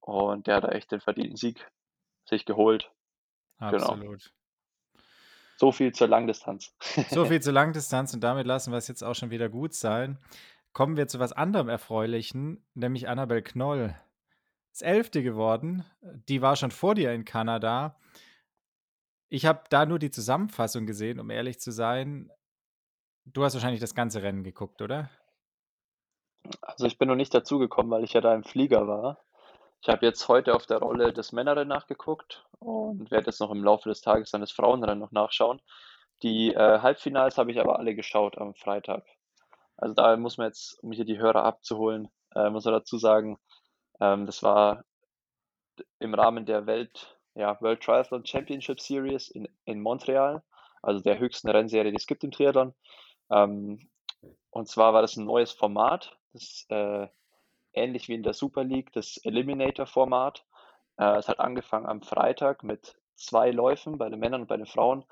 Und 0.00 0.46
der 0.46 0.56
hat 0.56 0.64
da 0.64 0.70
echt 0.70 0.90
den 0.90 1.00
verdienten 1.00 1.36
Sieg 1.36 1.70
sich 2.24 2.44
geholt. 2.44 2.90
Genau. 3.70 3.76
Absolut. 3.76 4.22
Genau. 4.22 4.32
So 5.56 5.70
viel 5.70 5.92
zur 5.92 6.08
Langdistanz. 6.08 6.74
so 7.10 7.24
viel 7.24 7.40
zur 7.42 7.52
Langdistanz 7.52 8.12
und 8.14 8.20
damit 8.20 8.46
lassen 8.46 8.72
wir 8.72 8.78
es 8.78 8.88
jetzt 8.88 9.04
auch 9.04 9.14
schon 9.14 9.30
wieder 9.30 9.48
gut 9.48 9.74
sein. 9.74 10.18
Kommen 10.72 10.96
wir 10.96 11.06
zu 11.06 11.20
was 11.20 11.32
anderem 11.32 11.68
Erfreulichen, 11.68 12.64
nämlich 12.74 13.08
Annabel 13.08 13.42
Knoll. 13.42 13.94
Ist 14.72 14.82
Elfte 14.82 15.22
geworden. 15.22 15.84
Die 16.28 16.42
war 16.42 16.56
schon 16.56 16.70
vor 16.70 16.94
dir 16.94 17.12
in 17.12 17.24
Kanada. 17.24 17.96
Ich 19.28 19.46
habe 19.46 19.62
da 19.70 19.86
nur 19.86 19.98
die 19.98 20.10
Zusammenfassung 20.10 20.86
gesehen, 20.86 21.20
um 21.20 21.30
ehrlich 21.30 21.60
zu 21.60 21.70
sein. 21.70 22.30
Du 23.24 23.44
hast 23.44 23.54
wahrscheinlich 23.54 23.80
das 23.80 23.94
ganze 23.94 24.22
Rennen 24.22 24.42
geguckt, 24.42 24.82
oder? 24.82 25.10
Also 26.60 26.86
ich 26.86 26.98
bin 26.98 27.08
noch 27.08 27.14
nicht 27.14 27.34
dazugekommen, 27.34 27.92
weil 27.92 28.02
ich 28.02 28.14
ja 28.14 28.20
da 28.20 28.34
im 28.34 28.42
Flieger 28.42 28.88
war. 28.88 29.22
Ich 29.82 29.88
habe 29.88 30.06
jetzt 30.06 30.28
heute 30.28 30.54
auf 30.54 30.64
der 30.64 30.78
Rolle 30.78 31.12
des 31.12 31.32
Männerrennen 31.32 31.66
nachgeguckt 31.66 32.46
und 32.60 33.10
werde 33.10 33.26
jetzt 33.26 33.40
noch 33.40 33.50
im 33.50 33.64
Laufe 33.64 33.88
des 33.88 34.00
Tages 34.00 34.30
dann 34.30 34.40
das 34.40 34.52
Frauenrennen 34.52 35.00
noch 35.00 35.10
nachschauen. 35.10 35.60
Die 36.22 36.54
äh, 36.54 36.78
Halbfinals 36.78 37.36
habe 37.36 37.50
ich 37.50 37.58
aber 37.58 37.80
alle 37.80 37.96
geschaut 37.96 38.38
am 38.38 38.54
Freitag. 38.54 39.04
Also 39.76 39.96
da 39.96 40.16
muss 40.16 40.38
man 40.38 40.46
jetzt, 40.46 40.80
um 40.84 40.92
hier 40.92 41.04
die 41.04 41.18
Hörer 41.18 41.42
abzuholen, 41.42 42.08
äh, 42.36 42.48
muss 42.48 42.64
man 42.64 42.74
dazu 42.74 42.96
sagen, 42.96 43.40
ähm, 44.00 44.24
das 44.24 44.44
war 44.44 44.84
im 45.98 46.14
Rahmen 46.14 46.46
der 46.46 46.66
Welt, 46.66 47.18
ja, 47.34 47.60
World 47.60 47.82
Triathlon 47.82 48.24
Championship 48.24 48.80
Series 48.80 49.30
in, 49.30 49.48
in 49.64 49.80
Montreal, 49.80 50.44
also 50.80 51.02
der 51.02 51.18
höchsten 51.18 51.48
Rennserie, 51.50 51.90
die 51.90 51.96
es 51.96 52.06
gibt 52.06 52.22
im 52.22 52.30
Triathlon. 52.30 52.72
Ähm, 53.32 53.90
und 54.50 54.68
zwar 54.68 54.94
war 54.94 55.02
das 55.02 55.16
ein 55.16 55.24
neues 55.24 55.50
Format, 55.50 56.16
das 56.32 56.66
äh, 56.68 57.08
ähnlich 57.72 58.08
wie 58.08 58.14
in 58.14 58.22
der 58.22 58.34
Super 58.34 58.64
League, 58.64 58.92
das 58.92 59.18
Eliminator-Format. 59.18 60.44
Äh, 60.98 61.18
es 61.18 61.28
hat 61.28 61.40
angefangen 61.40 61.86
am 61.86 62.02
Freitag 62.02 62.62
mit 62.62 62.96
zwei 63.14 63.50
Läufen 63.50 63.98
bei 63.98 64.08
den 64.08 64.20
Männern 64.20 64.42
und 64.42 64.46
bei 64.48 64.56
den 64.56 64.66
Frauen. 64.66 65.04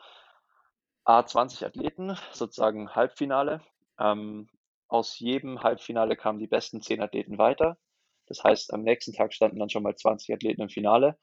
A20 1.04 1.64
Athleten, 1.64 2.16
sozusagen 2.32 2.94
Halbfinale. 2.94 3.61
Ähm, 3.98 4.48
aus 4.88 5.18
jedem 5.18 5.62
Halbfinale 5.62 6.16
kamen 6.16 6.38
die 6.38 6.46
besten 6.46 6.80
zehn 6.80 7.02
Athleten 7.02 7.38
weiter. 7.38 7.78
Das 8.26 8.44
heißt, 8.44 8.72
am 8.72 8.82
nächsten 8.82 9.12
Tag 9.12 9.32
standen 9.32 9.58
dann 9.58 9.70
schon 9.70 9.82
mal 9.82 9.96
20 9.96 10.34
Athleten 10.34 10.62
im 10.62 10.68
Finale. 10.68 11.18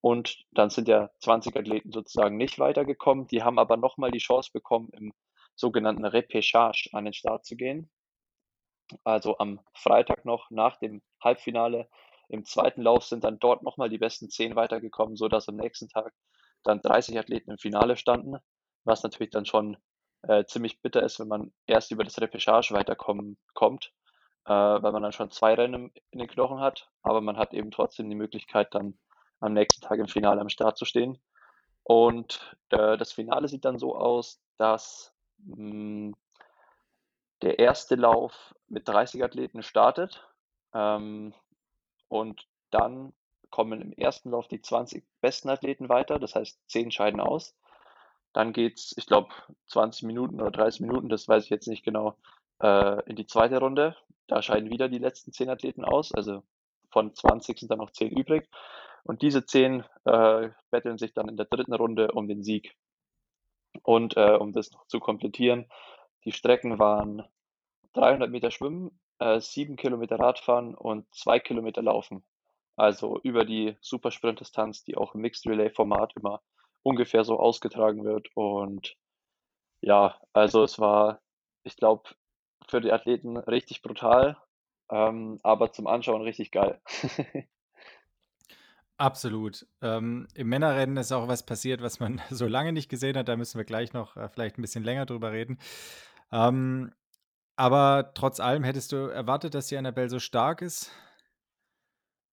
Und 0.00 0.44
dann 0.52 0.70
sind 0.70 0.88
ja 0.88 1.10
20 1.20 1.56
Athleten 1.56 1.92
sozusagen 1.92 2.36
nicht 2.36 2.58
weitergekommen. 2.58 3.26
Die 3.26 3.42
haben 3.42 3.58
aber 3.58 3.76
nochmal 3.76 4.10
die 4.10 4.18
Chance 4.18 4.50
bekommen, 4.52 4.88
im 4.92 5.12
sogenannten 5.54 6.06
Repechage 6.06 6.88
an 6.92 7.04
den 7.04 7.12
Start 7.12 7.44
zu 7.44 7.56
gehen 7.56 7.90
also 9.04 9.38
am 9.38 9.60
Freitag 9.74 10.24
noch 10.24 10.50
nach 10.50 10.76
dem 10.78 11.02
Halbfinale. 11.22 11.88
Im 12.28 12.44
zweiten 12.44 12.82
Lauf 12.82 13.04
sind 13.04 13.24
dann 13.24 13.38
dort 13.38 13.62
nochmal 13.62 13.88
die 13.88 13.98
besten 13.98 14.30
zehn 14.30 14.56
weitergekommen, 14.56 15.16
sodass 15.16 15.48
am 15.48 15.56
nächsten 15.56 15.88
Tag 15.88 16.12
dann 16.62 16.80
30 16.80 17.18
Athleten 17.18 17.50
im 17.50 17.58
Finale 17.58 17.96
standen, 17.96 18.36
was 18.84 19.02
natürlich 19.02 19.30
dann 19.30 19.46
schon 19.46 19.76
äh, 20.22 20.44
ziemlich 20.44 20.80
bitter 20.80 21.02
ist, 21.02 21.18
wenn 21.18 21.28
man 21.28 21.52
erst 21.66 21.90
über 21.90 22.04
das 22.04 22.20
Repechage 22.20 22.72
weiterkommen 22.72 23.38
kommt, 23.54 23.92
äh, 24.44 24.52
weil 24.52 24.92
man 24.92 25.02
dann 25.02 25.12
schon 25.12 25.30
zwei 25.30 25.54
Rennen 25.54 25.92
in 26.10 26.18
den 26.18 26.28
Knochen 26.28 26.60
hat, 26.60 26.90
aber 27.02 27.20
man 27.20 27.36
hat 27.36 27.54
eben 27.54 27.70
trotzdem 27.70 28.08
die 28.08 28.16
Möglichkeit, 28.16 28.74
dann 28.74 28.98
am 29.40 29.54
nächsten 29.54 29.80
Tag 29.80 29.98
im 29.98 30.08
Finale 30.08 30.40
am 30.40 30.50
Start 30.50 30.76
zu 30.76 30.84
stehen. 30.84 31.18
Und 31.82 32.56
äh, 32.68 32.96
das 32.98 33.12
Finale 33.12 33.48
sieht 33.48 33.64
dann 33.64 33.78
so 33.78 33.96
aus, 33.96 34.40
dass 34.58 35.14
mh, 35.38 35.56
hm, 35.56 36.16
der 37.42 37.58
erste 37.58 37.94
Lauf 37.94 38.54
mit 38.68 38.88
30 38.88 39.22
Athleten 39.24 39.62
startet. 39.62 40.26
Ähm, 40.74 41.34
und 42.08 42.46
dann 42.70 43.12
kommen 43.50 43.80
im 43.80 43.92
ersten 43.92 44.30
Lauf 44.30 44.48
die 44.48 44.62
20 44.62 45.04
besten 45.20 45.48
Athleten 45.48 45.88
weiter, 45.88 46.18
das 46.18 46.34
heißt 46.34 46.60
10 46.68 46.90
scheiden 46.90 47.20
aus. 47.20 47.56
Dann 48.32 48.52
geht 48.52 48.78
es, 48.78 48.94
ich 48.96 49.06
glaube, 49.06 49.30
20 49.68 50.04
Minuten 50.04 50.40
oder 50.40 50.52
30 50.52 50.82
Minuten, 50.82 51.08
das 51.08 51.26
weiß 51.26 51.44
ich 51.44 51.50
jetzt 51.50 51.66
nicht 51.66 51.84
genau, 51.84 52.16
äh, 52.62 53.02
in 53.08 53.16
die 53.16 53.26
zweite 53.26 53.58
Runde. 53.58 53.96
Da 54.28 54.40
scheiden 54.42 54.70
wieder 54.70 54.88
die 54.88 54.98
letzten 54.98 55.32
10 55.32 55.50
Athleten 55.50 55.84
aus, 55.84 56.12
also 56.14 56.44
von 56.92 57.12
20 57.14 57.58
sind 57.58 57.70
dann 57.70 57.78
noch 57.78 57.90
10 57.90 58.10
übrig. 58.10 58.48
Und 59.02 59.22
diese 59.22 59.44
10 59.44 59.84
äh, 60.04 60.50
betteln 60.70 60.98
sich 60.98 61.12
dann 61.14 61.28
in 61.28 61.36
der 61.36 61.46
dritten 61.46 61.74
Runde 61.74 62.12
um 62.12 62.28
den 62.28 62.42
Sieg. 62.42 62.76
Und 63.82 64.16
äh, 64.16 64.36
um 64.36 64.52
das 64.52 64.70
noch 64.72 64.86
zu 64.86 65.00
komplettieren, 65.00 65.66
die 66.24 66.32
Strecken 66.32 66.78
waren 66.78 67.22
300 67.94 68.30
Meter 68.30 68.50
Schwimmen, 68.50 68.98
äh, 69.18 69.40
7 69.40 69.76
Kilometer 69.76 70.18
Radfahren 70.18 70.74
und 70.74 71.06
2 71.14 71.40
Kilometer 71.40 71.82
Laufen. 71.82 72.24
Also 72.76 73.20
über 73.22 73.44
die 73.44 73.76
Supersprint-Distanz, 73.80 74.84
die 74.84 74.96
auch 74.96 75.14
im 75.14 75.20
Mixed 75.20 75.46
Relay-Format 75.46 76.14
immer 76.16 76.40
ungefähr 76.82 77.24
so 77.24 77.38
ausgetragen 77.38 78.04
wird. 78.04 78.28
Und 78.34 78.96
ja, 79.80 80.18
also 80.32 80.62
es 80.62 80.78
war, 80.78 81.20
ich 81.62 81.76
glaube, 81.76 82.08
für 82.68 82.80
die 82.80 82.92
Athleten 82.92 83.36
richtig 83.36 83.82
brutal, 83.82 84.36
ähm, 84.90 85.40
aber 85.42 85.72
zum 85.72 85.86
Anschauen 85.86 86.22
richtig 86.22 86.52
geil. 86.52 86.80
Absolut. 88.96 89.66
Ähm, 89.80 90.28
Im 90.34 90.48
Männerrennen 90.50 90.98
ist 90.98 91.10
auch 91.12 91.26
was 91.26 91.44
passiert, 91.46 91.80
was 91.80 92.00
man 92.00 92.20
so 92.30 92.46
lange 92.46 92.72
nicht 92.72 92.90
gesehen 92.90 93.16
hat. 93.16 93.28
Da 93.28 93.36
müssen 93.36 93.56
wir 93.56 93.64
gleich 93.64 93.94
noch 93.94 94.16
äh, 94.16 94.28
vielleicht 94.28 94.58
ein 94.58 94.62
bisschen 94.62 94.84
länger 94.84 95.06
drüber 95.06 95.32
reden. 95.32 95.58
Ähm, 96.32 96.92
aber 97.56 98.12
trotz 98.14 98.40
allem 98.40 98.64
hättest 98.64 98.92
du 98.92 98.96
erwartet, 98.96 99.54
dass 99.54 99.66
die 99.66 99.76
Annabelle 99.76 100.08
so 100.08 100.18
stark 100.18 100.62
ist? 100.62 100.90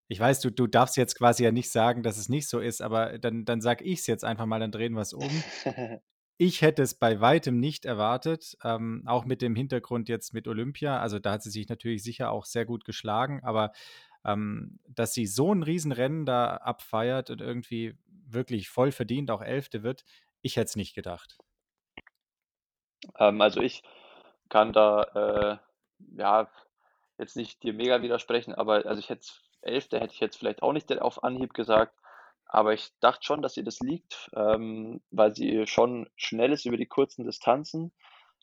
Ich 0.10 0.20
weiß, 0.20 0.40
du, 0.40 0.52
du 0.52 0.68
darfst 0.68 0.96
jetzt 0.96 1.18
quasi 1.18 1.44
ja 1.44 1.52
nicht 1.52 1.70
sagen, 1.70 2.02
dass 2.02 2.18
es 2.18 2.30
nicht 2.30 2.48
so 2.48 2.60
ist, 2.60 2.82
aber 2.82 3.20
dann, 3.20 3.44
dann 3.44 3.60
sag 3.60 3.82
ich 3.82 4.00
es 4.00 4.08
jetzt 4.08 4.24
einfach 4.24 4.46
mal, 4.46 4.60
dann 4.60 4.72
drehen 4.72 4.94
wir 4.94 5.02
es 5.02 5.14
um. 5.14 5.30
Ich 6.40 6.62
hätte 6.62 6.84
es 6.84 6.94
bei 6.94 7.20
weitem 7.20 7.60
nicht 7.60 7.86
erwartet, 7.86 8.60
ähm, 8.64 9.02
auch 9.08 9.26
mit 9.26 9.42
dem 9.42 9.56
Hintergrund 9.56 10.08
jetzt 10.08 10.36
mit 10.36 10.48
Olympia. 10.48 11.00
Also 11.00 11.18
da 11.18 11.32
hat 11.32 11.42
sie 11.42 11.50
sich 11.50 11.68
natürlich 11.68 12.04
sicher 12.04 12.30
auch 12.32 12.46
sehr 12.46 12.64
gut 12.64 12.86
geschlagen, 12.86 13.42
aber 13.44 13.72
ähm, 14.24 14.80
dass 14.88 15.14
sie 15.14 15.26
so 15.26 15.52
ein 15.52 15.64
Riesenrennen 15.64 16.28
da 16.28 16.58
abfeiert 16.58 17.32
und 17.32 17.42
irgendwie 17.42 17.98
wirklich 18.28 18.70
voll 18.70 18.92
verdient 18.92 19.32
auch 19.32 19.42
Elfte 19.42 19.82
wird, 19.82 20.04
ich 20.44 20.58
hätte 20.58 20.66
es 20.66 20.76
nicht 20.76 20.94
gedacht. 20.94 21.40
Ähm, 23.20 23.42
also 23.42 23.62
ich 23.62 23.84
kann 24.50 24.74
da 24.74 25.04
äh, 25.04 25.58
ja 26.16 26.50
jetzt 27.18 27.36
nicht 27.36 27.64
dir 27.64 27.74
mega 27.74 28.02
widersprechen, 28.02 28.54
aber 28.54 28.86
also 28.86 29.00
ich 29.00 29.10
hätte 29.10 29.28
Elfte 29.62 30.00
hätte 30.00 30.14
ich 30.14 30.20
jetzt 30.20 30.38
vielleicht 30.38 30.62
auch 30.62 30.74
nicht 30.74 30.92
auf 31.02 31.24
Anhieb 31.24 31.54
gesagt. 31.54 31.94
aber 32.46 32.74
ich 32.74 32.92
dachte 33.02 33.26
schon, 33.26 33.42
dass 33.42 33.58
ihr 33.58 33.64
das 33.64 33.80
liegt, 33.82 34.30
ähm, 34.36 35.02
weil 35.12 35.36
sie 35.36 35.68
schon 35.68 36.10
schnell 36.16 36.54
ist 36.54 36.66
über 36.66 36.78
die 36.78 36.86
kurzen 36.86 37.26
Distanzen, 37.26 37.92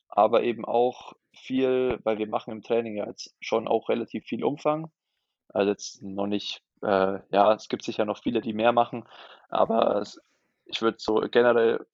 aber 0.08 0.42
eben 0.42 0.64
auch 0.64 1.14
viel, 1.32 1.98
weil 2.04 2.18
wir 2.18 2.28
machen 2.28 2.52
im 2.52 2.62
Training 2.62 2.96
ja 2.96 3.06
jetzt 3.06 3.34
schon 3.40 3.66
auch 3.68 3.88
relativ 3.88 4.24
viel 4.26 4.44
Umfang. 4.44 4.90
Also 5.48 5.70
jetzt 5.70 6.02
noch 6.02 6.26
nicht, 6.26 6.62
äh, 6.82 7.20
ja, 7.30 7.54
es 7.54 7.68
gibt 7.68 7.84
sicher 7.84 8.04
noch 8.04 8.18
viele, 8.22 8.40
die 8.40 8.52
mehr 8.52 8.72
machen, 8.72 9.08
aber 9.48 9.96
es, 10.00 10.20
ich 10.66 10.82
würde 10.82 10.98
so 11.00 11.20
generell 11.30 11.86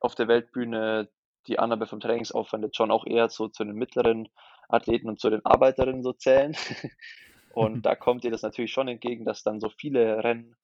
auf 0.00 0.14
der 0.14 0.28
Weltbühne 0.28 1.08
die 1.46 1.58
Annahme 1.58 1.86
vom 1.86 2.00
Trainingsaufwand 2.00 2.64
jetzt 2.64 2.76
schon 2.76 2.90
auch 2.90 3.06
eher 3.06 3.28
so 3.28 3.48
zu 3.48 3.64
den 3.64 3.74
mittleren 3.74 4.28
Athleten 4.68 5.08
und 5.08 5.20
zu 5.20 5.30
den 5.30 5.44
Arbeiterinnen 5.44 6.02
so 6.02 6.12
zählen. 6.12 6.56
und 7.54 7.86
da 7.86 7.94
kommt 7.94 8.24
ihr 8.24 8.30
das 8.30 8.42
natürlich 8.42 8.72
schon 8.72 8.88
entgegen, 8.88 9.24
dass 9.24 9.42
dann 9.42 9.60
so 9.60 9.68
viele 9.68 10.22
Rennen 10.22 10.56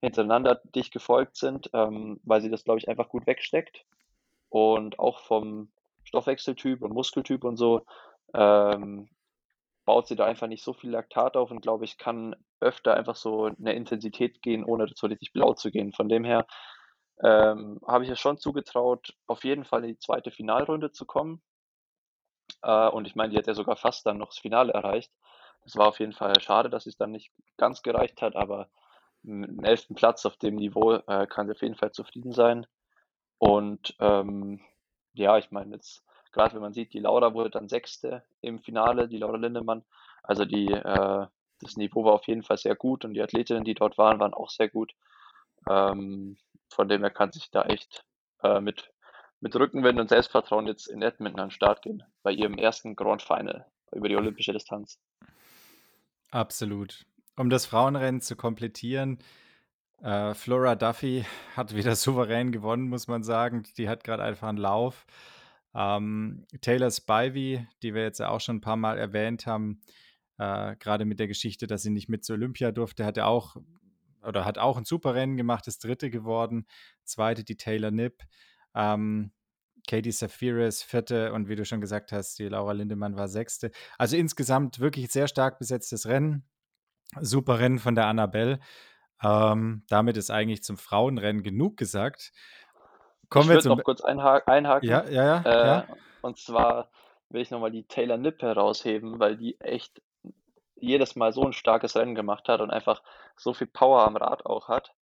hintereinander 0.00 0.60
dicht 0.74 0.92
gefolgt 0.92 1.36
sind, 1.36 1.70
ähm, 1.72 2.20
weil 2.24 2.40
sie 2.40 2.50
das, 2.50 2.64
glaube 2.64 2.78
ich, 2.78 2.88
einfach 2.88 3.08
gut 3.08 3.26
wegsteckt. 3.26 3.84
Und 4.48 4.98
auch 4.98 5.20
vom 5.20 5.72
Stoffwechseltyp 6.04 6.82
und 6.82 6.92
Muskeltyp 6.92 7.44
und 7.44 7.56
so 7.56 7.84
ähm, 8.34 9.08
baut 9.84 10.06
sie 10.06 10.16
da 10.16 10.26
einfach 10.26 10.46
nicht 10.46 10.62
so 10.62 10.72
viel 10.72 10.90
Laktat 10.90 11.36
auf 11.36 11.50
und 11.50 11.60
glaube 11.60 11.84
ich, 11.84 11.98
kann 11.98 12.36
öfter 12.60 12.94
einfach 12.94 13.16
so 13.16 13.44
eine 13.44 13.74
Intensität 13.74 14.42
gehen, 14.42 14.64
ohne 14.64 14.86
so 14.94 15.06
richtig 15.06 15.32
blau 15.32 15.54
zu 15.54 15.70
gehen. 15.70 15.92
Von 15.92 16.08
dem 16.08 16.24
her 16.24 16.46
ähm, 17.22 17.80
habe 17.86 18.04
ich 18.04 18.10
es 18.10 18.18
schon 18.20 18.38
zugetraut, 18.38 19.14
auf 19.26 19.44
jeden 19.44 19.64
Fall 19.64 19.82
in 19.84 19.90
die 19.90 19.98
zweite 19.98 20.30
Finalrunde 20.30 20.90
zu 20.90 21.06
kommen. 21.06 21.42
Äh, 22.62 22.88
und 22.88 23.06
ich 23.06 23.14
meine, 23.14 23.30
die 23.30 23.38
hat 23.38 23.46
ja 23.46 23.54
sogar 23.54 23.76
fast 23.76 24.06
dann 24.06 24.18
noch 24.18 24.28
das 24.28 24.38
Finale 24.38 24.72
erreicht. 24.72 25.12
Das 25.64 25.76
war 25.76 25.88
auf 25.88 26.00
jeden 26.00 26.12
Fall 26.12 26.38
schade, 26.40 26.68
dass 26.70 26.86
es 26.86 26.96
dann 26.96 27.12
nicht 27.12 27.32
ganz 27.56 27.82
gereicht 27.82 28.20
hat, 28.22 28.36
aber 28.36 28.68
mit 29.22 29.48
dem 29.48 29.64
elften 29.64 29.94
Platz 29.94 30.26
auf 30.26 30.36
dem 30.36 30.56
Niveau 30.56 30.94
äh, 30.94 31.26
kann 31.26 31.46
sie 31.46 31.52
auf 31.52 31.62
jeden 31.62 31.76
Fall 31.76 31.92
zufrieden 31.92 32.32
sein. 32.32 32.66
Und 33.38 33.94
ähm, 33.98 34.60
ja, 35.14 35.38
ich 35.38 35.50
meine 35.50 35.74
jetzt, 35.74 36.04
gerade 36.32 36.54
wenn 36.54 36.60
man 36.60 36.74
sieht, 36.74 36.92
die 36.92 37.00
Laura 37.00 37.32
wurde 37.34 37.50
dann 37.50 37.68
Sechste 37.68 38.24
im 38.42 38.58
Finale, 38.60 39.08
die 39.08 39.18
Laura 39.18 39.36
Lindemann. 39.36 39.84
Also 40.22 40.44
die, 40.44 40.66
äh, 40.66 41.26
das 41.60 41.76
Niveau 41.76 42.04
war 42.04 42.12
auf 42.12 42.26
jeden 42.26 42.42
Fall 42.42 42.58
sehr 42.58 42.76
gut 42.76 43.04
und 43.04 43.14
die 43.14 43.22
Athletinnen, 43.22 43.64
die 43.64 43.74
dort 43.74 43.96
waren, 43.96 44.20
waren 44.20 44.34
auch 44.34 44.50
sehr 44.50 44.68
gut. 44.68 44.94
Ähm, 45.68 46.36
von 46.74 46.88
dem 46.88 47.00
her 47.00 47.10
kann 47.10 47.32
sich 47.32 47.50
da 47.50 47.62
echt 47.62 48.04
äh, 48.42 48.60
mit, 48.60 48.92
mit 49.40 49.54
Rückenwind 49.54 49.98
und 49.98 50.08
Selbstvertrauen 50.08 50.66
jetzt 50.66 50.86
in 50.86 51.02
Edmonton 51.02 51.40
an 51.40 51.48
den 51.48 51.52
Start 51.52 51.82
gehen, 51.82 52.02
bei 52.22 52.32
ihrem 52.32 52.54
ersten 52.54 52.96
Grand 52.96 53.22
Final 53.22 53.66
über 53.92 54.08
die 54.08 54.16
olympische 54.16 54.52
Distanz. 54.52 55.00
Absolut. 56.30 57.06
Um 57.36 57.50
das 57.50 57.66
Frauenrennen 57.66 58.20
zu 58.20 58.36
komplettieren, 58.36 59.18
äh, 60.02 60.34
Flora 60.34 60.74
Duffy 60.74 61.24
hat 61.56 61.74
wieder 61.74 61.94
souverän 61.96 62.52
gewonnen, 62.52 62.88
muss 62.88 63.08
man 63.08 63.22
sagen. 63.22 63.64
Die 63.78 63.88
hat 63.88 64.04
gerade 64.04 64.22
einfach 64.22 64.48
einen 64.48 64.58
Lauf. 64.58 65.06
Ähm, 65.74 66.46
Taylor 66.60 66.90
Spivey, 66.90 67.66
die 67.82 67.94
wir 67.94 68.02
jetzt 68.02 68.20
ja 68.20 68.28
auch 68.28 68.40
schon 68.40 68.56
ein 68.56 68.60
paar 68.60 68.76
Mal 68.76 68.98
erwähnt 68.98 69.46
haben, 69.46 69.80
äh, 70.38 70.76
gerade 70.76 71.04
mit 71.04 71.18
der 71.18 71.28
Geschichte, 71.28 71.66
dass 71.66 71.82
sie 71.82 71.90
nicht 71.90 72.08
mit 72.08 72.24
zur 72.24 72.34
Olympia 72.34 72.70
durfte, 72.70 73.04
hat 73.04 73.16
er 73.16 73.26
auch 73.26 73.56
oder 74.26 74.44
hat 74.44 74.58
auch 74.58 74.76
ein 74.76 74.84
super 74.84 75.14
Rennen 75.14 75.36
gemacht, 75.36 75.66
ist 75.66 75.84
Dritte 75.84 76.10
geworden. 76.10 76.66
Zweite 77.04 77.44
die 77.44 77.56
Taylor 77.56 77.90
Nipp. 77.90 78.22
Ähm, 78.74 79.32
Katie 79.86 80.12
Safiris, 80.12 80.82
vierte 80.82 81.32
und 81.32 81.48
wie 81.48 81.56
du 81.56 81.64
schon 81.64 81.80
gesagt 81.80 82.12
hast, 82.12 82.38
die 82.38 82.48
Laura 82.48 82.72
Lindemann 82.72 83.16
war 83.16 83.28
sechste. 83.28 83.70
Also 83.98 84.16
insgesamt 84.16 84.80
wirklich 84.80 85.10
sehr 85.10 85.28
stark 85.28 85.58
besetztes 85.58 86.06
Rennen. 86.06 86.48
Super 87.20 87.58
Rennen 87.58 87.78
von 87.78 87.94
der 87.94 88.06
Annabelle. 88.06 88.60
Ähm, 89.22 89.84
damit 89.88 90.16
ist 90.16 90.30
eigentlich 90.30 90.62
zum 90.62 90.76
Frauenrennen 90.76 91.42
genug 91.42 91.76
gesagt. 91.76 92.32
Kommen 93.28 93.50
ich 93.50 93.64
würde 93.64 93.68
noch 93.68 93.84
kurz 93.84 94.00
einhaken. 94.00 94.52
einhaken. 94.52 94.88
Ja, 94.88 95.04
ja, 95.04 95.24
ja, 95.24 95.42
äh, 95.42 95.66
ja. 95.66 95.86
Und 96.22 96.38
zwar 96.38 96.90
will 97.28 97.42
ich 97.42 97.50
nochmal 97.50 97.70
die 97.70 97.84
Taylor 97.84 98.16
Nipp 98.16 98.42
herausheben, 98.42 99.18
weil 99.18 99.36
die 99.36 99.60
echt 99.60 100.02
jedes 100.84 101.16
Mal 101.16 101.32
so 101.32 101.42
ein 101.42 101.52
starkes 101.52 101.96
Rennen 101.96 102.14
gemacht 102.14 102.48
hat 102.48 102.60
und 102.60 102.70
einfach 102.70 103.02
so 103.36 103.54
viel 103.54 103.66
Power 103.66 104.06
am 104.06 104.16
Rad 104.16 104.46
auch 104.46 104.68
hat. 104.68 104.92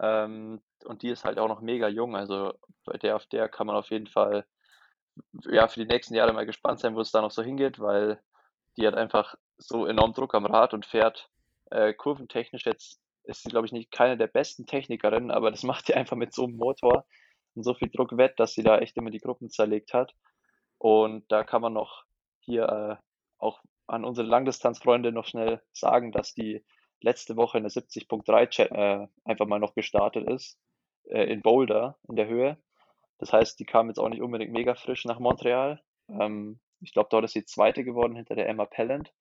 Ähm, 0.00 0.62
und 0.84 1.02
die 1.02 1.08
ist 1.10 1.24
halt 1.24 1.38
auch 1.38 1.48
noch 1.48 1.60
mega 1.60 1.88
jung. 1.88 2.16
Also 2.16 2.54
bei 2.84 2.98
der 2.98 3.16
auf 3.16 3.26
der 3.26 3.48
kann 3.48 3.66
man 3.66 3.76
auf 3.76 3.90
jeden 3.90 4.06
Fall 4.06 4.46
ja 5.48 5.68
für 5.68 5.80
die 5.80 5.86
nächsten 5.86 6.14
Jahre 6.14 6.32
mal 6.32 6.46
gespannt 6.46 6.80
sein, 6.80 6.94
wo 6.94 7.00
es 7.00 7.10
da 7.10 7.22
noch 7.22 7.30
so 7.30 7.42
hingeht, 7.42 7.78
weil 7.80 8.20
die 8.76 8.86
hat 8.86 8.94
einfach 8.94 9.34
so 9.58 9.86
enorm 9.86 10.12
Druck 10.12 10.34
am 10.34 10.46
Rad 10.46 10.74
und 10.74 10.86
fährt 10.86 11.30
äh, 11.70 11.94
kurventechnisch 11.94 12.66
jetzt 12.66 13.00
ist 13.26 13.42
sie, 13.42 13.48
glaube 13.48 13.66
ich, 13.66 13.72
nicht 13.72 13.90
keine 13.90 14.16
der 14.16 14.28
besten 14.28 14.66
Technikerinnen, 14.66 15.30
aber 15.30 15.50
das 15.50 15.62
macht 15.64 15.86
sie 15.86 15.94
einfach 15.94 16.16
mit 16.16 16.32
so 16.32 16.44
einem 16.44 16.56
Motor 16.56 17.04
und 17.54 17.64
so 17.64 17.74
viel 17.74 17.90
Druck 17.90 18.16
wett, 18.16 18.38
dass 18.38 18.52
sie 18.54 18.62
da 18.62 18.78
echt 18.78 18.96
immer 18.96 19.10
die 19.10 19.20
Gruppen 19.20 19.50
zerlegt 19.50 19.92
hat. 19.94 20.14
Und 20.78 21.24
da 21.32 21.42
kann 21.42 21.62
man 21.62 21.72
noch 21.72 22.04
hier 22.40 22.68
äh, 22.68 22.96
auch 23.38 23.62
an 23.86 24.04
unsere 24.04 24.26
Langdistanzfreunde 24.26 25.12
noch 25.12 25.26
schnell 25.26 25.62
sagen, 25.72 26.12
dass 26.12 26.34
die 26.34 26.64
letzte 27.00 27.36
Woche 27.36 27.58
eine 27.58 27.68
70.3 27.68 28.62
äh, 28.62 29.08
einfach 29.24 29.46
mal 29.46 29.60
noch 29.60 29.74
gestartet 29.74 30.28
ist, 30.28 30.58
äh, 31.04 31.24
in 31.24 31.42
Boulder 31.42 31.98
in 32.08 32.16
der 32.16 32.26
Höhe. 32.26 32.58
Das 33.18 33.32
heißt, 33.32 33.58
die 33.58 33.64
kam 33.64 33.88
jetzt 33.88 33.98
auch 33.98 34.08
nicht 34.08 34.22
unbedingt 34.22 34.52
mega 34.52 34.74
frisch 34.74 35.04
nach 35.04 35.18
Montreal. 35.18 35.80
Ähm, 36.08 36.60
ich 36.80 36.92
glaube, 36.92 37.08
dort 37.10 37.24
ist 37.24 37.32
sie 37.32 37.44
Zweite 37.44 37.84
geworden 37.84 38.16
hinter 38.16 38.34
der 38.34 38.48
Emma 38.48 38.66
Pellant. 38.66 39.12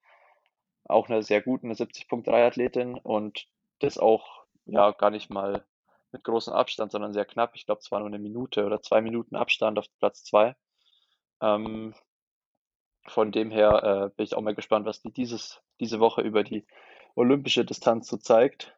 Auch 0.86 1.10
eine 1.10 1.24
sehr 1.24 1.42
gute, 1.42 1.66
eine 1.66 1.74
70.3 1.74 2.46
Athletin 2.46 2.96
und 2.96 3.48
das 3.80 3.98
auch 3.98 4.46
ja 4.66 4.92
gar 4.92 5.10
nicht 5.10 5.30
mal 5.30 5.66
mit 6.12 6.24
großem 6.24 6.54
Abstand, 6.54 6.92
sondern 6.92 7.14
sehr 7.14 7.26
knapp. 7.26 7.56
Ich 7.56 7.66
glaube, 7.66 7.80
es 7.80 7.92
war 7.92 8.00
nur 8.00 8.08
eine 8.08 8.20
Minute 8.20 8.66
oder 8.66 8.82
zwei 8.82 9.02
Minuten 9.02 9.36
Abstand 9.36 9.78
auf 9.78 9.86
Platz 10.00 10.24
zwei. 10.24 10.56
Ähm, 11.42 11.94
von 13.08 13.32
dem 13.32 13.52
her 13.52 13.84
äh, 13.84 14.16
bin 14.16 14.24
ich 14.26 14.36
auch 14.36 14.42
mal 14.42 14.56
gespannt, 14.56 14.86
was 14.86 15.02
die 15.02 15.12
dieses, 15.12 15.62
diese 15.80 16.00
Woche 16.00 16.22
über 16.22 16.44
die 16.44 16.66
olympische 17.16 17.66
Distanz 17.66 18.08
so 18.08 18.18
zeigt. 18.18 18.78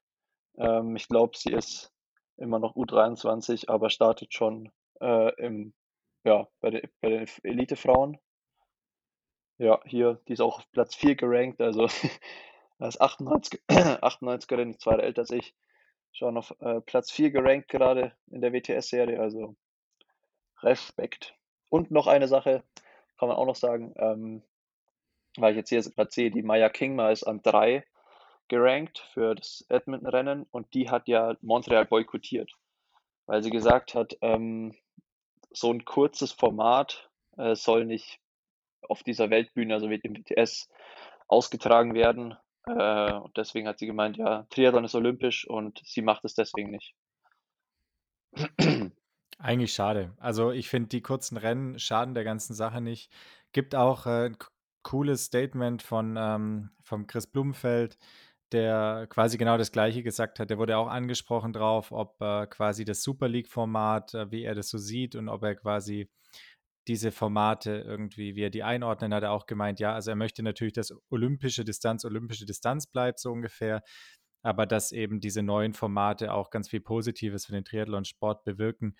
Ähm, 0.57 0.95
ich 0.95 1.07
glaube, 1.07 1.37
sie 1.37 1.51
ist 1.51 1.93
immer 2.37 2.59
noch 2.59 2.75
U23, 2.75 3.69
aber 3.69 3.89
startet 3.89 4.33
schon 4.33 4.71
äh, 5.01 5.33
im, 5.43 5.73
ja, 6.23 6.47
bei, 6.59 6.69
der, 6.69 6.89
bei 7.01 7.09
den 7.09 7.27
Elite-Frauen. 7.43 8.17
Ja, 9.57 9.79
hier, 9.85 10.21
die 10.27 10.33
ist 10.33 10.41
auch 10.41 10.59
auf 10.59 10.71
Platz 10.71 10.95
4 10.95 11.15
gerankt, 11.15 11.61
also 11.61 11.87
als 12.79 12.99
98, 12.99 13.61
98erin, 13.69 14.77
zwei 14.77 14.91
Jahre 14.91 15.03
älter 15.03 15.21
als 15.21 15.31
ich, 15.31 15.55
schon 16.11 16.37
auf 16.37 16.53
äh, 16.59 16.81
Platz 16.81 17.11
4 17.11 17.31
gerankt 17.31 17.69
gerade 17.69 18.15
in 18.27 18.41
der 18.41 18.53
WTS-Serie, 18.53 19.19
also 19.19 19.55
Respekt. 20.61 21.35
Und 21.69 21.91
noch 21.91 22.07
eine 22.07 22.27
Sache, 22.27 22.63
kann 23.17 23.29
man 23.29 23.37
auch 23.37 23.45
noch 23.45 23.55
sagen, 23.55 23.93
ähm, 23.97 24.43
weil 25.37 25.51
ich 25.51 25.57
jetzt 25.57 25.69
hier 25.69 25.81
gerade 25.81 26.11
sehe, 26.11 26.31
die 26.31 26.43
Maya 26.43 26.69
Kingma 26.69 27.09
ist 27.11 27.23
an 27.23 27.41
3 27.41 27.83
gerankt 28.47 28.99
für 29.13 29.35
das 29.35 29.65
Edmonton-Rennen 29.69 30.45
und 30.51 30.73
die 30.73 30.89
hat 30.89 31.07
ja 31.07 31.35
Montreal 31.41 31.85
boykottiert, 31.85 32.51
weil 33.25 33.43
sie 33.43 33.49
gesagt 33.49 33.93
hat, 33.93 34.17
ähm, 34.21 34.75
so 35.51 35.71
ein 35.71 35.85
kurzes 35.85 36.31
Format 36.31 37.09
äh, 37.37 37.55
soll 37.55 37.85
nicht 37.85 38.19
auf 38.81 39.03
dieser 39.03 39.29
Weltbühne, 39.29 39.73
also 39.73 39.87
im 39.87 40.13
BTS, 40.13 40.69
ausgetragen 41.27 41.93
werden. 41.93 42.37
Äh, 42.67 43.13
und 43.13 43.35
deswegen 43.37 43.67
hat 43.67 43.79
sie 43.79 43.87
gemeint, 43.87 44.17
ja, 44.17 44.45
Triathlon 44.49 44.85
ist 44.85 44.95
olympisch 44.95 45.47
und 45.47 45.81
sie 45.85 46.01
macht 46.01 46.25
es 46.25 46.35
deswegen 46.35 46.71
nicht. 46.71 46.95
Eigentlich 49.39 49.73
schade. 49.73 50.13
Also 50.17 50.51
ich 50.51 50.67
finde, 50.69 50.89
die 50.89 51.01
kurzen 51.01 51.37
Rennen 51.37 51.77
schaden 51.79 52.15
der 52.15 52.23
ganzen 52.23 52.53
Sache 52.55 52.81
nicht. 52.81 53.11
Gibt 53.51 53.75
auch 53.75 54.05
äh, 54.05 54.27
ein 54.27 54.37
cooles 54.83 55.25
Statement 55.25 55.83
von 55.83 56.15
ähm, 56.17 56.71
vom 56.81 57.05
Chris 57.07 57.27
Blumenfeld, 57.27 57.97
der 58.51 59.07
quasi 59.09 59.37
genau 59.37 59.57
das 59.57 59.71
Gleiche 59.71 60.01
gesagt 60.03 60.39
hat. 60.39 60.49
Der 60.49 60.57
wurde 60.57 60.77
auch 60.77 60.87
angesprochen 60.87 61.53
drauf, 61.53 61.91
ob 61.91 62.19
äh, 62.21 62.47
quasi 62.47 62.85
das 62.85 63.03
Super 63.03 63.27
League-Format, 63.27 64.13
äh, 64.15 64.31
wie 64.31 64.43
er 64.43 64.55
das 64.55 64.69
so 64.69 64.77
sieht 64.77 65.15
und 65.15 65.29
ob 65.29 65.43
er 65.43 65.55
quasi 65.55 66.09
diese 66.87 67.11
Formate 67.11 67.83
irgendwie, 67.85 68.35
wie 68.35 68.43
er 68.43 68.49
die 68.49 68.63
einordnet, 68.63 69.13
hat 69.13 69.23
er 69.23 69.31
auch 69.31 69.45
gemeint, 69.45 69.79
ja, 69.79 69.93
also 69.93 70.11
er 70.11 70.15
möchte 70.15 70.41
natürlich, 70.41 70.73
dass 70.73 70.93
olympische 71.09 71.65
Distanz 71.65 72.05
olympische 72.05 72.45
Distanz 72.45 72.87
bleibt, 72.87 73.19
so 73.19 73.31
ungefähr, 73.31 73.83
aber 74.41 74.65
dass 74.65 74.93
eben 74.93 75.19
diese 75.19 75.43
neuen 75.43 75.73
Formate 75.73 76.33
auch 76.33 76.49
ganz 76.49 76.69
viel 76.69 76.79
Positives 76.79 77.45
für 77.45 77.51
den 77.51 77.65
Triathlon-Sport 77.65 78.45
bewirken. 78.45 78.95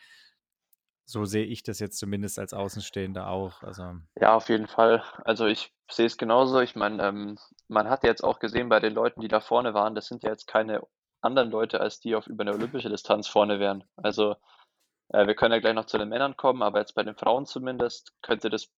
So 1.10 1.24
sehe 1.24 1.46
ich 1.46 1.64
das 1.64 1.80
jetzt 1.80 2.00
zumindest 2.00 2.38
als 2.38 2.54
Außenstehender 2.54 3.30
auch. 3.30 3.64
Also. 3.64 3.96
Ja, 4.20 4.36
auf 4.36 4.50
jeden 4.50 4.68
Fall. 4.68 5.02
Also 5.24 5.46
ich 5.46 5.72
sehe 5.90 6.06
es 6.06 6.18
genauso. 6.18 6.60
Ich 6.60 6.76
meine, 6.76 7.02
ähm, 7.02 7.38
man 7.70 7.90
hat 7.90 8.04
jetzt 8.04 8.26
auch 8.26 8.40
gesehen 8.40 8.68
bei 8.68 8.82
den 8.82 8.94
Leuten, 8.94 9.22
die 9.22 9.30
da 9.30 9.40
vorne 9.40 9.74
waren, 9.74 9.96
das 9.96 10.08
sind 10.08 10.24
ja 10.24 10.32
jetzt 10.32 10.48
keine 10.48 10.82
anderen 11.22 11.50
Leute, 11.50 11.80
als 11.80 12.02
die 12.02 12.14
auf 12.14 12.28
über 12.28 12.42
eine 12.42 12.54
olympische 12.54 12.90
Distanz 12.90 13.28
vorne 13.30 13.58
wären. 13.58 13.86
Also 13.96 14.36
äh, 15.08 15.26
wir 15.26 15.36
können 15.36 15.54
ja 15.54 15.60
gleich 15.60 15.76
noch 15.76 15.86
zu 15.86 15.98
den 15.98 16.10
Männern 16.10 16.36
kommen, 16.36 16.62
aber 16.62 16.80
jetzt 16.80 16.94
bei 16.94 17.04
den 17.04 17.16
Frauen 17.16 17.46
zumindest 17.46 18.12
könnte 18.22 18.50
das, 18.50 18.70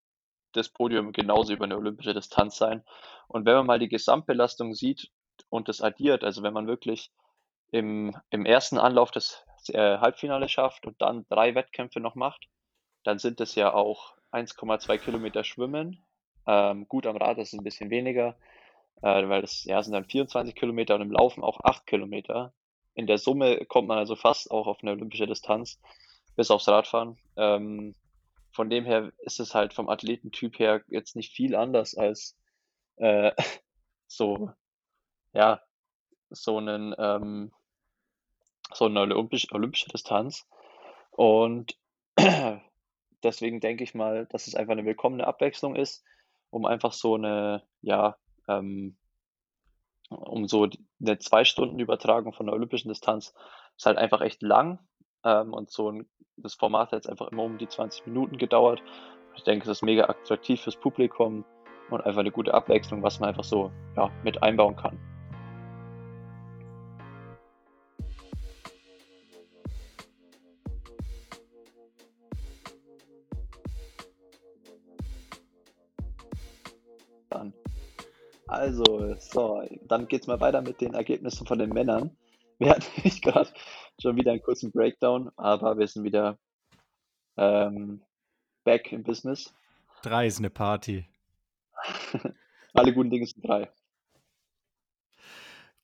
das 0.54 0.70
Podium 0.70 1.14
genauso 1.14 1.54
über 1.54 1.66
eine 1.66 1.78
olympische 1.78 2.14
Distanz 2.14 2.58
sein. 2.58 2.84
Und 3.28 3.48
wenn 3.48 3.56
man 3.56 3.66
mal 3.66 3.80
die 3.80 3.90
Gesamtbelastung 3.90 4.76
sieht 4.76 5.10
und 5.50 5.68
das 5.68 5.82
addiert, 5.82 6.24
also 6.24 6.44
wenn 6.44 6.54
man 6.54 6.68
wirklich 6.68 7.12
im, 7.72 8.16
im 8.30 8.46
ersten 8.46 8.78
Anlauf 8.78 9.12
das 9.12 9.46
äh, 9.70 9.98
Halbfinale 9.98 10.50
schafft 10.50 10.86
und 10.86 11.02
dann 11.02 11.26
drei 11.30 11.56
Wettkämpfe 11.56 12.00
noch 12.00 12.16
macht, 12.16 12.48
dann 13.04 13.20
sind 13.20 13.40
es 13.42 13.56
ja 13.56 13.74
auch 13.74 14.16
1,2 14.32 14.98
Kilometer 14.98 15.44
Schwimmen. 15.44 16.04
Ähm, 16.48 16.88
gut 16.88 17.06
am 17.06 17.18
Rad 17.18 17.38
ist 17.38 17.54
es 17.54 17.60
ein 17.60 17.64
bisschen 17.64 17.90
weniger, 17.90 18.38
äh, 19.02 19.28
weil 19.28 19.42
das 19.42 19.64
ja, 19.66 19.82
sind 19.84 19.94
dann 19.94 20.06
24 20.06 20.56
Kilometer 20.56 20.96
und 20.96 21.02
im 21.02 21.12
Laufen 21.12 21.44
auch 21.44 21.60
8 21.64 21.86
Kilometer. 21.86 22.54
In 22.96 23.08
der 23.08 23.18
Summe 23.18 23.66
kommt 23.66 23.88
man 23.88 23.98
also 23.98 24.16
fast 24.16 24.52
auch 24.52 24.68
auf 24.68 24.80
eine 24.82 24.92
olympische 24.92 25.28
Distanz, 25.28 25.80
bis 26.36 26.52
aufs 26.52 26.68
Radfahren. 26.68 27.18
Ähm, 27.38 27.96
von 28.52 28.70
dem 28.70 28.86
her 28.86 29.12
ist 29.20 29.40
es 29.40 29.54
halt 29.54 29.74
vom 29.74 29.90
Athletentyp 29.90 30.58
her 30.60 30.82
jetzt 30.88 31.16
nicht 31.16 31.34
viel 31.34 31.56
anders 31.56 31.96
als 31.96 32.38
äh, 32.98 33.32
so, 34.08 34.52
ja, 35.34 35.62
so 36.30 36.58
einen, 36.58 36.96
ähm, 36.98 37.52
so 38.74 38.86
eine 38.86 39.02
olympisch, 39.02 39.52
olympische 39.52 39.90
Distanz. 39.90 40.48
Und 41.12 41.78
deswegen 43.24 43.60
denke 43.60 43.84
ich 43.84 43.94
mal, 43.94 44.26
dass 44.28 44.48
es 44.48 44.56
einfach 44.56 44.74
eine 44.74 44.86
willkommene 44.86 45.28
Abwechslung 45.28 45.76
ist, 45.76 46.04
um 46.50 46.66
einfach 46.66 46.94
so 46.94 47.16
eine, 47.16 47.64
ja, 47.82 48.16
ähm, 48.48 48.98
um 50.10 50.48
so 50.48 50.68
eine 51.00 51.20
zwei 51.20 51.44
Stunden 51.44 51.80
Übertragung 51.80 52.34
von 52.34 52.48
der 52.48 52.56
olympischen 52.56 52.90
Distanz 52.90 53.34
ist 53.78 53.86
halt 53.86 53.98
einfach 53.98 54.22
echt 54.22 54.42
lang 54.42 54.80
ähm, 55.24 55.54
und 55.54 55.70
so 55.70 55.92
ein, 55.92 56.10
das 56.38 56.56
Format 56.56 56.92
hat 56.92 57.00
jetzt 57.00 57.10
einfach 57.10 57.28
immer 57.28 57.44
um 57.44 57.58
die 57.58 57.68
20 57.68 58.08
Minuten 58.08 58.38
gedauert. 58.38 58.82
Ich 59.36 59.44
denke, 59.44 59.64
es 59.64 59.78
ist 59.78 59.84
mega 59.84 60.06
attraktiv 60.06 60.62
fürs 60.62 60.78
Publikum 60.78 61.46
und 61.90 62.02
einfach 62.06 62.22
eine 62.22 62.32
gute 62.32 62.54
Abwechslung, 62.54 63.04
was 63.04 63.20
man 63.20 63.30
einfach 63.30 63.44
so 63.44 63.72
ja, 63.96 64.10
mit 64.24 64.42
einbauen 64.42 64.76
kann. 64.76 65.00
Also, 78.50 79.16
so, 79.20 79.64
dann 79.84 80.08
geht 80.08 80.22
es 80.22 80.28
mal 80.28 80.40
weiter 80.42 80.64
mit 80.64 80.82
den 80.82 80.96
Ergebnissen 80.96 81.46
von 81.46 81.60
den 81.60 81.70
Männern. 81.70 82.18
Wir 82.58 82.72
hatten 82.72 82.86
nicht 83.04 83.22
gerade 83.22 83.50
schon 84.02 84.16
wieder 84.16 84.32
einen 84.32 84.42
kurzen 84.42 84.72
Breakdown, 84.72 85.32
aber 85.38 85.78
wir 85.78 85.88
sind 85.88 86.04
wieder 86.04 86.40
ähm, 87.38 88.02
back 88.64 88.92
im 88.92 89.04
Business. 89.04 89.54
Drei 90.02 90.26
ist 90.26 90.40
eine 90.40 90.50
Party. 90.50 91.08
Alle 92.74 92.94
guten 92.94 93.12
Dinge 93.12 93.28
sind 93.28 93.48
drei. 93.48 93.70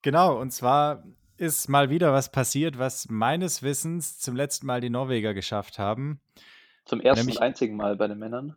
Genau, 0.02 0.40
und 0.40 0.50
zwar 0.50 1.04
ist 1.36 1.68
mal 1.68 1.88
wieder 1.88 2.12
was 2.12 2.32
passiert, 2.32 2.78
was 2.78 3.08
meines 3.08 3.62
Wissens 3.62 4.18
zum 4.18 4.34
letzten 4.34 4.66
Mal 4.66 4.80
die 4.80 4.90
Norweger 4.90 5.34
geschafft 5.34 5.78
haben. 5.78 6.20
Zum 6.84 7.00
ersten 7.00 7.26
Nämlich, 7.26 7.36
und 7.36 7.42
einzigen 7.42 7.76
Mal 7.76 7.96
bei 7.96 8.08
den 8.08 8.18
Männern. 8.18 8.56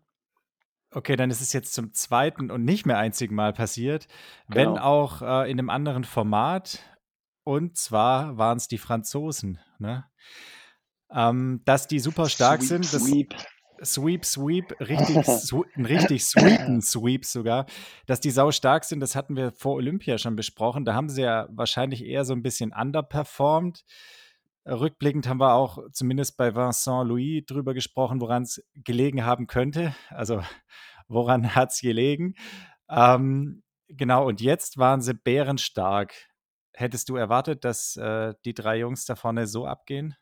Okay, 0.91 1.15
dann 1.15 1.29
ist 1.29 1.41
es 1.41 1.53
jetzt 1.53 1.73
zum 1.73 1.93
zweiten 1.93 2.49
und 2.49 2.65
nicht 2.65 2.85
mehr 2.85 2.97
einzigen 2.97 3.35
Mal 3.35 3.53
passiert, 3.53 4.07
genau. 4.47 4.55
wenn 4.55 4.77
auch 4.79 5.21
äh, 5.21 5.51
in 5.51 5.59
einem 5.59 5.69
anderen 5.69 6.03
Format. 6.03 6.79
Und 7.43 7.77
zwar 7.77 8.37
waren 8.37 8.57
es 8.57 8.67
die 8.67 8.77
Franzosen. 8.77 9.59
Ne? 9.77 10.05
Ähm, 11.11 11.61
dass 11.65 11.87
die 11.87 11.99
super 11.99 12.27
stark 12.27 12.61
sweep, 12.61 12.69
sind. 12.69 12.93
Das, 12.93 13.03
sweep. 13.03 13.35
Sweep, 13.83 14.25
Sweep, 14.25 14.75
richtig, 14.81 15.17
sw 15.25 15.61
ein 15.75 15.85
richtig 15.85 16.25
sweepen 16.25 16.81
Sweep 16.81 17.23
sogar. 17.23 17.65
Dass 18.07 18.19
die 18.19 18.31
sau 18.31 18.51
stark 18.51 18.83
sind, 18.83 18.99
das 18.99 19.15
hatten 19.15 19.35
wir 19.35 19.51
vor 19.51 19.75
Olympia 19.75 20.17
schon 20.17 20.35
besprochen. 20.35 20.85
Da 20.85 20.95
haben 20.95 21.07
sie 21.07 21.21
ja 21.21 21.47
wahrscheinlich 21.51 22.03
eher 22.03 22.25
so 22.25 22.33
ein 22.33 22.43
bisschen 22.43 22.73
underperformed. 22.73 23.85
Rückblickend 24.69 25.27
haben 25.27 25.39
wir 25.39 25.53
auch 25.53 25.79
zumindest 25.91 26.37
bei 26.37 26.53
Vincent 26.55 27.07
Louis 27.07 27.43
drüber 27.45 27.73
gesprochen, 27.73 28.21
woran 28.21 28.43
es 28.43 28.63
gelegen 28.75 29.25
haben 29.25 29.47
könnte. 29.47 29.95
Also 30.09 30.41
woran 31.07 31.55
hat 31.55 31.71
es 31.71 31.81
gelegen? 31.81 32.35
Ähm, 32.89 33.63
genau, 33.87 34.27
und 34.27 34.41
jetzt 34.41 34.77
waren 34.77 35.01
sie 35.01 35.13
bärenstark. 35.13 36.13
Hättest 36.73 37.09
du 37.09 37.15
erwartet, 37.15 37.65
dass 37.65 37.97
äh, 37.97 38.33
die 38.45 38.53
drei 38.53 38.77
Jungs 38.77 39.05
da 39.05 39.15
vorne 39.15 39.47
so 39.47 39.65
abgehen? 39.65 40.15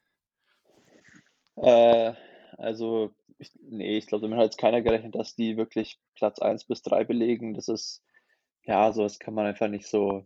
Äh, 1.58 2.14
also 2.58 3.12
ich, 3.38 3.52
nee, 3.62 3.98
ich 3.98 4.08
glaube, 4.08 4.24
damit 4.24 4.38
hat 4.40 4.46
jetzt 4.46 4.58
keiner 4.58 4.82
gerechnet, 4.82 5.16
dass 5.16 5.36
die 5.36 5.58
wirklich 5.58 6.00
Platz 6.16 6.40
1 6.40 6.66
bis 6.66 6.82
3 6.82 7.04
belegen. 7.04 7.54
Das 7.54 7.68
ist, 7.68 8.02
ja, 8.64 8.92
so 8.92 9.04
das 9.04 9.20
kann 9.20 9.34
man 9.34 9.46
einfach 9.46 9.68
nicht 9.68 9.88
so 9.88 10.26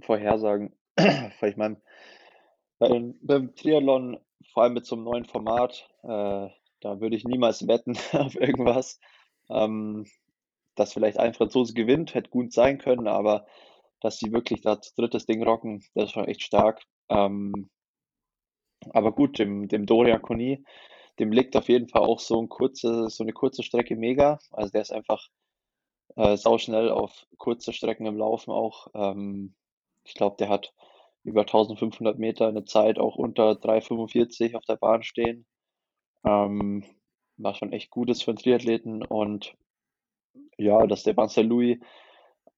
vorhersagen. 0.00 0.76
Ich 1.42 1.56
meine, 1.56 1.80
beim, 2.78 3.18
beim 3.22 3.54
Triathlon, 3.54 4.18
vor 4.52 4.62
allem 4.64 4.74
mit 4.74 4.86
so 4.86 4.96
einem 4.96 5.04
neuen 5.04 5.24
Format, 5.24 5.88
äh, 6.02 6.48
da 6.80 7.00
würde 7.00 7.16
ich 7.16 7.24
niemals 7.24 7.66
wetten 7.66 7.96
auf 8.12 8.34
irgendwas. 8.34 9.00
Ähm, 9.48 10.06
dass 10.74 10.92
vielleicht 10.92 11.18
ein 11.18 11.34
Franzose 11.34 11.72
gewinnt, 11.74 12.14
hätte 12.14 12.30
gut 12.30 12.52
sein 12.52 12.78
können, 12.78 13.08
aber 13.08 13.46
dass 14.00 14.18
sie 14.18 14.32
wirklich 14.32 14.60
das 14.60 14.94
drittes 14.94 15.26
Ding 15.26 15.42
rocken, 15.42 15.82
das 15.94 16.06
ist 16.06 16.12
schon 16.12 16.26
echt 16.26 16.42
stark. 16.42 16.82
Ähm, 17.08 17.70
aber 18.90 19.12
gut, 19.12 19.38
dem, 19.38 19.68
dem 19.68 19.86
Dorian 19.86 20.22
Koni, 20.22 20.64
dem 21.18 21.32
liegt 21.32 21.56
auf 21.56 21.68
jeden 21.68 21.88
Fall 21.88 22.02
auch 22.02 22.20
so, 22.20 22.40
ein 22.40 22.48
kurze, 22.48 23.08
so 23.08 23.24
eine 23.24 23.32
kurze 23.32 23.62
Strecke 23.62 23.96
mega. 23.96 24.38
Also 24.50 24.70
der 24.70 24.82
ist 24.82 24.92
einfach 24.92 25.28
äh, 26.16 26.36
sauschnell 26.36 26.90
auf 26.90 27.26
kurze 27.38 27.72
Strecken 27.72 28.06
im 28.06 28.18
Laufen 28.18 28.50
auch. 28.50 28.88
Ähm, 28.94 29.54
ich 30.04 30.14
glaube, 30.14 30.36
der 30.38 30.50
hat 30.50 30.74
über 31.26 31.40
1500 31.42 32.18
Meter 32.18 32.46
eine 32.46 32.64
Zeit 32.64 32.98
auch 32.98 33.16
unter 33.16 33.52
3,45 33.52 34.54
auf 34.54 34.64
der 34.64 34.76
Bahn 34.76 35.02
stehen. 35.02 35.44
Ähm, 36.24 36.84
war 37.36 37.54
schon 37.54 37.72
echt 37.72 37.90
Gutes 37.90 38.22
für 38.22 38.30
einen 38.30 38.38
Triathleten 38.38 39.02
und 39.02 39.54
ja, 40.56 40.86
dass 40.86 41.02
der 41.02 41.14
Marcel 41.14 41.46
Louis 41.46 41.78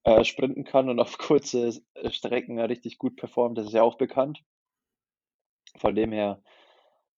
äh, 0.04 0.22
sprinten 0.22 0.64
kann 0.64 0.90
und 0.90 1.00
auf 1.00 1.18
kurze 1.18 1.80
Strecken 2.10 2.60
richtig 2.60 2.98
gut 2.98 3.16
performt, 3.16 3.56
das 3.56 3.66
ist 3.66 3.72
ja 3.72 3.82
auch 3.82 3.96
bekannt. 3.96 4.44
Von 5.76 5.94
dem 5.94 6.12
her 6.12 6.42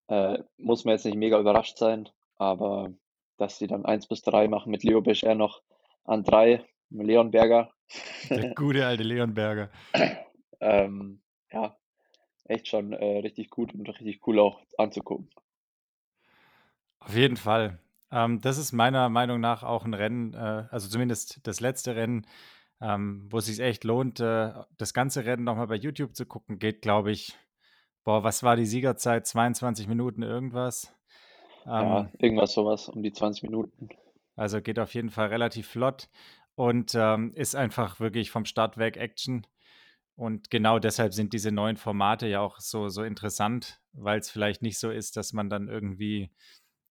äh, 0.09 0.39
muss 0.57 0.85
man 0.85 0.93
jetzt 0.93 1.05
nicht 1.05 1.17
mega 1.17 1.39
überrascht 1.39 1.79
sein, 1.79 2.09
aber 2.37 2.93
dass 3.39 3.59
sie 3.59 3.67
dann 3.67 3.85
1 3.85 4.07
bis 4.07 4.23
3 4.23 4.49
machen 4.49 4.71
mit 4.71 4.85
Leo 4.85 5.01
Bischer 5.01 5.35
noch 5.35 5.63
an 6.05 6.23
3, 6.23 6.65
Leon 6.91 7.31
Berger. 7.33 7.73
Der 8.29 8.55
gute 8.55 8.87
alte 8.87 9.03
Leon 9.03 9.35
Berger. 9.35 9.71
ähm, 10.61 11.23
ja, 11.53 11.77
echt 12.45 12.69
schon 12.69 12.93
äh, 12.93 13.19
richtig 13.19 13.51
gut 13.51 13.75
und 13.75 13.89
richtig 13.89 14.27
cool 14.27 14.39
auch 14.39 14.61
anzugucken. 14.79 15.31
Auf 17.01 17.15
jeden 17.15 17.37
Fall. 17.37 17.79
Ähm, 18.11 18.41
das 18.41 18.59
ist 18.59 18.73
meiner 18.73 19.09
Meinung 19.09 19.41
nach 19.41 19.63
auch 19.63 19.85
ein 19.85 19.95
Rennen, 19.95 20.35
äh, 20.35 20.67
also 20.71 20.89
zumindest 20.89 21.47
das 21.47 21.61
letzte 21.61 21.97
Rennen, 21.97 22.27
ähm, 22.81 23.27
wo 23.31 23.39
es 23.39 23.47
sich 23.47 23.61
echt 23.61 23.85
lohnt, 23.85 24.21
äh, 24.21 24.53
das 24.77 24.95
ganze 24.95 25.25
Rennen 25.25 25.45
nochmal 25.45 25.69
bei 25.69 25.77
YouTube 25.77 26.15
zu 26.15 26.27
gucken. 26.27 26.59
Geht, 26.59 26.83
glaube 26.83 27.13
ich, 27.13 27.37
Boah, 28.05 28.25
was 28.25 28.43
war 28.43 28.57
die 28.57 28.67
Siegerzeit? 28.67 29.27
22 29.27 29.87
Minuten 29.87 30.23
irgendwas? 30.23 30.93
Ja, 31.67 32.01
ähm, 32.01 32.09
irgendwas 32.19 32.55
sowas 32.55 32.89
um 32.89 33.03
die 33.03 33.13
20 33.13 33.43
Minuten. 33.43 33.91
Also 34.37 34.63
geht 34.63 34.79
auf 34.79 34.95
jeden 34.95 35.11
Fall 35.11 35.29
relativ 35.29 35.69
flott 35.69 36.09
und 36.55 36.95
ähm, 36.95 37.35
ist 37.35 37.55
einfach 37.55 38.01
wirklich 38.01 38.31
vom 38.31 38.47
Start 38.47 38.79
weg 38.79 38.97
Action. 38.97 39.47
Und 40.21 40.51
genau 40.51 40.79
deshalb 40.79 41.15
sind 41.15 41.33
diese 41.33 41.51
neuen 41.51 41.79
Formate 41.79 42.27
ja 42.27 42.43
auch 42.43 42.61
so, 42.61 42.91
so 42.91 43.05
interessant, 43.05 43.81
weil 43.95 44.19
es 44.19 44.31
vielleicht 44.31 44.61
nicht 44.61 44.79
so 44.79 44.91
ist, 44.91 45.17
dass 45.17 45.33
man 45.33 45.49
dann 45.49 45.67
irgendwie, 45.67 46.31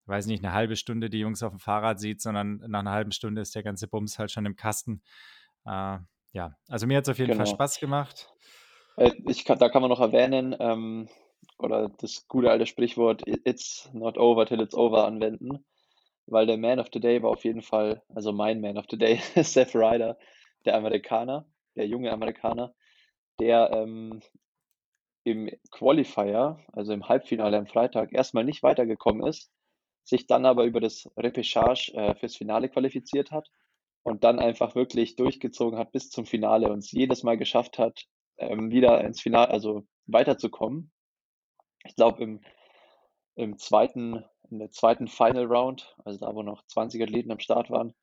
weiß 0.08 0.26
nicht, 0.26 0.44
eine 0.44 0.56
halbe 0.56 0.76
Stunde 0.76 1.12
die 1.12 1.20
Jungs 1.20 1.44
auf 1.44 1.52
dem 1.52 1.60
Fahrrad 1.60 2.00
sieht, 2.00 2.24
sondern 2.24 2.56
nach 2.68 2.80
einer 2.80 2.90
halben 2.90 3.12
Stunde 3.12 3.42
ist 3.42 3.54
der 3.54 3.62
ganze 3.62 3.88
Bums 3.88 4.18
halt 4.18 4.32
schon 4.32 4.48
im 4.48 4.56
Kasten. 4.56 5.04
Äh, 5.64 6.00
ja, 6.34 6.56
also 6.70 6.88
mir 6.88 6.98
hat 6.98 7.04
es 7.04 7.10
auf 7.10 7.20
jeden 7.20 7.34
genau. 7.34 7.46
Fall 7.46 7.54
Spaß 7.54 7.80
gemacht. 7.80 8.34
Äh, 8.98 9.12
ich 9.28 9.46
kann, 9.46 9.60
da 9.60 9.70
kann 9.70 9.84
man 9.84 9.90
noch 9.90 10.02
erwähnen, 10.02 10.56
ähm, 10.60 11.08
oder 11.60 11.90
das 12.00 12.28
gute 12.28 12.50
alte 12.50 12.66
Sprichwort 12.66 13.22
It's 13.28 13.92
not 13.94 14.18
over 14.18 14.48
till 14.48 14.60
it's 14.60 14.74
over 14.74 15.06
anwenden, 15.06 15.64
weil 16.26 16.48
der 16.48 16.58
Man 16.58 16.80
of 16.80 16.88
the 16.92 17.00
Day 17.00 17.22
war 17.22 17.30
auf 17.30 17.44
jeden 17.44 17.62
Fall, 17.62 18.02
also 18.10 18.32
mein 18.32 18.60
Man 18.60 18.80
of 18.80 18.86
the 18.90 18.98
Day, 18.98 19.18
Seth 19.36 19.76
Ryder, 19.76 20.18
der 20.66 20.76
Amerikaner, 20.76 21.46
der 21.76 21.86
junge 21.86 22.12
Amerikaner, 22.12 22.74
der 23.40 23.72
ähm, 23.72 24.22
im 25.24 25.50
Qualifier, 25.72 26.60
also 26.74 26.94
im 26.94 27.08
Halbfinale 27.08 27.58
am 27.58 27.68
Freitag, 27.68 28.14
erstmal 28.14 28.44
nicht 28.44 28.64
weitergekommen 28.64 29.26
ist, 29.28 29.52
sich 30.04 30.28
dann 30.28 30.46
aber 30.46 30.66
über 30.66 30.80
das 30.80 31.10
Repechage 31.18 31.94
äh, 31.94 32.16
fürs 32.16 32.36
Finale 32.36 32.70
qualifiziert 32.70 33.32
hat 33.32 33.50
und 34.04 34.24
dann 34.24 34.40
einfach 34.40 34.76
wirklich 34.76 35.16
durchgezogen 35.16 35.78
hat 35.78 35.92
bis 35.92 36.10
zum 36.10 36.26
Finale 36.26 36.70
und 36.72 36.80
es 36.80 36.92
jedes 36.92 37.24
Mal 37.24 37.38
geschafft 37.38 37.78
hat, 37.78 38.06
ähm, 38.38 38.72
wieder 38.72 39.02
ins 39.02 39.22
Finale, 39.22 39.50
also 39.50 39.84
weiterzukommen. 40.08 40.92
Ich 41.86 41.96
glaube, 41.96 42.24
im, 42.24 42.42
im 43.36 43.58
zweiten, 43.58 44.26
in 44.50 44.60
der 44.60 44.72
zweiten 44.72 45.08
Final 45.08 45.46
Round, 45.46 45.96
also 46.06 46.20
da, 46.20 46.34
wo 46.34 46.44
noch 46.44 46.66
20 46.66 47.02
Athleten 47.04 47.32
am 47.32 47.40
Start 47.40 47.70
waren, 47.70 47.94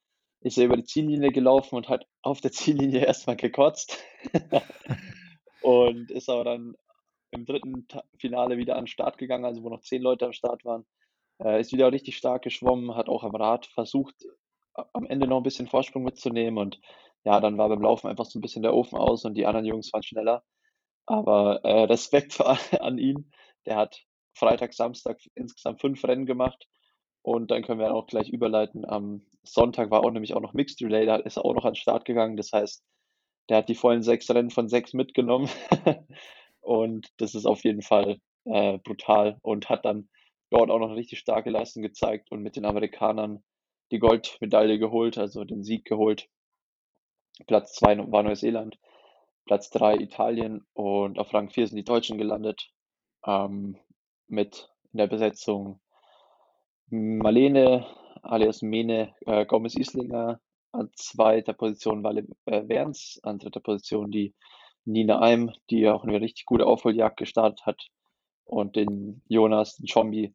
ist 0.40 0.58
er 0.58 0.66
über 0.66 0.76
die 0.76 0.84
Ziellinie 0.84 1.32
gelaufen 1.32 1.76
und 1.76 1.88
hat 1.88 2.06
auf 2.22 2.40
der 2.40 2.52
Ziellinie 2.52 3.00
erstmal 3.06 3.36
gekotzt. 3.36 3.98
und 5.62 6.10
ist 6.10 6.28
aber 6.28 6.44
dann 6.44 6.76
im 7.30 7.44
dritten 7.44 7.86
Finale 8.18 8.56
wieder 8.56 8.76
an 8.76 8.82
den 8.82 8.88
Start 8.88 9.18
gegangen, 9.18 9.44
also 9.44 9.62
wo 9.62 9.68
noch 9.68 9.80
zehn 9.80 10.02
Leute 10.02 10.26
am 10.26 10.32
Start 10.32 10.64
waren. 10.64 10.86
Äh, 11.38 11.60
ist 11.60 11.72
wieder 11.72 11.92
richtig 11.92 12.16
stark 12.16 12.42
geschwommen, 12.42 12.94
hat 12.94 13.08
auch 13.08 13.24
am 13.24 13.34
Rad 13.34 13.66
versucht, 13.66 14.14
am 14.74 15.06
Ende 15.06 15.26
noch 15.26 15.38
ein 15.38 15.42
bisschen 15.42 15.68
Vorsprung 15.68 16.02
mitzunehmen 16.04 16.58
und 16.58 16.80
ja, 17.24 17.40
dann 17.40 17.58
war 17.58 17.68
beim 17.68 17.82
Laufen 17.82 18.08
einfach 18.08 18.24
so 18.24 18.38
ein 18.38 18.42
bisschen 18.42 18.62
der 18.62 18.74
Ofen 18.74 18.98
aus 18.98 19.24
und 19.24 19.34
die 19.34 19.46
anderen 19.46 19.66
Jungs 19.66 19.92
waren 19.92 20.04
schneller. 20.04 20.44
Aber 21.06 21.64
äh, 21.64 21.84
Respekt 21.84 22.40
an 22.80 22.98
ihn. 22.98 23.32
Der 23.66 23.76
hat 23.76 24.04
Freitag, 24.34 24.74
Samstag 24.74 25.18
insgesamt 25.34 25.80
fünf 25.80 26.04
Rennen 26.04 26.26
gemacht. 26.26 26.68
Und 27.22 27.50
dann 27.50 27.64
können 27.64 27.80
wir 27.80 27.92
auch 27.92 28.06
gleich 28.06 28.28
überleiten. 28.28 28.88
Am 28.88 29.26
Sonntag 29.42 29.90
war 29.90 30.04
auch 30.04 30.10
nämlich 30.12 30.34
auch 30.34 30.40
noch 30.40 30.52
Mixed 30.52 30.80
Relay, 30.82 31.06
da 31.06 31.16
ist 31.16 31.36
er 31.36 31.44
auch 31.44 31.54
noch 31.54 31.64
an 31.64 31.72
den 31.72 31.80
Start 31.80 32.04
gegangen. 32.04 32.36
Das 32.36 32.52
heißt, 32.52 32.84
der 33.48 33.58
hat 33.58 33.68
die 33.68 33.74
vollen 33.74 34.02
sechs 34.02 34.30
Rennen 34.30 34.50
von 34.50 34.68
sechs 34.68 34.92
mitgenommen. 34.92 35.48
und 36.60 37.08
das 37.18 37.34
ist 37.34 37.46
auf 37.46 37.64
jeden 37.64 37.82
Fall 37.82 38.18
äh, 38.44 38.78
brutal 38.78 39.38
und 39.42 39.68
hat 39.68 39.84
dann 39.84 40.08
dort 40.50 40.70
auch 40.70 40.78
noch 40.78 40.88
eine 40.88 40.96
richtig 40.96 41.18
starke 41.18 41.50
Leistung 41.50 41.82
gezeigt 41.82 42.30
und 42.30 42.42
mit 42.42 42.56
den 42.56 42.64
Amerikanern 42.64 43.42
die 43.90 43.98
Goldmedaille 43.98 44.78
geholt, 44.78 45.18
also 45.18 45.44
den 45.44 45.62
Sieg 45.62 45.84
geholt. 45.84 46.28
Platz 47.46 47.74
zwei 47.74 47.96
war 48.10 48.22
Neuseeland, 48.22 48.78
Platz 49.44 49.70
drei 49.70 49.96
Italien 49.96 50.66
und 50.72 51.18
auf 51.18 51.32
Rang 51.32 51.50
vier 51.50 51.66
sind 51.66 51.76
die 51.76 51.84
Deutschen 51.84 52.18
gelandet. 52.18 52.70
Ähm, 53.24 53.78
mit 54.28 54.68
in 54.92 54.98
der 54.98 55.06
Besetzung 55.06 55.80
Marlene 56.88 57.86
alias 58.22 58.62
Mene 58.62 59.14
äh, 59.26 59.44
Gomez 59.46 59.76
Islinger, 59.76 60.40
an 60.76 60.90
zweiter 60.94 61.52
Position 61.52 62.02
Walle 62.02 62.26
äh, 62.46 62.68
Werns, 62.68 63.20
an 63.22 63.38
dritter 63.38 63.60
Position 63.60 64.10
die 64.10 64.34
Nina 64.84 65.20
Eim, 65.20 65.52
die 65.70 65.88
auch 65.88 66.04
eine 66.04 66.20
richtig 66.20 66.46
gute 66.46 66.66
Aufholjagd 66.66 67.16
gestartet 67.16 67.66
hat 67.66 67.88
und 68.44 68.76
den 68.76 69.22
Jonas, 69.28 69.76
den 69.76 69.86
Chombi, 69.86 70.34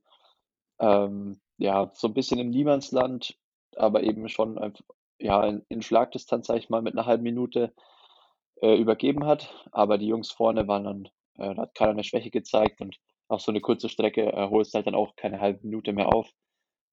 ähm, 0.79 1.39
ja, 1.57 1.91
so 1.93 2.07
ein 2.07 2.13
bisschen 2.13 2.39
im 2.39 2.49
Niemandsland, 2.49 3.37
aber 3.75 4.03
eben 4.03 4.27
schon 4.27 4.73
ja, 5.19 5.45
in, 5.69 5.81
Schlagdistanz, 5.81 6.47
sag 6.47 6.57
ich 6.57 6.69
mal, 6.69 6.81
mit 6.81 6.93
einer 6.93 7.05
halben 7.05 7.23
Minute 7.23 7.73
äh, 8.61 8.75
übergeben 8.75 9.25
hat. 9.25 9.53
Aber 9.71 9.97
die 9.97 10.07
Jungs 10.07 10.31
vorne 10.31 10.67
waren 10.67 10.83
dann, 10.83 11.05
äh, 11.37 11.55
da 11.55 11.61
hat 11.63 11.75
keiner 11.75 11.91
eine 11.91 12.03
Schwäche 12.03 12.31
gezeigt 12.31 12.81
und 12.81 12.97
auf 13.27 13.41
so 13.41 13.51
eine 13.51 13.61
kurze 13.61 13.87
Strecke 13.87 14.33
äh, 14.33 14.49
holst 14.49 14.73
halt 14.73 14.87
dann 14.87 14.95
auch 14.95 15.15
keine 15.15 15.39
halbe 15.39 15.61
Minute 15.63 15.93
mehr 15.93 16.13
auf. 16.13 16.29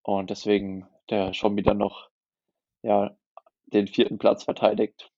Und 0.02 0.30
deswegen 0.30 0.86
der 1.10 1.32
schon 1.34 1.56
wieder 1.56 1.74
noch 1.74 2.10
ja, 2.82 3.16
den 3.72 3.86
vierten 3.86 4.18
Platz 4.18 4.44
verteidigt. 4.44 5.10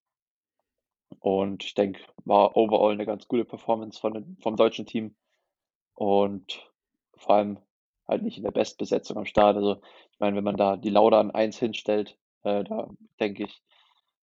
Und 1.18 1.64
ich 1.64 1.74
denke, 1.74 2.00
war 2.24 2.56
overall 2.56 2.92
eine 2.92 3.06
ganz 3.06 3.28
gute 3.28 3.44
Performance 3.44 4.00
von, 4.00 4.36
vom 4.40 4.56
deutschen 4.56 4.86
Team. 4.86 5.14
Und 5.94 6.70
vor 7.16 7.34
allem 7.34 7.58
halt 8.08 8.22
nicht 8.22 8.36
in 8.36 8.44
der 8.44 8.50
Bestbesetzung 8.50 9.16
am 9.16 9.26
Start. 9.26 9.56
Also 9.56 9.80
ich 10.12 10.20
meine, 10.20 10.36
wenn 10.36 10.44
man 10.44 10.56
da 10.56 10.76
die 10.76 10.90
Lauda 10.90 11.20
an 11.20 11.30
1 11.30 11.58
hinstellt, 11.58 12.18
äh, 12.42 12.64
da 12.64 12.88
denke 13.20 13.44
ich, 13.44 13.62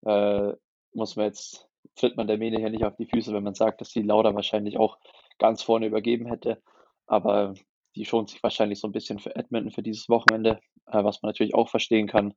äh, 0.06 0.54
muss 0.94 1.16
man 1.16 1.28
jetzt, 1.28 1.68
tritt 1.96 2.18
man 2.18 2.28
der 2.28 2.38
Mene 2.38 2.58
hier 2.58 2.70
nicht 2.70 2.86
auf 2.86 2.96
die 2.96 3.06
Füße, 3.06 3.34
wenn 3.34 3.44
man 3.44 3.56
sagt, 3.56 3.82
dass 3.82 3.90
die 3.90 4.02
Lauda 4.02 4.36
wahrscheinlich 4.36 4.78
auch 4.78 4.98
ganz 5.38 5.64
vorne 5.64 5.86
übergeben 5.86 6.26
hätte. 6.28 6.62
Aber 7.06 7.54
die 7.96 8.06
schont 8.06 8.30
sich 8.30 8.44
wahrscheinlich 8.44 8.80
so 8.80 8.88
ein 8.88 8.92
bisschen 8.92 9.20
für 9.20 9.36
Edmonton 9.36 9.72
für 9.72 9.84
dieses 9.84 10.10
Wochenende, 10.10 10.60
äh, 10.88 11.04
was 11.04 11.22
man 11.22 11.30
natürlich 11.30 11.56
auch 11.56 11.70
verstehen 11.70 12.08
kann, 12.08 12.34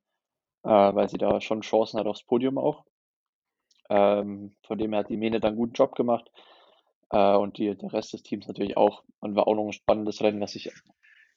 äh, 0.62 0.68
weil 0.68 1.08
sie 1.08 1.18
da 1.18 1.40
schon 1.40 1.62
Chancen 1.62 1.98
hat 1.98 2.06
aufs 2.06 2.24
Podium 2.24 2.58
auch. 2.58 2.84
Ähm, 3.88 4.54
von 4.62 4.78
dem 4.78 4.92
her 4.92 5.00
hat 5.00 5.10
die 5.10 5.16
Mene 5.16 5.40
dann 5.40 5.50
einen 5.50 5.58
guten 5.58 5.72
Job 5.72 5.94
gemacht. 5.94 6.30
Äh, 7.10 7.34
und 7.36 7.58
die, 7.58 7.76
der 7.76 7.92
Rest 7.92 8.12
des 8.12 8.22
Teams 8.22 8.46
natürlich 8.46 8.76
auch. 8.76 9.02
Und 9.20 9.34
war 9.34 9.46
auch 9.46 9.54
noch 9.54 9.66
ein 9.66 9.72
spannendes 9.72 10.22
Rennen, 10.22 10.40
was 10.40 10.54
ich 10.54 10.72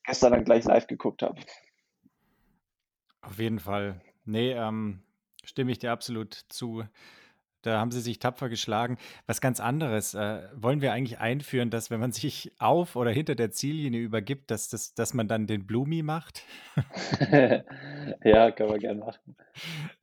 gestern 0.03 0.33
dann 0.33 0.45
gleich 0.45 0.65
live 0.65 0.87
geguckt 0.87 1.23
habe. 1.23 1.39
Auf 3.21 3.39
jeden 3.39 3.59
Fall. 3.59 4.01
Nee, 4.25 4.51
ähm, 4.51 5.03
stimme 5.43 5.71
ich 5.71 5.79
dir 5.79 5.91
absolut 5.91 6.33
zu. 6.49 6.83
Da 7.63 7.79
haben 7.79 7.91
sie 7.91 8.01
sich 8.01 8.19
tapfer 8.19 8.49
geschlagen. 8.49 8.97
Was 9.25 9.41
ganz 9.41 9.59
anderes. 9.59 10.13
Äh, 10.13 10.43
wollen 10.55 10.81
wir 10.81 10.93
eigentlich 10.93 11.19
einführen, 11.19 11.69
dass 11.69 11.89
wenn 11.89 11.99
man 11.99 12.11
sich 12.11 12.51
auf 12.59 12.95
oder 12.95 13.11
hinter 13.11 13.35
der 13.35 13.51
Ziellinie 13.51 14.01
übergibt, 14.01 14.51
dass, 14.51 14.69
das, 14.69 14.93
dass 14.93 15.13
man 15.13 15.27
dann 15.27 15.47
den 15.47 15.65
Blumi 15.65 16.03
macht? 16.03 16.43
ja, 18.23 18.51
können 18.51 18.69
wir 18.69 18.79
gerne 18.79 18.99
machen. 18.99 19.35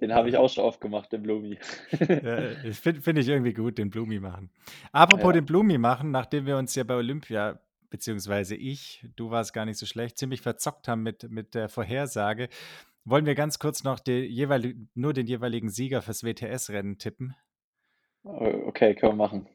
Den 0.01 0.13
habe 0.15 0.29
ich 0.29 0.37
auch 0.37 0.49
schon 0.49 0.65
oft 0.65 0.81
gemacht, 0.81 1.13
den 1.13 1.23
Blumi. 1.23 1.59
ja, 2.01 2.73
Finde 2.73 3.01
find 3.01 3.19
ich 3.19 3.29
irgendwie 3.29 3.53
gut, 3.53 3.79
den 3.79 3.91
Blumi 3.91 4.19
machen. 4.19 4.51
Apropos 4.91 5.27
ja. 5.27 5.33
den 5.33 5.47
Blumi 5.47 5.79
machen, 5.79 6.11
nachdem 6.11 6.47
wir 6.47 6.57
uns 6.57 6.75
ja 6.75 6.85
bei 6.85 6.95
Olympia 6.95 7.61
beziehungsweise 7.91 8.55
ich, 8.55 9.05
du 9.17 9.31
warst 9.31 9.53
gar 9.53 9.67
nicht 9.67 9.77
so 9.77 9.85
schlecht, 9.85 10.17
ziemlich 10.17 10.41
verzockt 10.41 10.87
haben 10.89 11.03
mit, 11.03 11.29
mit 11.29 11.55
der 11.57 11.69
Vorhersage, 11.69 12.49
wollen 13.05 13.27
wir 13.27 13.35
ganz 13.35 13.59
kurz 13.59 13.83
noch 13.83 13.99
die, 13.99 14.21
jeweil, 14.21 14.75
nur 14.95 15.13
den 15.13 15.27
jeweiligen 15.27 15.69
Sieger 15.69 16.03
fürs 16.03 16.23
WTS-Rennen 16.23 16.99
tippen? 16.99 17.35
Okay, 18.25 18.95
können 18.95 19.13
wir 19.13 19.17
machen. 19.17 19.49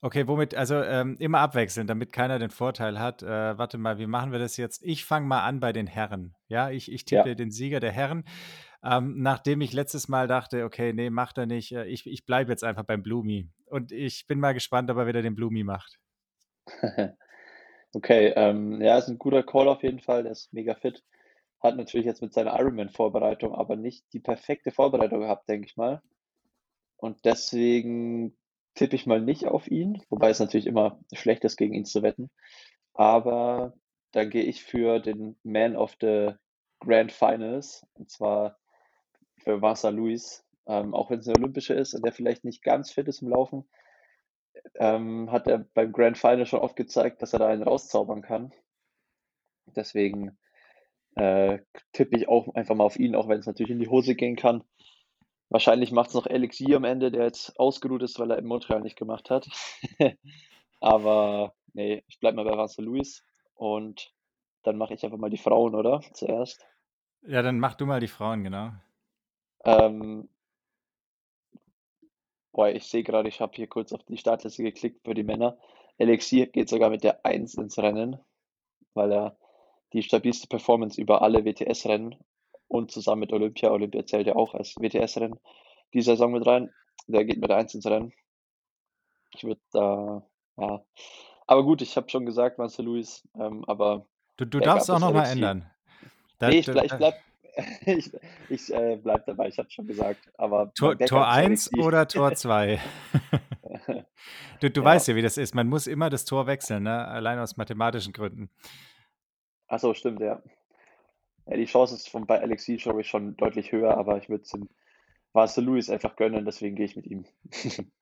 Okay, 0.00 0.28
womit, 0.28 0.54
also 0.54 0.76
ähm, 0.76 1.16
immer 1.18 1.40
abwechseln, 1.40 1.88
damit 1.88 2.12
keiner 2.12 2.38
den 2.38 2.50
Vorteil 2.50 3.00
hat. 3.00 3.22
Äh, 3.22 3.58
warte 3.58 3.78
mal, 3.78 3.98
wie 3.98 4.06
machen 4.06 4.30
wir 4.30 4.38
das 4.38 4.56
jetzt? 4.56 4.80
Ich 4.84 5.04
fange 5.04 5.26
mal 5.26 5.42
an 5.42 5.58
bei 5.58 5.72
den 5.72 5.88
Herren. 5.88 6.36
Ja, 6.46 6.70
ich, 6.70 6.92
ich 6.92 7.04
tippe 7.04 7.30
ja. 7.30 7.34
den 7.34 7.50
Sieger 7.50 7.80
der 7.80 7.90
Herren. 7.90 8.24
Ähm, 8.84 9.14
nachdem 9.20 9.60
ich 9.60 9.72
letztes 9.72 10.06
Mal 10.08 10.28
dachte, 10.28 10.64
okay, 10.64 10.92
nee, 10.92 11.10
macht 11.10 11.36
er 11.36 11.46
nicht. 11.46 11.72
Äh, 11.72 11.86
ich 11.86 12.06
ich 12.06 12.24
bleibe 12.24 12.52
jetzt 12.52 12.62
einfach 12.62 12.84
beim 12.84 13.02
Blumi. 13.02 13.50
Und 13.66 13.90
ich 13.90 14.28
bin 14.28 14.38
mal 14.38 14.54
gespannt, 14.54 14.88
ob 14.90 14.98
er 14.98 15.08
wieder 15.08 15.22
den 15.22 15.34
Blumi 15.34 15.64
macht. 15.64 15.98
okay, 17.92 18.32
ähm, 18.36 18.80
ja, 18.80 18.98
ist 18.98 19.08
ein 19.08 19.18
guter 19.18 19.42
Call 19.42 19.66
auf 19.66 19.82
jeden 19.82 20.00
Fall. 20.00 20.22
Der 20.22 20.32
ist 20.32 20.52
mega 20.52 20.76
fit. 20.76 21.02
Hat 21.60 21.76
natürlich 21.76 22.06
jetzt 22.06 22.22
mit 22.22 22.32
seiner 22.32 22.56
Ironman-Vorbereitung 22.56 23.52
aber 23.52 23.74
nicht 23.74 24.04
die 24.12 24.20
perfekte 24.20 24.70
Vorbereitung 24.70 25.20
gehabt, 25.20 25.48
denke 25.48 25.66
ich 25.66 25.76
mal. 25.76 26.02
Und 26.98 27.24
deswegen 27.24 28.36
tippe 28.74 28.96
ich 28.96 29.06
mal 29.06 29.20
nicht 29.20 29.46
auf 29.46 29.68
ihn, 29.70 30.02
wobei 30.10 30.30
es 30.30 30.40
natürlich 30.40 30.66
immer 30.66 31.00
schlecht 31.12 31.44
ist, 31.44 31.56
gegen 31.56 31.74
ihn 31.74 31.84
zu 31.84 32.02
wetten. 32.02 32.30
Aber 32.94 33.74
da 34.12 34.24
gehe 34.24 34.42
ich 34.42 34.62
für 34.62 35.00
den 35.00 35.38
Man 35.42 35.76
of 35.76 35.96
the 36.00 36.32
Grand 36.80 37.12
Finals, 37.12 37.86
und 37.94 38.10
zwar 38.10 38.58
für 39.38 39.62
Vasa 39.62 39.88
Luis. 39.88 40.44
Ähm, 40.66 40.94
auch 40.94 41.08
wenn 41.10 41.20
es 41.20 41.26
eine 41.26 41.38
olympische 41.38 41.72
ist 41.72 41.94
und 41.94 42.04
der 42.04 42.12
vielleicht 42.12 42.44
nicht 42.44 42.62
ganz 42.62 42.90
fit 42.90 43.08
ist 43.08 43.22
im 43.22 43.28
Laufen, 43.28 43.66
ähm, 44.74 45.30
hat 45.30 45.46
er 45.46 45.66
beim 45.74 45.92
Grand 45.92 46.18
Final 46.18 46.44
schon 46.44 46.60
oft 46.60 46.76
gezeigt, 46.76 47.22
dass 47.22 47.32
er 47.32 47.38
da 47.38 47.48
einen 47.48 47.62
rauszaubern 47.62 48.20
kann. 48.20 48.52
Deswegen 49.74 50.36
äh, 51.14 51.58
tippe 51.92 52.16
ich 52.16 52.28
auch 52.28 52.54
einfach 52.54 52.74
mal 52.74 52.84
auf 52.84 52.98
ihn, 52.98 53.14
auch 53.14 53.28
wenn 53.28 53.38
es 53.38 53.46
natürlich 53.46 53.72
in 53.72 53.80
die 53.80 53.88
Hose 53.88 54.14
gehen 54.14 54.36
kann. 54.36 54.62
Wahrscheinlich 55.50 55.92
macht 55.92 56.08
es 56.08 56.14
noch 56.14 56.26
Elixier 56.26 56.76
am 56.76 56.84
Ende, 56.84 57.10
der 57.10 57.24
jetzt 57.24 57.58
ausgeruht 57.58 58.02
ist, 58.02 58.18
weil 58.18 58.30
er 58.30 58.38
in 58.38 58.46
Montreal 58.46 58.82
nicht 58.82 58.96
gemacht 58.96 59.30
hat. 59.30 59.48
Aber 60.80 61.54
nee, 61.72 62.04
ich 62.06 62.20
bleibe 62.20 62.36
mal 62.36 62.44
bei 62.44 62.56
Vincent 62.56 62.86
Louis 62.86 63.24
und 63.54 64.12
dann 64.62 64.76
mache 64.76 64.94
ich 64.94 65.04
einfach 65.04 65.18
mal 65.18 65.30
die 65.30 65.38
Frauen, 65.38 65.74
oder? 65.74 66.02
Zuerst. 66.12 66.66
Ja, 67.22 67.42
dann 67.42 67.58
mach 67.58 67.74
du 67.74 67.86
mal 67.86 68.00
die 68.00 68.08
Frauen, 68.08 68.44
genau. 68.44 68.72
Ähm, 69.64 70.28
boah, 72.52 72.68
ich 72.68 72.84
sehe 72.84 73.02
gerade, 73.02 73.28
ich 73.28 73.40
habe 73.40 73.52
hier 73.56 73.66
kurz 73.66 73.92
auf 73.92 74.04
die 74.04 74.18
Startliste 74.18 74.62
geklickt 74.62 75.02
für 75.04 75.14
die 75.14 75.24
Männer. 75.24 75.58
Elixier 75.96 76.46
geht 76.46 76.68
sogar 76.68 76.90
mit 76.90 77.02
der 77.02 77.24
1 77.24 77.54
ins 77.54 77.78
Rennen, 77.78 78.20
weil 78.94 79.12
er 79.12 79.36
die 79.92 80.02
stabilste 80.02 80.46
Performance 80.46 81.00
über 81.00 81.22
alle 81.22 81.44
WTS-Rennen 81.44 82.16
und 82.68 82.90
zusammen 82.90 83.20
mit 83.20 83.32
Olympia, 83.32 83.70
Olympia 83.70 84.04
zählt 84.06 84.26
ja 84.26 84.36
auch 84.36 84.54
als 84.54 84.76
WTS-Rennen, 84.76 85.40
die 85.94 86.02
Saison 86.02 86.32
mit 86.32 86.46
rein. 86.46 86.70
Der 87.06 87.24
geht 87.24 87.40
mit 87.40 87.50
1 87.50 87.74
ins 87.74 87.86
Rennen. 87.86 88.12
Ich 89.34 89.44
würde 89.44 89.60
da, 89.72 90.22
ja. 90.58 90.84
Aber 91.46 91.64
gut, 91.64 91.80
ich 91.80 91.96
habe 91.96 92.10
schon 92.10 92.26
gesagt, 92.26 92.58
Marcel 92.58 92.84
Luis, 92.84 93.26
ähm, 93.34 93.64
aber. 93.66 94.06
Du, 94.36 94.44
du 94.44 94.60
darfst 94.60 94.90
auch 94.90 94.98
nochmal 94.98 95.30
ändern. 95.30 95.70
Da, 96.38 96.48
nee, 96.48 96.58
ich, 96.58 96.66
bleib, 96.66 96.84
ich 96.84 96.92
bleib, 96.96 97.14
ich, 97.86 98.12
ich 98.50 98.72
äh, 98.72 98.96
bleib 99.02 99.24
dabei, 99.26 99.48
ich 99.48 99.58
habe 99.58 99.70
schon 99.70 99.86
gesagt. 99.86 100.30
Aber 100.36 100.72
Tor, 100.74 100.98
Tor 100.98 101.26
1 101.26 101.72
oder 101.78 102.06
Tor 102.06 102.34
2? 102.34 102.78
du 104.60 104.70
du 104.70 104.80
ja. 104.80 104.84
weißt 104.84 105.08
ja, 105.08 105.16
wie 105.16 105.22
das 105.22 105.38
ist. 105.38 105.54
Man 105.54 105.68
muss 105.68 105.86
immer 105.86 106.10
das 106.10 106.24
Tor 106.24 106.46
wechseln, 106.46 106.84
ne? 106.84 107.08
allein 107.08 107.38
aus 107.38 107.56
mathematischen 107.56 108.12
Gründen. 108.12 108.50
Achso, 109.66 109.94
stimmt, 109.94 110.20
ja. 110.20 110.42
Die 111.56 111.64
Chance 111.64 111.94
ist 111.94 112.08
von, 112.08 112.26
bei 112.26 112.40
Alexi 112.40 112.76
glaube 112.76 113.00
ich, 113.00 113.08
schon 113.08 113.36
deutlich 113.36 113.72
höher, 113.72 113.96
aber 113.96 114.18
ich 114.18 114.28
würde 114.28 114.42
es 114.42 114.50
dem 114.50 114.68
Marcel 115.32 115.64
Lewis 115.64 115.90
einfach 115.90 116.16
gönnen, 116.16 116.44
deswegen 116.44 116.76
gehe 116.76 116.86
ich 116.86 116.96
mit 116.96 117.06
ihm. 117.06 117.24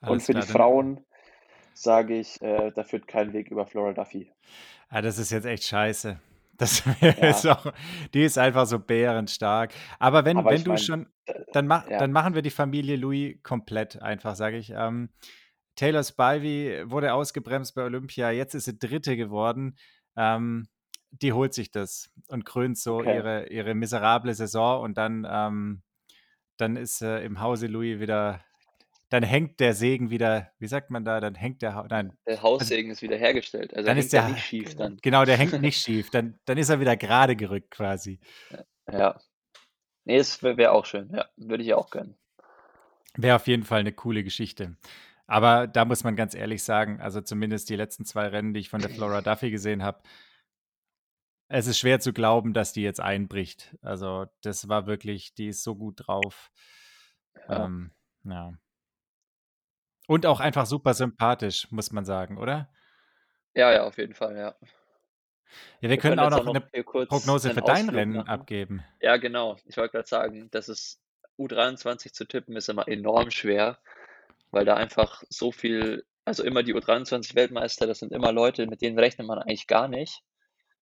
Und 0.00 0.22
für 0.22 0.34
die 0.34 0.42
Frauen 0.42 1.04
sage 1.74 2.18
ich, 2.18 2.40
äh, 2.42 2.70
da 2.72 2.84
führt 2.84 3.06
kein 3.06 3.32
Weg 3.32 3.50
über 3.50 3.66
Flora 3.66 3.92
Duffy. 3.92 4.30
Ah, 4.88 5.02
das 5.02 5.18
ist 5.18 5.30
jetzt 5.30 5.46
echt 5.46 5.64
scheiße. 5.64 6.20
Das 6.58 6.82
ja. 7.02 7.10
ist 7.10 7.46
auch, 7.46 7.70
die 8.14 8.24
ist 8.24 8.38
einfach 8.38 8.64
so 8.64 8.78
bärenstark. 8.78 9.74
Aber 9.98 10.24
wenn, 10.24 10.38
Aber 10.38 10.52
wenn 10.52 10.64
du 10.64 10.70
mein, 10.70 10.78
schon, 10.78 11.06
dann, 11.52 11.66
mach, 11.66 11.86
ja. 11.86 11.98
dann 11.98 12.12
machen 12.12 12.34
wir 12.34 12.40
die 12.40 12.48
Familie 12.48 12.96
Louis 12.96 13.36
komplett 13.42 14.00
einfach, 14.00 14.36
sage 14.36 14.56
ich. 14.56 14.72
Ähm, 14.74 15.10
Taylor 15.74 16.02
Spivey 16.02 16.90
wurde 16.90 17.12
ausgebremst 17.12 17.74
bei 17.74 17.82
Olympia, 17.82 18.30
jetzt 18.30 18.54
ist 18.54 18.64
sie 18.64 18.78
Dritte 18.78 19.18
geworden. 19.18 19.76
Ähm, 20.16 20.66
die 21.22 21.32
holt 21.32 21.54
sich 21.54 21.70
das 21.70 22.10
und 22.28 22.44
krönt 22.44 22.78
so 22.78 22.96
Okay. 22.98 23.16
ihre, 23.16 23.46
ihre 23.48 23.74
miserable 23.74 24.34
Saison 24.34 24.82
und 24.82 24.96
dann, 24.98 25.26
ähm, 25.30 25.82
dann 26.56 26.76
ist 26.76 27.02
äh, 27.02 27.20
im 27.24 27.40
Hause 27.40 27.66
Louis 27.66 28.00
wieder, 28.00 28.40
dann 29.08 29.22
hängt 29.22 29.60
der 29.60 29.74
Segen 29.74 30.10
wieder, 30.10 30.50
wie 30.58 30.66
sagt 30.66 30.90
man 30.90 31.04
da, 31.04 31.20
dann 31.20 31.34
hängt 31.34 31.62
der, 31.62 31.74
Ha- 31.74 31.86
nein, 31.88 32.12
Der 32.26 32.42
Haussegen 32.42 32.90
ist 32.90 33.02
wieder 33.02 33.16
hergestellt. 33.16 33.74
Also 33.74 33.86
dann 33.86 33.98
ist 33.98 34.12
der, 34.12 34.28
nicht 34.28 34.44
schief 34.44 34.74
dann. 34.74 34.96
genau, 35.02 35.24
der 35.24 35.36
hängt 35.36 35.60
nicht 35.60 35.80
schief, 35.84 36.10
dann, 36.10 36.38
dann 36.44 36.58
ist 36.58 36.68
er 36.70 36.80
wieder 36.80 36.96
gerade 36.96 37.36
gerückt 37.36 37.70
quasi. 37.70 38.18
Ja. 38.90 39.18
Nee, 40.04 40.16
es 40.18 40.42
wäre 40.42 40.56
wär 40.56 40.72
auch 40.72 40.86
schön. 40.86 41.10
Ja, 41.12 41.26
würde 41.36 41.62
ich 41.64 41.74
auch 41.74 41.90
gönnen. 41.90 42.16
Wäre 43.16 43.36
auf 43.36 43.46
jeden 43.46 43.64
Fall 43.64 43.80
eine 43.80 43.92
coole 43.92 44.22
Geschichte. 44.24 44.76
Aber 45.26 45.66
da 45.66 45.84
muss 45.84 46.04
man 46.04 46.14
ganz 46.14 46.34
ehrlich 46.34 46.62
sagen, 46.62 47.00
also 47.00 47.20
zumindest 47.20 47.68
die 47.68 47.74
letzten 47.76 48.04
zwei 48.04 48.28
Rennen, 48.28 48.54
die 48.54 48.60
ich 48.60 48.68
von 48.70 48.80
der 48.80 48.90
Flora 48.90 49.22
Duffy 49.22 49.50
gesehen 49.50 49.82
habe, 49.82 50.00
es 51.48 51.66
ist 51.66 51.78
schwer 51.78 52.00
zu 52.00 52.12
glauben, 52.12 52.52
dass 52.52 52.72
die 52.72 52.82
jetzt 52.82 53.00
einbricht. 53.00 53.76
Also 53.82 54.26
das 54.42 54.68
war 54.68 54.86
wirklich, 54.86 55.34
die 55.34 55.48
ist 55.48 55.62
so 55.62 55.76
gut 55.76 56.06
drauf. 56.06 56.50
Ja. 57.48 57.64
Ähm, 57.64 57.92
ja. 58.24 58.52
Und 60.08 60.26
auch 60.26 60.40
einfach 60.40 60.66
super 60.66 60.94
sympathisch, 60.94 61.70
muss 61.70 61.92
man 61.92 62.04
sagen, 62.04 62.38
oder? 62.38 62.70
Ja, 63.54 63.72
ja, 63.72 63.84
auf 63.84 63.98
jeden 63.98 64.14
Fall, 64.14 64.36
ja. 64.36 64.54
Ja, 65.80 65.90
wir 65.90 65.96
können 65.96 66.18
auch 66.18 66.30
jetzt 66.30 66.44
noch 66.44 66.54
eine 66.54 67.06
Prognose 67.06 67.50
für 67.50 67.60
dein 67.60 67.86
Ausflug 67.86 67.94
Rennen 67.94 68.16
machen. 68.16 68.28
abgeben. 68.28 68.84
Ja, 69.00 69.16
genau. 69.16 69.56
Ich 69.64 69.76
wollte 69.76 69.92
gerade 69.92 70.08
sagen, 70.08 70.48
das 70.50 70.68
ist 70.68 71.00
U23 71.38 72.12
zu 72.12 72.24
tippen 72.26 72.56
ist 72.56 72.68
immer 72.68 72.88
enorm 72.88 73.30
schwer, 73.30 73.78
weil 74.50 74.64
da 74.64 74.74
einfach 74.74 75.22
so 75.28 75.52
viel, 75.52 76.04
also 76.24 76.42
immer 76.42 76.62
die 76.62 76.74
U23-Weltmeister, 76.74 77.86
das 77.86 77.98
sind 78.00 78.12
immer 78.12 78.32
Leute, 78.32 78.66
mit 78.66 78.80
denen 78.82 78.98
rechnet 78.98 79.26
man 79.26 79.38
eigentlich 79.38 79.66
gar 79.66 79.88
nicht. 79.88 80.22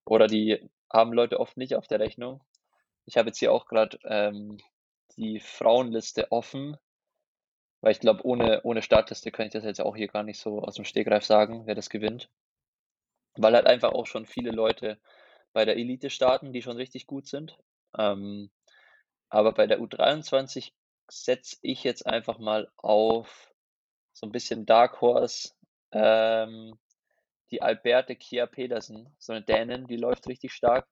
Oder 0.05 0.27
die 0.27 0.69
haben 0.93 1.13
Leute 1.13 1.41
oft 1.41 1.57
nicht 1.57 1.75
auf 1.75 1.87
der 1.89 2.01
Rechnung. 2.01 2.43
Ich 3.07 3.17
habe 3.17 3.29
jetzt 3.29 3.39
hier 3.39 3.53
auch 3.53 3.67
gerade 3.67 3.99
ähm, 4.05 4.59
die 5.17 5.41
Frauenliste 5.41 6.31
offen, 6.33 6.77
weil 7.81 7.93
ich 7.93 8.01
glaube, 8.01 8.25
ohne, 8.25 8.63
ohne 8.65 8.83
Startliste 8.83 9.31
kann 9.31 9.47
ich 9.47 9.53
das 9.53 9.65
jetzt 9.65 9.81
auch 9.81 9.97
hier 9.97 10.09
gar 10.09 10.23
nicht 10.23 10.41
so 10.41 10.61
aus 10.61 10.75
dem 10.75 10.85
Stegreif 10.85 11.25
sagen, 11.25 11.67
wer 11.67 11.75
das 11.75 11.91
gewinnt. 11.91 12.31
Weil 13.37 13.55
halt 13.55 13.67
einfach 13.67 13.93
auch 13.93 14.07
schon 14.07 14.27
viele 14.27 14.51
Leute 14.51 14.99
bei 15.53 15.65
der 15.65 15.77
Elite 15.77 16.11
starten, 16.11 16.53
die 16.53 16.63
schon 16.63 16.77
richtig 16.77 17.07
gut 17.07 17.27
sind. 17.27 17.59
Ähm, 17.97 18.51
aber 19.29 19.53
bei 19.53 19.67
der 19.67 19.81
U23 19.81 20.73
setze 21.09 21.57
ich 21.63 21.85
jetzt 21.85 22.07
einfach 22.07 22.39
mal 22.39 22.71
auf 22.77 23.53
so 24.13 24.27
ein 24.27 24.33
bisschen 24.33 24.65
Dark 24.65 25.01
Horse, 25.01 25.51
ähm, 25.93 26.79
die 27.51 27.63
Alberte 27.63 28.17
Kia 28.17 28.47
Pedersen, 28.47 29.15
so 29.19 29.33
eine 29.33 29.43
Dänin, 29.43 29.87
die 29.87 29.97
läuft 29.97 30.27
richtig 30.29 30.53
stark. 30.53 30.87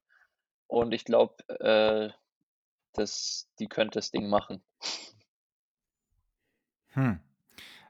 Und 0.67 0.93
ich 0.93 1.03
glaube, 1.05 1.35
äh, 1.59 2.09
das, 2.93 3.49
die 3.59 3.67
könnte 3.67 3.99
das 3.99 4.11
Ding 4.11 4.27
machen. 4.29 4.63
Hm. 6.89 7.19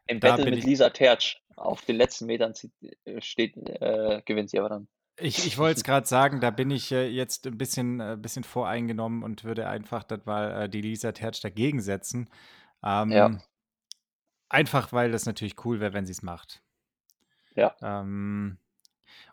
Im 0.08 0.20
Da 0.20 0.30
Battle 0.36 0.50
mit 0.52 0.60
ich- 0.60 0.66
Lisa 0.66 0.90
Tertsch. 0.90 1.38
Auf 1.56 1.86
den 1.86 1.98
letzten 1.98 2.26
Metern 2.26 2.54
äh, 3.06 3.22
steht, 3.22 3.56
äh, 3.58 4.24
gewinnt 4.26 4.50
sie 4.50 4.58
aber 4.58 4.70
dann. 4.70 4.88
Ich, 5.20 5.46
ich 5.46 5.60
wollte 5.60 5.78
es 5.78 5.84
gerade 5.84 6.08
sagen, 6.08 6.40
da 6.42 6.50
bin 6.50 6.72
ich 6.72 6.92
äh, 6.92 7.08
jetzt 7.08 7.46
ein 7.46 7.60
bisschen, 7.60 8.00
äh, 8.00 8.18
bisschen 8.20 8.44
voreingenommen 8.44 9.22
und 9.22 9.44
würde 9.44 9.68
einfach 9.68 10.04
dann 10.04 10.24
mal 10.26 10.64
äh, 10.64 10.70
die 10.70 10.82
Lisa 10.82 11.12
Tertsch 11.12 11.44
dagegen 11.44 11.80
setzen. 11.82 12.28
Ähm, 12.84 13.12
Ja. 13.12 13.38
Einfach, 14.50 14.92
weil 14.94 15.12
das 15.12 15.28
natürlich 15.28 15.64
cool 15.66 15.80
wäre, 15.80 15.94
wenn 15.94 16.08
sie 16.08 16.12
es 16.12 16.24
macht. 16.24 16.63
Ja. 17.56 17.76
Ähm, 17.82 18.58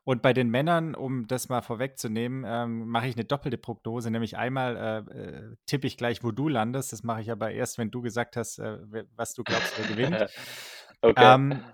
und 0.04 0.22
bei 0.22 0.32
den 0.32 0.50
Männern, 0.50 0.94
um 0.94 1.26
das 1.26 1.48
mal 1.48 1.62
vorwegzunehmen, 1.62 2.44
ähm, 2.46 2.88
mache 2.88 3.06
ich 3.06 3.16
eine 3.16 3.24
doppelte 3.24 3.58
Prognose, 3.58 4.10
nämlich 4.10 4.36
einmal 4.36 4.76
äh, 4.76 5.18
äh, 5.18 5.56
tippe 5.66 5.86
ich 5.86 5.96
gleich, 5.96 6.24
wo 6.24 6.30
du 6.30 6.48
landest. 6.48 6.92
Das 6.92 7.02
mache 7.02 7.20
ich 7.20 7.30
aber 7.30 7.50
erst, 7.52 7.78
wenn 7.78 7.90
du 7.90 8.00
gesagt 8.00 8.36
hast, 8.36 8.58
äh, 8.58 8.78
was 9.14 9.34
du 9.34 9.44
glaubst, 9.44 9.72
wer 9.78 9.86
gewinnt. 9.86 10.30
okay. 11.02 11.34
Ähm, 11.34 11.64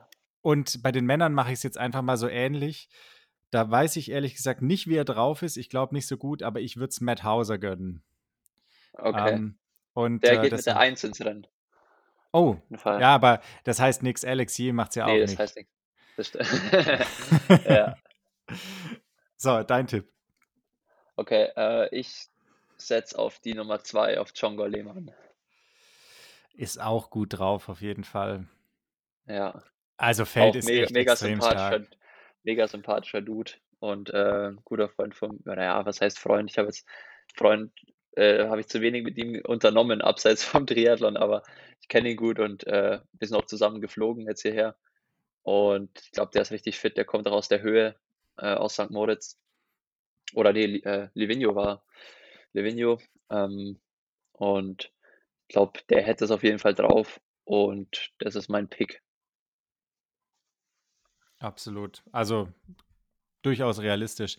und 0.42 0.82
bei 0.82 0.92
den 0.92 1.06
Männern 1.06 1.32
mache 1.34 1.48
ich 1.48 1.58
es 1.58 1.62
jetzt 1.62 1.78
einfach 1.78 2.02
mal 2.02 2.16
so 2.16 2.28
ähnlich. 2.28 2.88
Da 3.50 3.70
weiß 3.70 3.96
ich 3.96 4.10
ehrlich 4.10 4.34
gesagt 4.34 4.60
nicht, 4.60 4.86
wie 4.88 4.96
er 4.96 5.04
drauf 5.04 5.42
ist. 5.42 5.56
Ich 5.56 5.70
glaube 5.70 5.94
nicht 5.94 6.06
so 6.06 6.16
gut, 6.16 6.42
aber 6.42 6.60
ich 6.60 6.76
würde 6.76 6.90
es 6.90 7.00
Matt 7.00 7.22
Hauser 7.22 7.58
gönnen. 7.58 8.02
okay. 8.92 9.34
Ähm, 9.34 9.58
und, 9.94 10.22
der 10.24 10.32
äh, 10.40 10.42
geht 10.42 10.52
das 10.52 10.58
mit 10.60 10.66
der 10.66 10.74
sind- 10.74 10.82
1 10.82 11.04
ins 11.04 11.24
Rennen. 11.24 11.46
Oh, 12.32 12.56
ja, 12.84 13.14
aber 13.14 13.40
das 13.64 13.80
heißt 13.80 14.02
nichts. 14.02 14.24
Alex 14.24 14.58
Yee 14.58 14.72
macht 14.72 14.90
es 14.90 14.96
ja 14.96 15.06
nee, 15.06 15.12
auch 15.12 15.20
das 15.20 15.30
nicht. 15.30 15.38
heißt 15.38 15.56
nichts. 15.56 15.72
Ja. 17.68 17.96
So, 19.36 19.62
dein 19.62 19.86
Tipp. 19.86 20.08
Okay, 21.16 21.48
äh, 21.56 21.88
ich 21.94 22.28
setze 22.76 23.18
auf 23.18 23.38
die 23.40 23.54
Nummer 23.54 23.82
2, 23.82 24.20
auf 24.20 24.32
Chongo 24.32 24.66
Lehmann. 24.66 25.12
Ist 26.54 26.80
auch 26.80 27.10
gut 27.10 27.38
drauf, 27.38 27.68
auf 27.68 27.80
jeden 27.80 28.04
Fall. 28.04 28.46
Ja. 29.26 29.62
Also 29.96 30.24
Feld 30.24 30.54
auch 30.54 30.58
ist 30.58 30.68
mega, 30.68 30.82
echt 30.84 30.92
mega 30.92 31.12
extrem 31.12 31.40
sympathischer, 31.40 31.68
stark. 31.68 31.88
mega 32.44 32.68
sympathischer 32.68 33.20
Dude 33.22 33.52
und 33.78 34.10
äh, 34.10 34.52
guter 34.64 34.88
Freund 34.88 35.14
von, 35.14 35.40
naja, 35.44 35.84
was 35.84 36.00
heißt 36.00 36.18
Freund? 36.18 36.50
Ich 36.50 36.58
habe 36.58 36.68
jetzt 36.68 36.86
Freund, 37.34 37.72
äh, 38.12 38.46
habe 38.46 38.60
ich 38.60 38.68
zu 38.68 38.80
wenig 38.80 39.04
mit 39.04 39.16
ihm 39.18 39.40
unternommen, 39.44 40.00
abseits 40.00 40.44
vom 40.44 40.66
Triathlon, 40.66 41.16
aber 41.16 41.42
ich 41.80 41.88
kenne 41.88 42.10
ihn 42.10 42.16
gut 42.16 42.38
und 42.38 42.66
äh, 42.66 43.00
wir 43.12 43.28
sind 43.28 43.36
auch 43.36 43.46
zusammen 43.46 43.80
geflogen 43.80 44.26
jetzt 44.26 44.42
hierher. 44.42 44.76
Und 45.46 46.00
ich 46.02 46.10
glaube, 46.10 46.32
der 46.32 46.42
ist 46.42 46.50
richtig 46.50 46.76
fit, 46.76 46.96
der 46.96 47.04
kommt 47.04 47.28
auch 47.28 47.32
aus 47.32 47.46
der 47.46 47.62
Höhe, 47.62 47.94
äh, 48.36 48.54
aus 48.54 48.74
St. 48.74 48.90
Moritz. 48.90 49.38
Oder 50.34 50.52
nee, 50.52 50.78
äh, 50.78 51.08
Livigno 51.14 51.54
war 51.54 51.84
Livigno. 52.52 52.98
Ähm, 53.30 53.78
und 54.32 54.92
ich 55.46 55.54
glaube, 55.54 55.78
der 55.88 56.02
hätte 56.02 56.24
es 56.24 56.32
auf 56.32 56.42
jeden 56.42 56.58
Fall 56.58 56.74
drauf. 56.74 57.20
Und 57.44 58.12
das 58.18 58.34
ist 58.34 58.48
mein 58.48 58.66
Pick. 58.66 59.00
Absolut. 61.38 62.02
Also 62.10 62.48
durchaus 63.42 63.78
realistisch. 63.78 64.38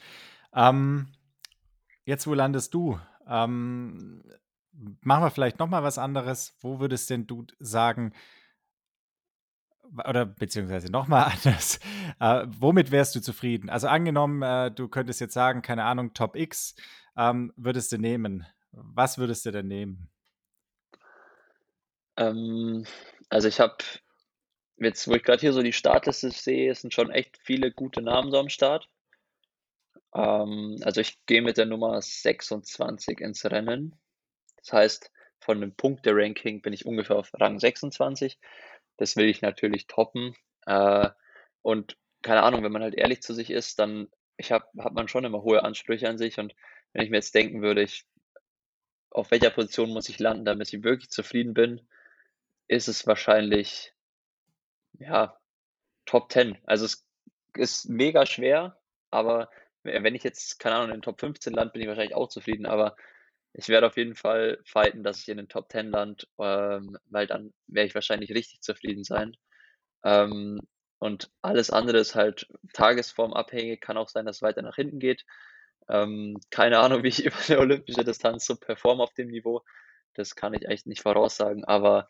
Ähm, 0.53 1.07
jetzt, 2.03 2.27
wo 2.27 2.33
landest 2.33 2.73
du? 2.73 2.99
Ähm, 3.25 4.25
machen 4.73 5.23
wir 5.23 5.31
vielleicht 5.31 5.59
noch 5.59 5.69
mal 5.69 5.83
was 5.83 5.99
anderes. 5.99 6.57
Wo 6.59 6.81
würdest 6.81 7.09
denn 7.09 7.27
du 7.27 7.45
sagen, 7.59 8.11
oder 10.07 10.25
beziehungsweise 10.25 10.91
noch 10.91 11.07
mal 11.07 11.23
anders, 11.43 11.79
äh, 12.19 12.45
womit 12.59 12.91
wärst 12.91 13.15
du 13.15 13.21
zufrieden? 13.21 13.69
Also 13.69 13.87
angenommen, 13.87 14.41
äh, 14.41 14.71
du 14.71 14.87
könntest 14.87 15.21
jetzt 15.21 15.33
sagen, 15.33 15.61
keine 15.61 15.83
Ahnung, 15.83 16.13
Top 16.13 16.35
X, 16.35 16.75
ähm, 17.17 17.53
würdest 17.55 17.91
du 17.91 17.97
nehmen. 17.97 18.45
Was 18.71 19.17
würdest 19.17 19.45
du 19.45 19.51
denn 19.51 19.67
nehmen? 19.67 20.09
Ähm, 22.17 22.85
also 23.29 23.47
ich 23.47 23.59
habe 23.59 23.77
jetzt, 24.77 25.07
wo 25.07 25.13
ich 25.13 25.23
gerade 25.23 25.39
hier 25.39 25.53
so 25.53 25.61
die 25.61 25.73
Startliste 25.73 26.31
sehe, 26.31 26.71
es 26.71 26.81
sind 26.81 26.93
schon 26.93 27.11
echt 27.11 27.37
viele 27.37 27.71
gute 27.71 28.01
Namen 28.01 28.31
so 28.31 28.39
am 28.39 28.49
Start. 28.49 28.89
Ähm, 30.13 30.77
also 30.83 31.01
ich 31.01 31.25
gehe 31.25 31.41
mit 31.41 31.57
der 31.57 31.65
Nummer 31.65 32.01
26 32.01 33.19
ins 33.19 33.45
Rennen. 33.45 33.95
Das 34.57 34.73
heißt, 34.73 35.11
von 35.39 35.61
dem 35.61 35.73
Punkte-Ranking 35.75 36.61
bin 36.61 36.73
ich 36.73 36.85
ungefähr 36.85 37.15
auf 37.15 37.31
Rang 37.33 37.59
26. 37.59 38.39
Das 38.97 39.15
will 39.15 39.29
ich 39.29 39.41
natürlich 39.41 39.87
toppen. 39.87 40.35
Äh, 40.65 41.09
und 41.61 41.97
keine 42.21 42.43
Ahnung, 42.43 42.63
wenn 42.63 42.71
man 42.71 42.81
halt 42.81 42.95
ehrlich 42.95 43.21
zu 43.21 43.33
sich 43.33 43.49
ist, 43.49 43.79
dann 43.79 44.09
ich 44.37 44.51
hab, 44.51 44.71
hat 44.79 44.93
man 44.93 45.07
schon 45.07 45.25
immer 45.25 45.41
hohe 45.41 45.63
Ansprüche 45.63 46.09
an 46.09 46.17
sich. 46.17 46.39
Und 46.39 46.55
wenn 46.93 47.03
ich 47.03 47.09
mir 47.09 47.17
jetzt 47.17 47.35
denken 47.35 47.61
würde, 47.61 47.81
ich, 47.81 48.05
auf 49.09 49.31
welcher 49.31 49.49
Position 49.49 49.89
muss 49.89 50.09
ich 50.09 50.19
landen, 50.19 50.45
damit 50.45 50.71
ich 50.73 50.83
wirklich 50.83 51.09
zufrieden 51.09 51.53
bin, 51.53 51.87
ist 52.67 52.87
es 52.87 53.07
wahrscheinlich, 53.07 53.93
ja, 54.99 55.37
Top 56.05 56.31
10. 56.31 56.57
Also 56.65 56.85
es 56.85 57.05
ist 57.55 57.89
mega 57.89 58.25
schwer, 58.25 58.79
aber 59.09 59.49
wenn 59.83 60.15
ich 60.15 60.23
jetzt, 60.23 60.59
keine 60.59 60.75
Ahnung, 60.75 60.89
in 60.89 60.97
den 60.97 61.01
Top 61.01 61.19
15 61.19 61.53
lande, 61.53 61.73
bin 61.73 61.81
ich 61.81 61.87
wahrscheinlich 61.87 62.15
auch 62.15 62.29
zufrieden, 62.29 62.65
aber 62.65 62.95
ich 63.57 63.69
werde 63.69 63.87
auf 63.87 63.97
jeden 63.97 64.15
Fall 64.15 64.59
fighten, 64.65 65.03
dass 65.03 65.19
ich 65.19 65.29
in 65.29 65.37
den 65.37 65.49
Top 65.49 65.71
10 65.71 65.89
lande, 65.89 66.27
ähm, 66.39 66.97
weil 67.07 67.25
dann 67.25 67.53
werde 67.65 67.87
ich 67.87 67.95
wahrscheinlich 67.95 68.29
richtig 68.29 68.61
zufrieden 68.61 69.03
sein. 69.03 69.35
Ähm, 70.03 70.59
und 70.99 71.31
alles 71.41 71.71
andere 71.71 71.97
ist 71.97 72.13
halt 72.15 72.47
tagesformabhängig, 72.73 73.81
kann 73.81 73.97
auch 73.97 74.09
sein, 74.09 74.27
dass 74.27 74.37
es 74.37 74.41
weiter 74.43 74.61
nach 74.61 74.75
hinten 74.75 74.99
geht. 74.99 75.25
Ähm, 75.89 76.39
keine 76.51 76.79
Ahnung, 76.79 77.01
wie 77.03 77.07
ich 77.07 77.25
über 77.25 77.35
eine 77.47 77.59
olympische 77.59 78.03
Distanz 78.03 78.45
so 78.45 78.55
performe 78.55 79.01
auf 79.01 79.13
dem 79.15 79.29
Niveau. 79.29 79.63
Das 80.13 80.35
kann 80.35 80.53
ich 80.53 80.67
echt 80.67 80.85
nicht 80.85 81.01
voraussagen, 81.01 81.65
aber 81.65 82.09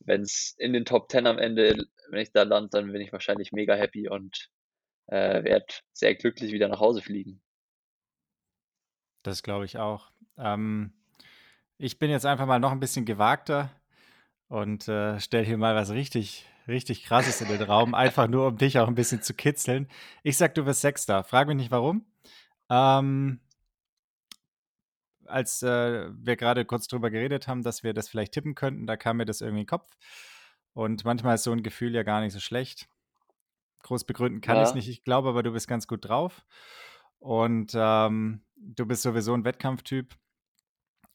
wenn 0.00 0.22
es 0.22 0.54
in 0.58 0.72
den 0.72 0.84
Top 0.84 1.10
10 1.10 1.26
am 1.26 1.38
Ende, 1.38 1.86
wenn 2.10 2.20
ich 2.20 2.30
da 2.32 2.44
lande, 2.44 2.70
dann 2.70 2.92
bin 2.92 3.00
ich 3.00 3.12
wahrscheinlich 3.12 3.50
mega 3.50 3.74
happy 3.74 4.08
und 4.08 4.48
äh, 5.06 5.42
werde 5.42 5.66
sehr 5.92 6.14
glücklich 6.14 6.52
wieder 6.52 6.68
nach 6.68 6.80
Hause 6.80 7.02
fliegen. 7.02 7.42
Das 9.22 9.42
glaube 9.42 9.64
ich 9.64 9.78
auch. 9.78 10.10
Ähm, 10.36 10.92
ich 11.76 11.98
bin 11.98 12.10
jetzt 12.10 12.26
einfach 12.26 12.46
mal 12.46 12.58
noch 12.58 12.72
ein 12.72 12.80
bisschen 12.80 13.04
gewagter 13.04 13.70
und 14.48 14.88
äh, 14.88 15.20
stelle 15.20 15.44
hier 15.44 15.58
mal 15.58 15.74
was 15.74 15.90
richtig, 15.90 16.46
richtig 16.66 17.04
krasses 17.04 17.40
in 17.40 17.48
den 17.48 17.62
Raum, 17.62 17.94
einfach 17.94 18.28
nur 18.28 18.48
um 18.48 18.58
dich 18.58 18.78
auch 18.78 18.88
ein 18.88 18.94
bisschen 18.94 19.22
zu 19.22 19.34
kitzeln. 19.34 19.88
Ich 20.22 20.36
sag, 20.36 20.54
du 20.54 20.66
wirst 20.66 20.80
Sechster. 20.80 21.24
Frag 21.24 21.48
mich 21.48 21.56
nicht 21.56 21.70
warum. 21.70 22.04
Ähm, 22.70 23.40
als 25.26 25.62
äh, 25.62 26.08
wir 26.12 26.36
gerade 26.36 26.64
kurz 26.64 26.88
drüber 26.88 27.10
geredet 27.10 27.48
haben, 27.48 27.62
dass 27.62 27.82
wir 27.82 27.92
das 27.92 28.08
vielleicht 28.08 28.32
tippen 28.32 28.54
könnten, 28.54 28.86
da 28.86 28.96
kam 28.96 29.18
mir 29.18 29.26
das 29.26 29.40
irgendwie 29.40 29.60
in 29.60 29.66
den 29.66 29.70
Kopf. 29.70 29.96
Und 30.72 31.04
manchmal 31.04 31.34
ist 31.34 31.42
so 31.42 31.52
ein 31.52 31.62
Gefühl 31.62 31.94
ja 31.94 32.02
gar 32.02 32.20
nicht 32.20 32.32
so 32.32 32.40
schlecht. 32.40 32.88
Groß 33.82 34.04
begründen 34.04 34.40
kann 34.40 34.56
ich 34.56 34.64
es 34.64 34.74
nicht. 34.74 34.88
Ich 34.88 35.04
glaube 35.04 35.28
aber, 35.28 35.42
du 35.42 35.52
bist 35.52 35.68
ganz 35.68 35.86
gut 35.86 36.08
drauf. 36.08 36.44
Und 37.18 37.72
ähm, 37.74 38.42
du 38.60 38.86
bist 38.86 39.02
sowieso 39.02 39.34
ein 39.34 39.44
Wettkampftyp, 39.44 40.14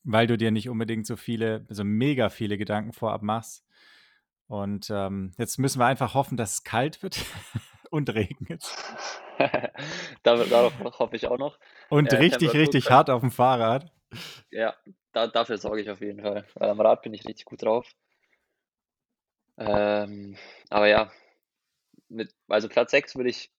weil 0.03 0.27
du 0.27 0.37
dir 0.37 0.51
nicht 0.51 0.69
unbedingt 0.69 1.05
so 1.05 1.15
viele, 1.15 1.65
so 1.69 1.83
mega 1.83 2.29
viele 2.29 2.57
Gedanken 2.57 2.93
vorab 2.93 3.21
machst. 3.21 3.65
Und 4.47 4.89
ähm, 4.89 5.33
jetzt 5.37 5.57
müssen 5.57 5.79
wir 5.79 5.85
einfach 5.85 6.13
hoffen, 6.13 6.37
dass 6.37 6.53
es 6.53 6.63
kalt 6.63 7.01
wird 7.01 7.17
und 7.89 8.13
regnet. 8.13 8.63
darauf, 10.23 10.73
hoffe 10.99 11.15
ich 11.15 11.27
auch 11.27 11.37
noch. 11.37 11.57
Und 11.89 12.11
äh, 12.13 12.17
richtig, 12.17 12.53
richtig 12.53 12.89
hart 12.89 13.09
auf 13.09 13.21
dem 13.21 13.31
Fahrrad. 13.31 13.91
Ja, 14.51 14.75
da, 15.11 15.27
dafür 15.27 15.57
sorge 15.57 15.81
ich 15.81 15.89
auf 15.89 16.01
jeden 16.01 16.21
Fall. 16.21 16.45
Weil 16.55 16.69
am 16.69 16.81
Rad 16.81 17.01
bin 17.01 17.13
ich 17.13 17.25
richtig 17.25 17.45
gut 17.45 17.63
drauf. 17.63 17.87
Ähm, 19.57 20.35
aber 20.69 20.87
ja, 20.87 21.11
mit, 22.09 22.33
also 22.47 22.69
Platz 22.69 22.91
6 22.91 23.15
würde 23.15 23.29
ich, 23.29 23.51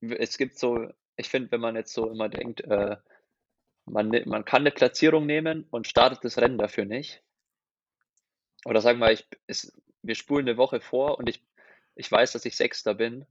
es 0.00 0.38
gibt 0.38 0.58
so, 0.58 0.88
ich 1.16 1.28
finde, 1.28 1.52
wenn 1.52 1.60
man 1.60 1.76
jetzt 1.76 1.92
so 1.92 2.10
immer 2.10 2.28
denkt, 2.28 2.62
äh, 2.62 2.96
man, 3.86 4.10
man 4.26 4.44
kann 4.44 4.62
eine 4.62 4.70
Platzierung 4.70 5.26
nehmen 5.26 5.66
und 5.70 5.86
startet 5.86 6.24
das 6.24 6.38
Rennen 6.38 6.58
dafür 6.58 6.84
nicht. 6.84 7.22
Oder 8.64 8.80
sagen 8.80 9.00
wir, 9.00 9.10
ich, 9.10 9.26
es, 9.46 9.72
wir 10.02 10.14
spulen 10.14 10.48
eine 10.48 10.56
Woche 10.56 10.80
vor 10.80 11.18
und 11.18 11.28
ich, 11.28 11.42
ich 11.94 12.10
weiß, 12.10 12.32
dass 12.32 12.44
ich 12.44 12.56
Sechster 12.56 12.94
bin. 12.94 13.26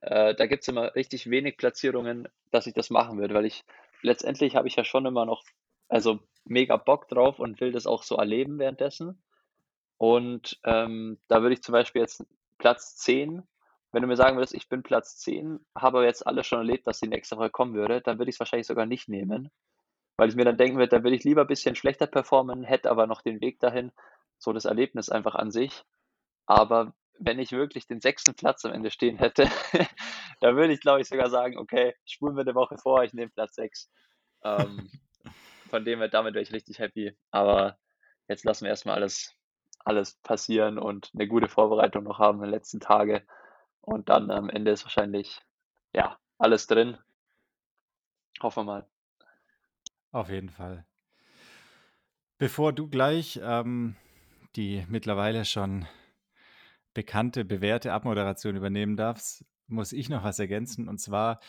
Äh, 0.00 0.34
da 0.34 0.46
gibt 0.46 0.62
es 0.62 0.68
immer 0.68 0.94
richtig 0.94 1.28
wenig 1.28 1.56
Platzierungen, 1.56 2.28
dass 2.50 2.66
ich 2.66 2.74
das 2.74 2.90
machen 2.90 3.18
würde, 3.18 3.34
weil 3.34 3.46
ich 3.46 3.64
letztendlich 4.02 4.56
habe 4.56 4.68
ich 4.68 4.76
ja 4.76 4.84
schon 4.84 5.06
immer 5.06 5.26
noch, 5.26 5.44
also 5.88 6.20
mega 6.44 6.76
Bock 6.76 7.08
drauf 7.08 7.38
und 7.38 7.60
will 7.60 7.72
das 7.72 7.86
auch 7.86 8.02
so 8.02 8.16
erleben 8.16 8.58
währenddessen. 8.58 9.22
Und 9.98 10.58
ähm, 10.64 11.18
da 11.28 11.42
würde 11.42 11.54
ich 11.54 11.62
zum 11.62 11.72
Beispiel 11.72 12.02
jetzt 12.02 12.24
Platz 12.58 12.96
10 12.96 13.42
wenn 13.94 14.02
du 14.02 14.08
mir 14.08 14.16
sagen 14.16 14.36
würdest, 14.36 14.54
ich 14.54 14.68
bin 14.68 14.82
Platz 14.82 15.18
10, 15.18 15.64
habe 15.76 15.98
aber 15.98 16.04
jetzt 16.04 16.26
alles 16.26 16.48
schon 16.48 16.58
erlebt, 16.58 16.84
dass 16.88 16.98
die 16.98 17.06
nächste 17.06 17.36
Woche 17.36 17.50
kommen 17.50 17.74
würde, 17.74 18.00
dann 18.00 18.18
würde 18.18 18.28
ich 18.28 18.34
es 18.34 18.40
wahrscheinlich 18.40 18.66
sogar 18.66 18.86
nicht 18.86 19.08
nehmen. 19.08 19.52
Weil 20.16 20.28
ich 20.28 20.36
mir 20.36 20.44
dann 20.44 20.56
denken 20.56 20.78
würde, 20.78 20.96
da 20.96 21.02
würde 21.02 21.16
ich 21.16 21.24
lieber 21.24 21.42
ein 21.42 21.48
bisschen 21.48 21.74
schlechter 21.74 22.06
performen, 22.06 22.62
hätte 22.62 22.90
aber 22.90 23.06
noch 23.06 23.22
den 23.22 23.40
Weg 23.40 23.58
dahin, 23.60 23.92
so 24.38 24.52
das 24.52 24.64
Erlebnis 24.64 25.08
einfach 25.08 25.34
an 25.34 25.50
sich. 25.50 25.84
Aber 26.46 26.94
wenn 27.18 27.38
ich 27.38 27.52
wirklich 27.52 27.86
den 27.86 28.00
sechsten 28.00 28.34
Platz 28.34 28.64
am 28.64 28.72
Ende 28.72 28.90
stehen 28.90 29.18
hätte, 29.18 29.48
dann 30.40 30.56
würde 30.56 30.72
ich, 30.72 30.80
glaube 30.80 31.00
ich, 31.00 31.08
sogar 31.08 31.30
sagen, 31.30 31.58
okay, 31.58 31.94
spulen 32.04 32.36
wir 32.36 32.42
eine 32.42 32.54
Woche 32.54 32.78
vor, 32.78 33.02
ich 33.04 33.12
nehme 33.12 33.30
Platz 33.30 33.54
6. 33.56 33.90
Ähm, 34.42 34.90
von 35.70 35.84
dem 35.84 36.00
her, 36.00 36.08
damit 36.08 36.34
wäre 36.34 36.42
ich 36.42 36.52
richtig 36.52 36.78
happy. 36.78 37.16
Aber 37.30 37.78
jetzt 38.28 38.44
lassen 38.44 38.64
wir 38.64 38.70
erstmal 38.70 38.96
alles, 38.96 39.34
alles 39.84 40.14
passieren 40.22 40.78
und 40.78 41.10
eine 41.14 41.28
gute 41.28 41.48
Vorbereitung 41.48 42.04
noch 42.04 42.18
haben 42.18 42.38
in 42.38 42.44
den 42.44 42.50
letzten 42.50 42.80
Tagen. 42.80 43.22
Und 43.80 44.08
dann 44.08 44.30
am 44.30 44.48
Ende 44.48 44.70
ist 44.70 44.84
wahrscheinlich, 44.84 45.40
ja, 45.92 46.18
alles 46.38 46.66
drin. 46.66 46.98
Hoffen 48.42 48.60
wir 48.60 48.64
mal. 48.64 48.93
Auf 50.14 50.30
jeden 50.30 50.48
Fall. 50.48 50.86
Bevor 52.38 52.72
du 52.72 52.88
gleich 52.88 53.40
ähm, 53.42 53.96
die 54.54 54.84
mittlerweile 54.88 55.44
schon 55.44 55.86
bekannte, 56.94 57.44
bewährte 57.44 57.92
Abmoderation 57.92 58.54
übernehmen 58.54 58.96
darfst, 58.96 59.44
muss 59.66 59.92
ich 59.92 60.08
noch 60.08 60.22
was 60.22 60.38
ergänzen. 60.38 60.88
Und 60.88 60.98
zwar 60.98 61.40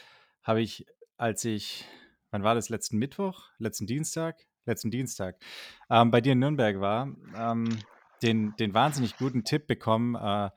habe 0.41 0.63
ich, 0.63 0.87
als 1.15 1.45
ich, 1.45 1.85
wann 2.31 2.41
war 2.41 2.55
das, 2.55 2.69
letzten 2.69 2.97
Mittwoch, 2.97 3.51
letzten 3.59 3.85
Dienstag, 3.85 4.47
letzten 4.65 4.89
Dienstag, 4.89 5.37
ähm, 5.91 6.09
bei 6.09 6.19
dir 6.19 6.31
in 6.31 6.39
Nürnberg 6.39 6.79
war, 6.79 7.15
ähm, 7.37 7.69
den, 8.23 8.55
den 8.55 8.73
wahnsinnig 8.73 9.15
guten 9.17 9.43
Tipp 9.43 9.67
bekommen, 9.67 10.15
äh, 10.15 10.49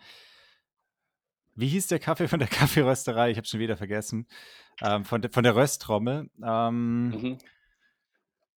wie 1.54 1.68
hieß 1.68 1.88
der 1.88 1.98
Kaffee 1.98 2.28
von 2.28 2.38
der 2.38 2.48
Kaffeerösterei? 2.48 3.32
Ich 3.32 3.36
habe 3.36 3.46
schon 3.46 3.60
wieder 3.60 3.76
vergessen. 3.76 4.26
Ähm, 4.80 5.04
von, 5.04 5.20
de, 5.20 5.30
von 5.30 5.42
der 5.42 5.56
Rösttrommel. 5.56 6.30
Ähm, 6.42 7.08
mhm. 7.10 7.38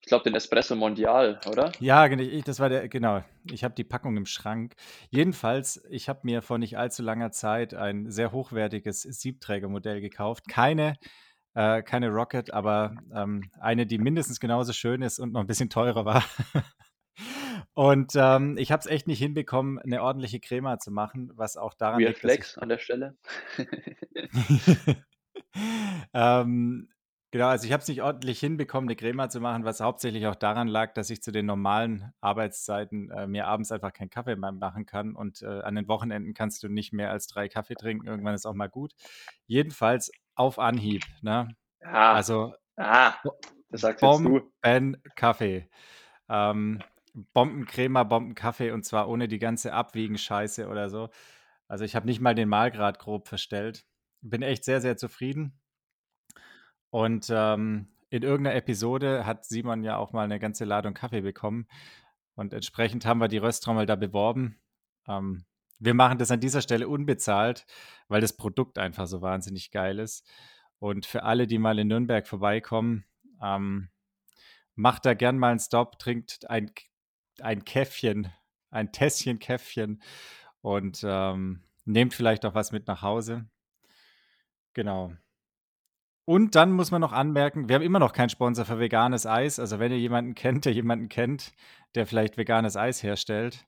Ich 0.01 0.07
glaube, 0.07 0.23
den 0.23 0.33
Espresso 0.33 0.75
Mondial, 0.75 1.39
oder? 1.47 1.71
Ja, 1.79 2.07
das 2.09 2.59
war 2.59 2.69
der, 2.69 2.89
genau. 2.89 3.23
Ich 3.51 3.63
habe 3.63 3.75
die 3.75 3.83
Packung 3.83 4.17
im 4.17 4.25
Schrank. 4.25 4.73
Jedenfalls, 5.09 5.83
ich 5.89 6.09
habe 6.09 6.21
mir 6.23 6.41
vor 6.41 6.57
nicht 6.57 6.77
allzu 6.77 7.03
langer 7.03 7.31
Zeit 7.31 7.75
ein 7.75 8.09
sehr 8.09 8.31
hochwertiges 8.31 9.03
Siebträgermodell 9.03 10.01
gekauft. 10.01 10.47
Keine, 10.47 10.95
äh, 11.53 11.83
keine 11.83 12.09
Rocket, 12.09 12.51
aber 12.51 12.95
ähm, 13.13 13.51
eine, 13.59 13.85
die 13.85 13.99
mindestens 13.99 14.39
genauso 14.39 14.73
schön 14.73 15.03
ist 15.03 15.19
und 15.19 15.33
noch 15.33 15.41
ein 15.41 15.47
bisschen 15.47 15.69
teurer 15.69 16.03
war. 16.03 16.23
Und 17.73 18.13
ähm, 18.15 18.57
ich 18.57 18.71
habe 18.71 18.81
es 18.81 18.85
echt 18.85 19.07
nicht 19.07 19.19
hinbekommen, 19.19 19.79
eine 19.79 20.01
ordentliche 20.01 20.39
Crema 20.39 20.79
zu 20.79 20.91
machen, 20.91 21.31
was 21.35 21.57
auch 21.57 21.73
daran 21.73 21.97
Real 21.97 22.09
liegt. 22.09 22.19
Flex 22.19 22.57
an 22.57 22.69
der 22.69 22.79
Stelle. 22.79 23.17
ähm, 26.13 26.89
genau, 27.31 27.47
also 27.47 27.65
ich 27.65 27.73
habe 27.73 27.81
es 27.81 27.87
nicht 27.87 28.01
ordentlich 28.01 28.39
hinbekommen, 28.39 28.87
eine 28.87 28.95
Crema 28.95 29.29
zu 29.29 29.39
machen, 29.39 29.65
was 29.65 29.79
hauptsächlich 29.79 30.27
auch 30.27 30.35
daran 30.35 30.67
lag, 30.67 30.93
dass 30.93 31.09
ich 31.09 31.21
zu 31.23 31.31
den 31.31 31.45
normalen 31.45 32.13
Arbeitszeiten 32.21 33.09
äh, 33.11 33.27
mir 33.27 33.47
abends 33.47 33.71
einfach 33.71 33.93
keinen 33.93 34.09
Kaffee 34.09 34.35
mehr 34.35 34.51
machen 34.51 34.85
kann. 34.85 35.15
Und 35.15 35.41
äh, 35.41 35.61
an 35.61 35.75
den 35.75 35.87
Wochenenden 35.87 36.33
kannst 36.33 36.61
du 36.63 36.69
nicht 36.69 36.93
mehr 36.93 37.11
als 37.11 37.27
drei 37.27 37.47
Kaffee 37.47 37.75
trinken. 37.75 38.07
Irgendwann 38.07 38.35
ist 38.35 38.45
auch 38.45 38.53
mal 38.53 38.69
gut. 38.69 38.93
Jedenfalls 39.47 40.11
auf 40.35 40.59
Anhieb. 40.59 41.03
Ne? 41.21 41.55
Ja. 41.81 42.13
Also 42.13 42.53
ah, 42.77 43.13
das 43.69 43.81
sagst 43.81 44.01
Bomben 44.01 45.01
Kaffee. 45.15 45.69
Ähm, 46.29 46.81
Bombencrema, 47.13 48.03
Bombenkaffee 48.03 48.71
und 48.71 48.85
zwar 48.85 49.09
ohne 49.09 49.27
die 49.27 49.39
ganze 49.39 49.73
Abwiegen-Scheiße 49.73 50.67
oder 50.67 50.89
so. 50.89 51.09
Also 51.67 51.85
ich 51.85 51.95
habe 51.95 52.05
nicht 52.05 52.21
mal 52.21 52.35
den 52.35 52.49
Mahlgrad 52.49 52.99
grob 52.99 53.27
verstellt. 53.27 53.85
Bin 54.21 54.41
echt 54.41 54.63
sehr, 54.63 54.81
sehr 54.81 54.97
zufrieden. 54.97 55.60
Und 56.91 57.27
ähm, 57.29 57.87
in 58.09 58.23
irgendeiner 58.23 58.55
Episode 58.55 59.25
hat 59.25 59.45
Simon 59.45 59.83
ja 59.83 59.97
auch 59.97 60.13
mal 60.13 60.23
eine 60.23 60.39
ganze 60.39 60.65
Ladung 60.65 60.93
Kaffee 60.93 61.21
bekommen. 61.21 61.67
Und 62.35 62.53
entsprechend 62.53 63.05
haben 63.05 63.19
wir 63.19 63.27
die 63.27 63.37
Rösttrommel 63.37 63.85
da 63.85 63.95
beworben. 63.95 64.59
Ähm, 65.07 65.45
wir 65.79 65.95
machen 65.95 66.19
das 66.19 66.29
an 66.29 66.39
dieser 66.39 66.61
Stelle 66.61 66.87
unbezahlt, 66.87 67.65
weil 68.07 68.21
das 68.21 68.37
Produkt 68.37 68.77
einfach 68.77 69.07
so 69.07 69.21
wahnsinnig 69.21 69.71
geil 69.71 69.97
ist. 69.97 70.29
Und 70.77 71.05
für 71.07 71.23
alle, 71.23 71.47
die 71.47 71.57
mal 71.57 71.79
in 71.79 71.87
Nürnberg 71.87 72.27
vorbeikommen, 72.27 73.05
ähm, 73.41 73.89
macht 74.75 75.05
da 75.05 75.15
gern 75.15 75.39
mal 75.39 75.49
einen 75.49 75.59
Stop, 75.59 75.97
trinkt 75.97 76.49
ein 76.49 76.71
ein 77.39 77.65
Käffchen, 77.65 78.31
ein 78.69 78.91
Tässchen 78.91 79.39
Käffchen 79.39 80.01
und 80.61 81.01
ähm, 81.03 81.63
nehmt 81.85 82.13
vielleicht 82.13 82.45
auch 82.45 82.55
was 82.55 82.71
mit 82.71 82.87
nach 82.87 83.01
Hause. 83.01 83.49
Genau. 84.73 85.13
Und 86.25 86.55
dann 86.55 86.71
muss 86.71 86.91
man 86.91 87.01
noch 87.01 87.13
anmerken, 87.13 87.67
wir 87.67 87.75
haben 87.75 87.83
immer 87.83 87.99
noch 87.99 88.13
keinen 88.13 88.29
Sponsor 88.29 88.65
für 88.65 88.79
veganes 88.79 89.25
Eis. 89.25 89.59
Also 89.59 89.79
wenn 89.79 89.91
ihr 89.91 89.99
jemanden 89.99 90.35
kennt, 90.35 90.65
der 90.65 90.73
jemanden 90.73 91.09
kennt, 91.09 91.51
der 91.95 92.05
vielleicht 92.05 92.37
veganes 92.37 92.77
Eis 92.77 93.01
herstellt. 93.03 93.65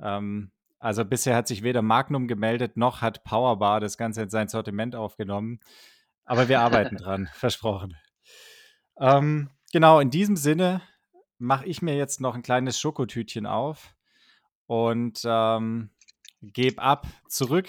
Ähm, 0.00 0.52
also 0.78 1.04
bisher 1.04 1.36
hat 1.36 1.48
sich 1.48 1.62
weder 1.62 1.82
Magnum 1.82 2.28
gemeldet, 2.28 2.76
noch 2.76 3.02
hat 3.02 3.24
Powerbar 3.24 3.80
das 3.80 3.96
Ganze 3.96 4.22
in 4.22 4.30
sein 4.30 4.48
Sortiment 4.48 4.96
aufgenommen. 4.96 5.60
Aber 6.24 6.48
wir 6.48 6.60
arbeiten 6.60 6.96
dran, 6.98 7.28
versprochen. 7.34 7.96
Ähm, 8.98 9.50
genau, 9.72 10.00
in 10.00 10.10
diesem 10.10 10.36
Sinne 10.36 10.82
mache 11.38 11.66
ich 11.66 11.82
mir 11.82 11.96
jetzt 11.96 12.20
noch 12.20 12.34
ein 12.34 12.42
kleines 12.42 12.78
Schokotütchen 12.78 13.46
auf 13.46 13.94
und 14.66 15.22
ähm, 15.24 15.90
gebe 16.40 16.80
ab 16.80 17.06
zurück 17.28 17.68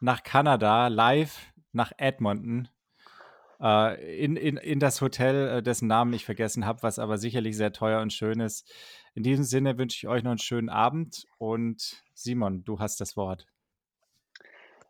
nach 0.00 0.22
Kanada, 0.22 0.88
live 0.88 1.52
nach 1.72 1.92
Edmonton, 1.96 2.68
äh, 3.60 4.24
in, 4.24 4.36
in, 4.36 4.56
in 4.56 4.80
das 4.80 5.00
Hotel, 5.00 5.48
äh, 5.48 5.62
dessen 5.62 5.88
Namen 5.88 6.12
ich 6.12 6.24
vergessen 6.24 6.66
habe, 6.66 6.82
was 6.82 6.98
aber 6.98 7.18
sicherlich 7.18 7.56
sehr 7.56 7.72
teuer 7.72 8.00
und 8.00 8.12
schön 8.12 8.40
ist. 8.40 8.72
In 9.14 9.22
diesem 9.22 9.44
Sinne 9.44 9.78
wünsche 9.78 9.96
ich 9.96 10.08
euch 10.08 10.22
noch 10.22 10.32
einen 10.32 10.38
schönen 10.38 10.68
Abend 10.68 11.26
und 11.38 12.02
Simon, 12.14 12.64
du 12.64 12.78
hast 12.78 13.00
das 13.00 13.16
Wort. 13.16 13.46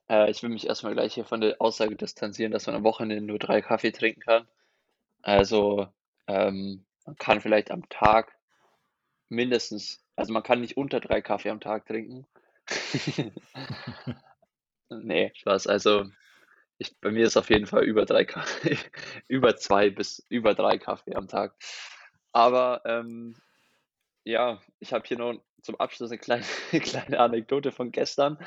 Äh, 0.08 0.30
ich 0.30 0.42
will 0.42 0.50
mich 0.50 0.66
erstmal 0.66 0.94
gleich 0.94 1.14
hier 1.14 1.24
von 1.24 1.40
der 1.40 1.60
Aussage 1.60 1.96
distanzieren, 1.96 2.52
dass 2.52 2.66
man 2.66 2.76
am 2.76 2.84
Wochenende 2.84 3.24
nur 3.24 3.38
drei 3.38 3.62
Kaffee 3.62 3.92
trinken 3.92 4.20
kann. 4.20 4.48
Also 5.22 5.88
ähm, 6.26 6.84
man 7.04 7.16
kann 7.16 7.40
vielleicht 7.40 7.70
am 7.70 7.88
Tag 7.88 8.32
mindestens, 9.28 10.04
also 10.16 10.32
man 10.32 10.42
kann 10.42 10.60
nicht 10.60 10.76
unter 10.76 11.00
drei 11.00 11.20
Kaffee 11.20 11.50
am 11.50 11.60
Tag 11.60 11.86
trinken. 11.86 12.26
nee, 14.90 15.32
Spaß. 15.34 15.66
Also 15.66 16.06
ich, 16.78 16.98
bei 17.00 17.10
mir 17.10 17.26
ist 17.26 17.36
auf 17.36 17.50
jeden 17.50 17.66
Fall 17.66 17.84
über 17.84 18.04
drei 18.04 18.24
Kaffee, 18.24 18.78
über 19.28 19.56
zwei 19.56 19.90
bis 19.90 20.24
über 20.28 20.54
drei 20.54 20.78
Kaffee 20.78 21.14
am 21.14 21.28
Tag. 21.28 21.54
Aber 22.32 22.82
ähm, 22.84 23.36
ja, 24.24 24.60
ich 24.80 24.92
habe 24.92 25.06
hier 25.06 25.18
noch 25.18 25.40
zum 25.62 25.76
Abschluss 25.76 26.10
eine 26.10 26.18
kleine, 26.18 26.44
kleine 26.82 27.20
Anekdote 27.20 27.72
von 27.72 27.92
gestern. 27.92 28.38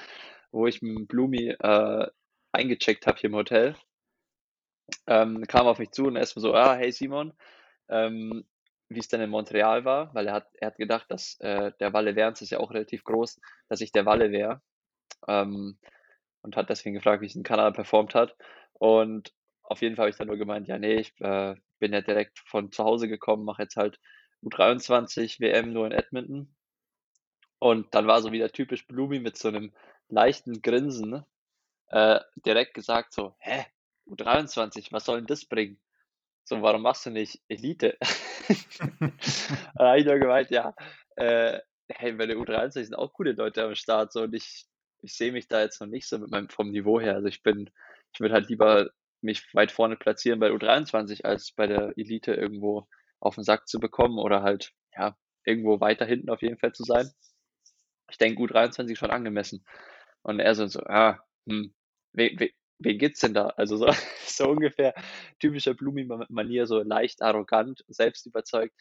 wo 0.51 0.67
ich 0.67 0.81
mit 0.81 1.07
Blumi 1.07 1.49
äh, 1.59 2.07
eingecheckt 2.51 3.07
habe 3.07 3.19
hier 3.19 3.29
im 3.29 3.35
Hotel. 3.35 3.75
Ähm, 5.07 5.45
kam 5.47 5.67
auf 5.67 5.79
mich 5.79 5.91
zu 5.91 6.05
und 6.05 6.15
erstmal 6.15 6.41
so, 6.41 6.53
ah, 6.55 6.75
hey 6.75 6.91
Simon, 6.91 7.33
ähm, 7.89 8.45
wie 8.89 8.99
es 8.99 9.07
denn 9.07 9.21
in 9.21 9.29
Montreal 9.29 9.85
war, 9.85 10.13
weil 10.15 10.27
er 10.27 10.33
hat, 10.33 10.49
er 10.55 10.67
hat 10.67 10.77
gedacht, 10.77 11.05
dass 11.09 11.39
äh, 11.41 11.71
der 11.79 11.93
Walle 11.93 12.15
Werns 12.15 12.41
ist 12.41 12.49
ja 12.51 12.59
auch 12.59 12.71
relativ 12.71 13.03
groß, 13.03 13.39
dass 13.69 13.81
ich 13.81 13.91
der 13.91 14.05
Walle 14.05 14.31
wäre. 14.31 14.61
Ähm, 15.27 15.77
und 16.41 16.55
hat 16.55 16.69
deswegen 16.69 16.95
gefragt, 16.95 17.21
wie 17.21 17.27
es 17.27 17.35
in 17.35 17.43
Kanada 17.43 17.71
performt 17.71 18.15
hat. 18.15 18.35
Und 18.73 19.33
auf 19.63 19.81
jeden 19.81 19.95
Fall 19.95 20.03
habe 20.03 20.09
ich 20.11 20.17
dann 20.17 20.27
nur 20.27 20.37
gemeint, 20.37 20.67
ja, 20.67 20.77
nee, 20.77 20.95
ich 20.95 21.13
äh, 21.21 21.55
bin 21.79 21.93
ja 21.93 22.01
direkt 22.01 22.39
von 22.39 22.71
zu 22.71 22.83
Hause 22.83 23.07
gekommen, 23.07 23.45
mache 23.45 23.63
jetzt 23.63 23.75
halt 23.75 23.99
U23 24.43 25.39
WM 25.39 25.73
nur 25.73 25.85
in 25.85 25.91
Edmonton. 25.91 26.55
Und 27.59 27.93
dann 27.93 28.07
war 28.07 28.21
so 28.21 28.31
wieder 28.31 28.51
typisch 28.51 28.87
Blumi 28.87 29.19
mit 29.19 29.37
so 29.37 29.49
einem 29.49 29.73
leichten 30.07 30.61
Grinsen 30.61 31.25
äh, 31.87 32.19
direkt 32.45 32.73
gesagt 32.73 33.13
so, 33.13 33.35
hä, 33.39 33.65
U23, 34.07 34.91
was 34.91 35.05
soll 35.05 35.17
denn 35.17 35.27
das 35.27 35.45
bringen? 35.45 35.79
So, 36.45 36.61
warum 36.61 36.81
machst 36.81 37.05
du 37.05 37.09
nicht 37.11 37.41
Elite? 37.47 37.97
da 39.75 39.87
habe 39.89 39.99
ich 39.99 40.05
nur 40.05 40.17
gemeint, 40.17 40.49
ja, 40.49 40.73
äh, 41.15 41.59
hey, 41.89 42.13
bei 42.13 42.25
der 42.25 42.37
U23 42.37 42.85
sind 42.85 42.95
auch 42.95 43.13
coole 43.13 43.33
Leute 43.33 43.63
am 43.63 43.75
Start, 43.75 44.11
so, 44.11 44.23
und 44.23 44.33
ich, 44.33 44.65
ich 45.01 45.15
sehe 45.15 45.31
mich 45.31 45.47
da 45.47 45.61
jetzt 45.61 45.79
noch 45.81 45.87
nicht 45.87 46.07
so 46.07 46.17
mit 46.19 46.31
meinem, 46.31 46.49
vom 46.49 46.71
Niveau 46.71 46.99
her. 46.99 47.15
Also 47.15 47.27
ich 47.27 47.43
bin, 47.43 47.69
ich 48.13 48.19
würde 48.19 48.33
halt 48.33 48.49
lieber 48.49 48.89
mich 49.21 49.53
weit 49.53 49.71
vorne 49.71 49.95
platzieren 49.97 50.39
bei 50.39 50.49
U23, 50.51 51.25
als 51.25 51.51
bei 51.51 51.67
der 51.67 51.93
Elite 51.97 52.33
irgendwo 52.33 52.87
auf 53.19 53.35
den 53.35 53.43
Sack 53.43 53.67
zu 53.67 53.79
bekommen 53.79 54.17
oder 54.17 54.43
halt, 54.43 54.73
ja, 54.95 55.17
irgendwo 55.45 55.79
weiter 55.79 56.05
hinten 56.05 56.29
auf 56.29 56.41
jeden 56.41 56.57
Fall 56.57 56.73
zu 56.73 56.83
sein. 56.83 57.09
Ich 58.09 58.17
denke, 58.17 58.41
U23 58.41 58.95
schon 58.95 59.11
angemessen. 59.11 59.65
Und 60.21 60.39
er 60.39 60.55
so, 60.55 60.67
so 60.67 60.81
ah, 60.81 61.19
hm, 61.47 61.73
we, 62.13 62.31
we, 62.37 62.51
wen 62.79 62.97
gibt's 62.97 63.19
denn 63.21 63.33
da? 63.33 63.47
Also 63.57 63.77
so, 63.77 63.87
so 64.25 64.49
ungefähr 64.49 64.93
typischer 65.39 65.73
Blumi-Manier, 65.73 66.65
so 66.67 66.81
leicht 66.81 67.21
arrogant, 67.21 67.83
selbst 67.87 68.25
überzeugt. 68.25 68.73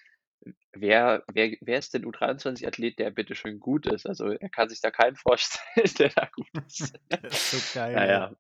Wer, 0.73 1.25
wer, 1.33 1.57
wer 1.61 1.79
ist 1.79 1.95
denn 1.95 2.05
U23-Athlet, 2.05 2.99
der 2.99 3.11
bitte 3.11 3.35
schön 3.35 3.59
gut 3.59 3.87
ist? 3.87 4.07
Also 4.07 4.29
er 4.29 4.49
kann 4.49 4.69
sich 4.69 4.81
da 4.81 4.91
keinen 4.91 5.17
vorstellen, 5.17 5.91
der 5.99 6.11
da 6.11 6.29
gut 6.35 6.49
ist. 6.67 6.99
das 7.09 7.53
ist 7.53 7.73
so 7.73 7.79
geil. 7.79 7.95
Naja. 7.95 8.37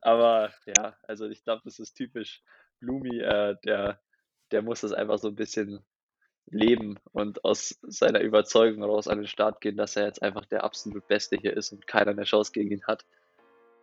Aber 0.00 0.52
ja, 0.66 0.96
also 1.02 1.26
ich 1.28 1.42
glaube, 1.44 1.62
das 1.64 1.78
ist 1.78 1.94
typisch 1.94 2.42
Blumi, 2.80 3.18
äh, 3.18 3.56
der, 3.64 4.00
der 4.52 4.62
muss 4.62 4.82
das 4.82 4.92
einfach 4.92 5.18
so 5.18 5.28
ein 5.28 5.34
bisschen 5.34 5.84
leben 6.50 6.98
und 7.12 7.44
aus 7.44 7.78
seiner 7.82 8.20
Überzeugung 8.20 8.82
raus 8.82 9.08
an 9.08 9.18
den 9.18 9.26
Start 9.26 9.60
gehen, 9.60 9.76
dass 9.76 9.96
er 9.96 10.06
jetzt 10.06 10.22
einfach 10.22 10.46
der 10.46 10.64
absolut 10.64 11.06
Beste 11.08 11.36
hier 11.36 11.56
ist 11.56 11.72
und 11.72 11.86
keiner 11.86 12.12
eine 12.12 12.24
Chance 12.24 12.52
gegen 12.52 12.70
ihn 12.70 12.84
hat. 12.86 13.04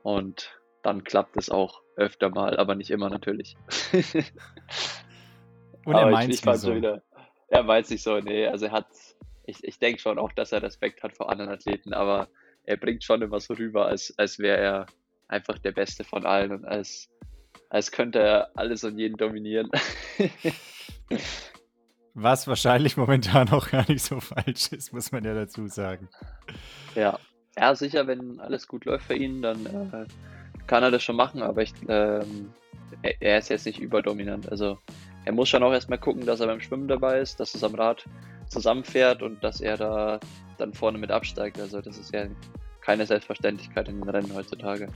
Und 0.03 0.57
dann 0.81 1.03
klappt 1.03 1.35
es 1.37 1.49
auch 1.49 1.81
öfter 1.95 2.29
mal, 2.29 2.57
aber 2.57 2.75
nicht 2.75 2.91
immer 2.91 3.09
natürlich. 3.09 3.57
Und 5.85 5.95
er 5.95 6.09
meint 6.09 6.33
es 6.33 6.61
so. 6.61 6.75
Wieder, 6.75 7.03
er 7.55 7.63
meint 7.63 7.87
sich 7.87 8.03
so, 8.03 8.19
nee, 8.19 8.47
also 8.47 8.65
er 8.65 8.71
hat, 8.71 8.87
ich, 9.45 9.63
ich 9.63 9.79
denke 9.79 10.01
schon 10.01 10.19
auch, 10.19 10.31
dass 10.31 10.51
er 10.51 10.61
Respekt 10.61 11.03
hat 11.03 11.15
vor 11.15 11.29
anderen 11.31 11.51
Athleten, 11.51 11.93
aber 11.93 12.27
er 12.63 12.77
bringt 12.77 13.03
schon 13.03 13.21
immer 13.21 13.39
so 13.39 13.53
rüber, 13.53 13.87
als, 13.87 14.13
als 14.17 14.39
wäre 14.39 14.57
er 14.57 14.85
einfach 15.27 15.57
der 15.59 15.71
Beste 15.71 16.03
von 16.03 16.25
allen 16.25 16.51
und 16.51 16.65
als, 16.65 17.09
als 17.69 17.91
könnte 17.91 18.19
er 18.19 18.51
alles 18.55 18.83
und 18.83 18.97
jeden 18.97 19.17
dominieren. 19.17 19.69
Was 22.13 22.47
wahrscheinlich 22.47 22.95
momentan 22.95 23.49
auch 23.49 23.69
gar 23.69 23.89
nicht 23.89 24.03
so 24.03 24.21
falsch 24.21 24.71
ist, 24.71 24.93
muss 24.93 25.11
man 25.11 25.25
ja 25.25 25.33
dazu 25.33 25.67
sagen. 25.67 26.07
Ja, 26.95 27.19
ja 27.57 27.75
sicher, 27.75 28.07
wenn 28.07 28.39
alles 28.39 28.67
gut 28.67 28.85
läuft 28.85 29.07
für 29.07 29.15
ihn, 29.15 29.41
dann 29.41 29.65
äh, 29.65 30.05
kann 30.65 30.83
er 30.83 30.91
das 30.91 31.03
schon 31.03 31.17
machen, 31.17 31.41
aber 31.41 31.61
ich, 31.61 31.73
ähm, 31.89 32.53
er, 33.01 33.21
er, 33.21 33.39
ist 33.39 33.49
jetzt 33.49 33.65
nicht 33.65 33.79
überdominant. 33.79 34.49
Also 34.49 34.79
er 35.25 35.33
muss 35.33 35.49
schon 35.49 35.63
auch 35.63 35.73
erstmal 35.73 35.99
gucken, 35.99 36.25
dass 36.25 36.39
er 36.39 36.47
beim 36.47 36.61
Schwimmen 36.61 36.87
dabei 36.87 37.19
ist, 37.19 37.39
dass 37.39 37.55
es 37.55 37.63
am 37.63 37.75
Rad 37.75 38.05
zusammenfährt 38.47 39.23
und 39.23 39.43
dass 39.43 39.59
er 39.59 39.75
da 39.75 40.19
dann 40.57 40.73
vorne 40.73 40.99
mit 40.99 41.11
absteigt. 41.11 41.59
Also 41.59 41.81
das 41.81 41.97
ist 41.97 42.13
ja 42.13 42.27
keine 42.81 43.05
Selbstverständlichkeit 43.05 43.89
in 43.89 43.99
den 43.99 44.09
Rennen 44.09 44.33
heutzutage, 44.35 44.87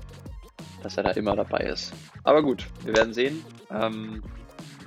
dass 0.84 0.98
er 0.98 1.04
da 1.04 1.12
immer 1.12 1.36
dabei 1.36 1.62
ist. 1.62 1.92
Aber 2.24 2.44
gut, 2.44 2.68
wir 2.86 2.96
werden 2.96 3.14
sehen. 3.14 3.44
Ähm, 3.72 4.24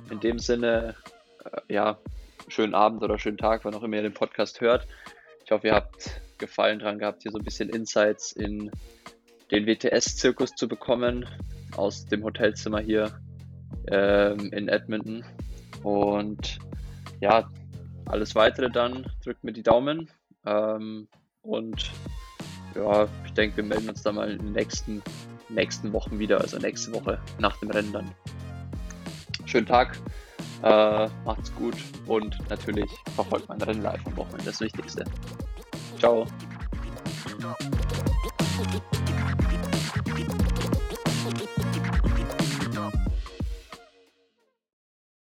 in 0.09 0.19
dem 0.21 0.39
Sinne, 0.39 0.95
äh, 1.43 1.73
ja, 1.73 1.97
schönen 2.47 2.73
Abend 2.73 3.03
oder 3.03 3.19
schönen 3.19 3.37
Tag, 3.37 3.65
wann 3.65 3.75
auch 3.75 3.83
immer 3.83 3.97
ihr 3.97 4.03
den 4.03 4.13
Podcast 4.13 4.61
hört. 4.61 4.87
Ich 5.43 5.51
hoffe, 5.51 5.67
ihr 5.67 5.75
habt 5.75 6.21
Gefallen 6.37 6.79
dran 6.79 6.99
gehabt, 6.99 7.23
hier 7.23 7.31
so 7.31 7.37
ein 7.37 7.43
bisschen 7.43 7.69
Insights 7.69 8.31
in 8.31 8.71
den 9.51 9.65
WTS-Zirkus 9.65 10.55
zu 10.55 10.67
bekommen 10.67 11.27
aus 11.75 12.05
dem 12.05 12.23
Hotelzimmer 12.23 12.79
hier 12.79 13.11
ähm, 13.87 14.51
in 14.51 14.67
Edmonton. 14.67 15.23
Und 15.83 16.59
ja, 17.19 17.49
alles 18.05 18.35
weitere 18.35 18.69
dann 18.69 19.05
drückt 19.23 19.43
mir 19.43 19.53
die 19.53 19.63
Daumen. 19.63 20.09
Ähm, 20.45 21.07
und 21.41 21.91
ja, 22.75 23.07
ich 23.25 23.33
denke, 23.33 23.57
wir 23.57 23.63
melden 23.63 23.89
uns 23.89 24.03
dann 24.03 24.15
mal 24.15 24.31
in 24.31 24.39
den 24.39 24.51
nächsten, 24.53 25.01
nächsten 25.49 25.93
Wochen 25.93 26.19
wieder, 26.19 26.39
also 26.41 26.57
nächste 26.57 26.93
Woche 26.93 27.19
nach 27.39 27.57
dem 27.57 27.69
Rennen 27.71 27.93
dann. 27.93 28.11
Schönen 29.45 29.67
Tag, 29.67 29.97
äh, 30.63 31.07
macht's 31.25 31.53
gut 31.55 31.75
und 32.07 32.37
natürlich 32.49 32.89
verfolgt 33.15 33.47
mein 33.49 33.61
Rennen 33.61 33.83
live 33.83 34.05
am 34.05 34.17
Wochenende, 34.17 34.45
das 34.45 34.61
Wichtigste. 34.61 35.05
Ciao. 35.99 36.25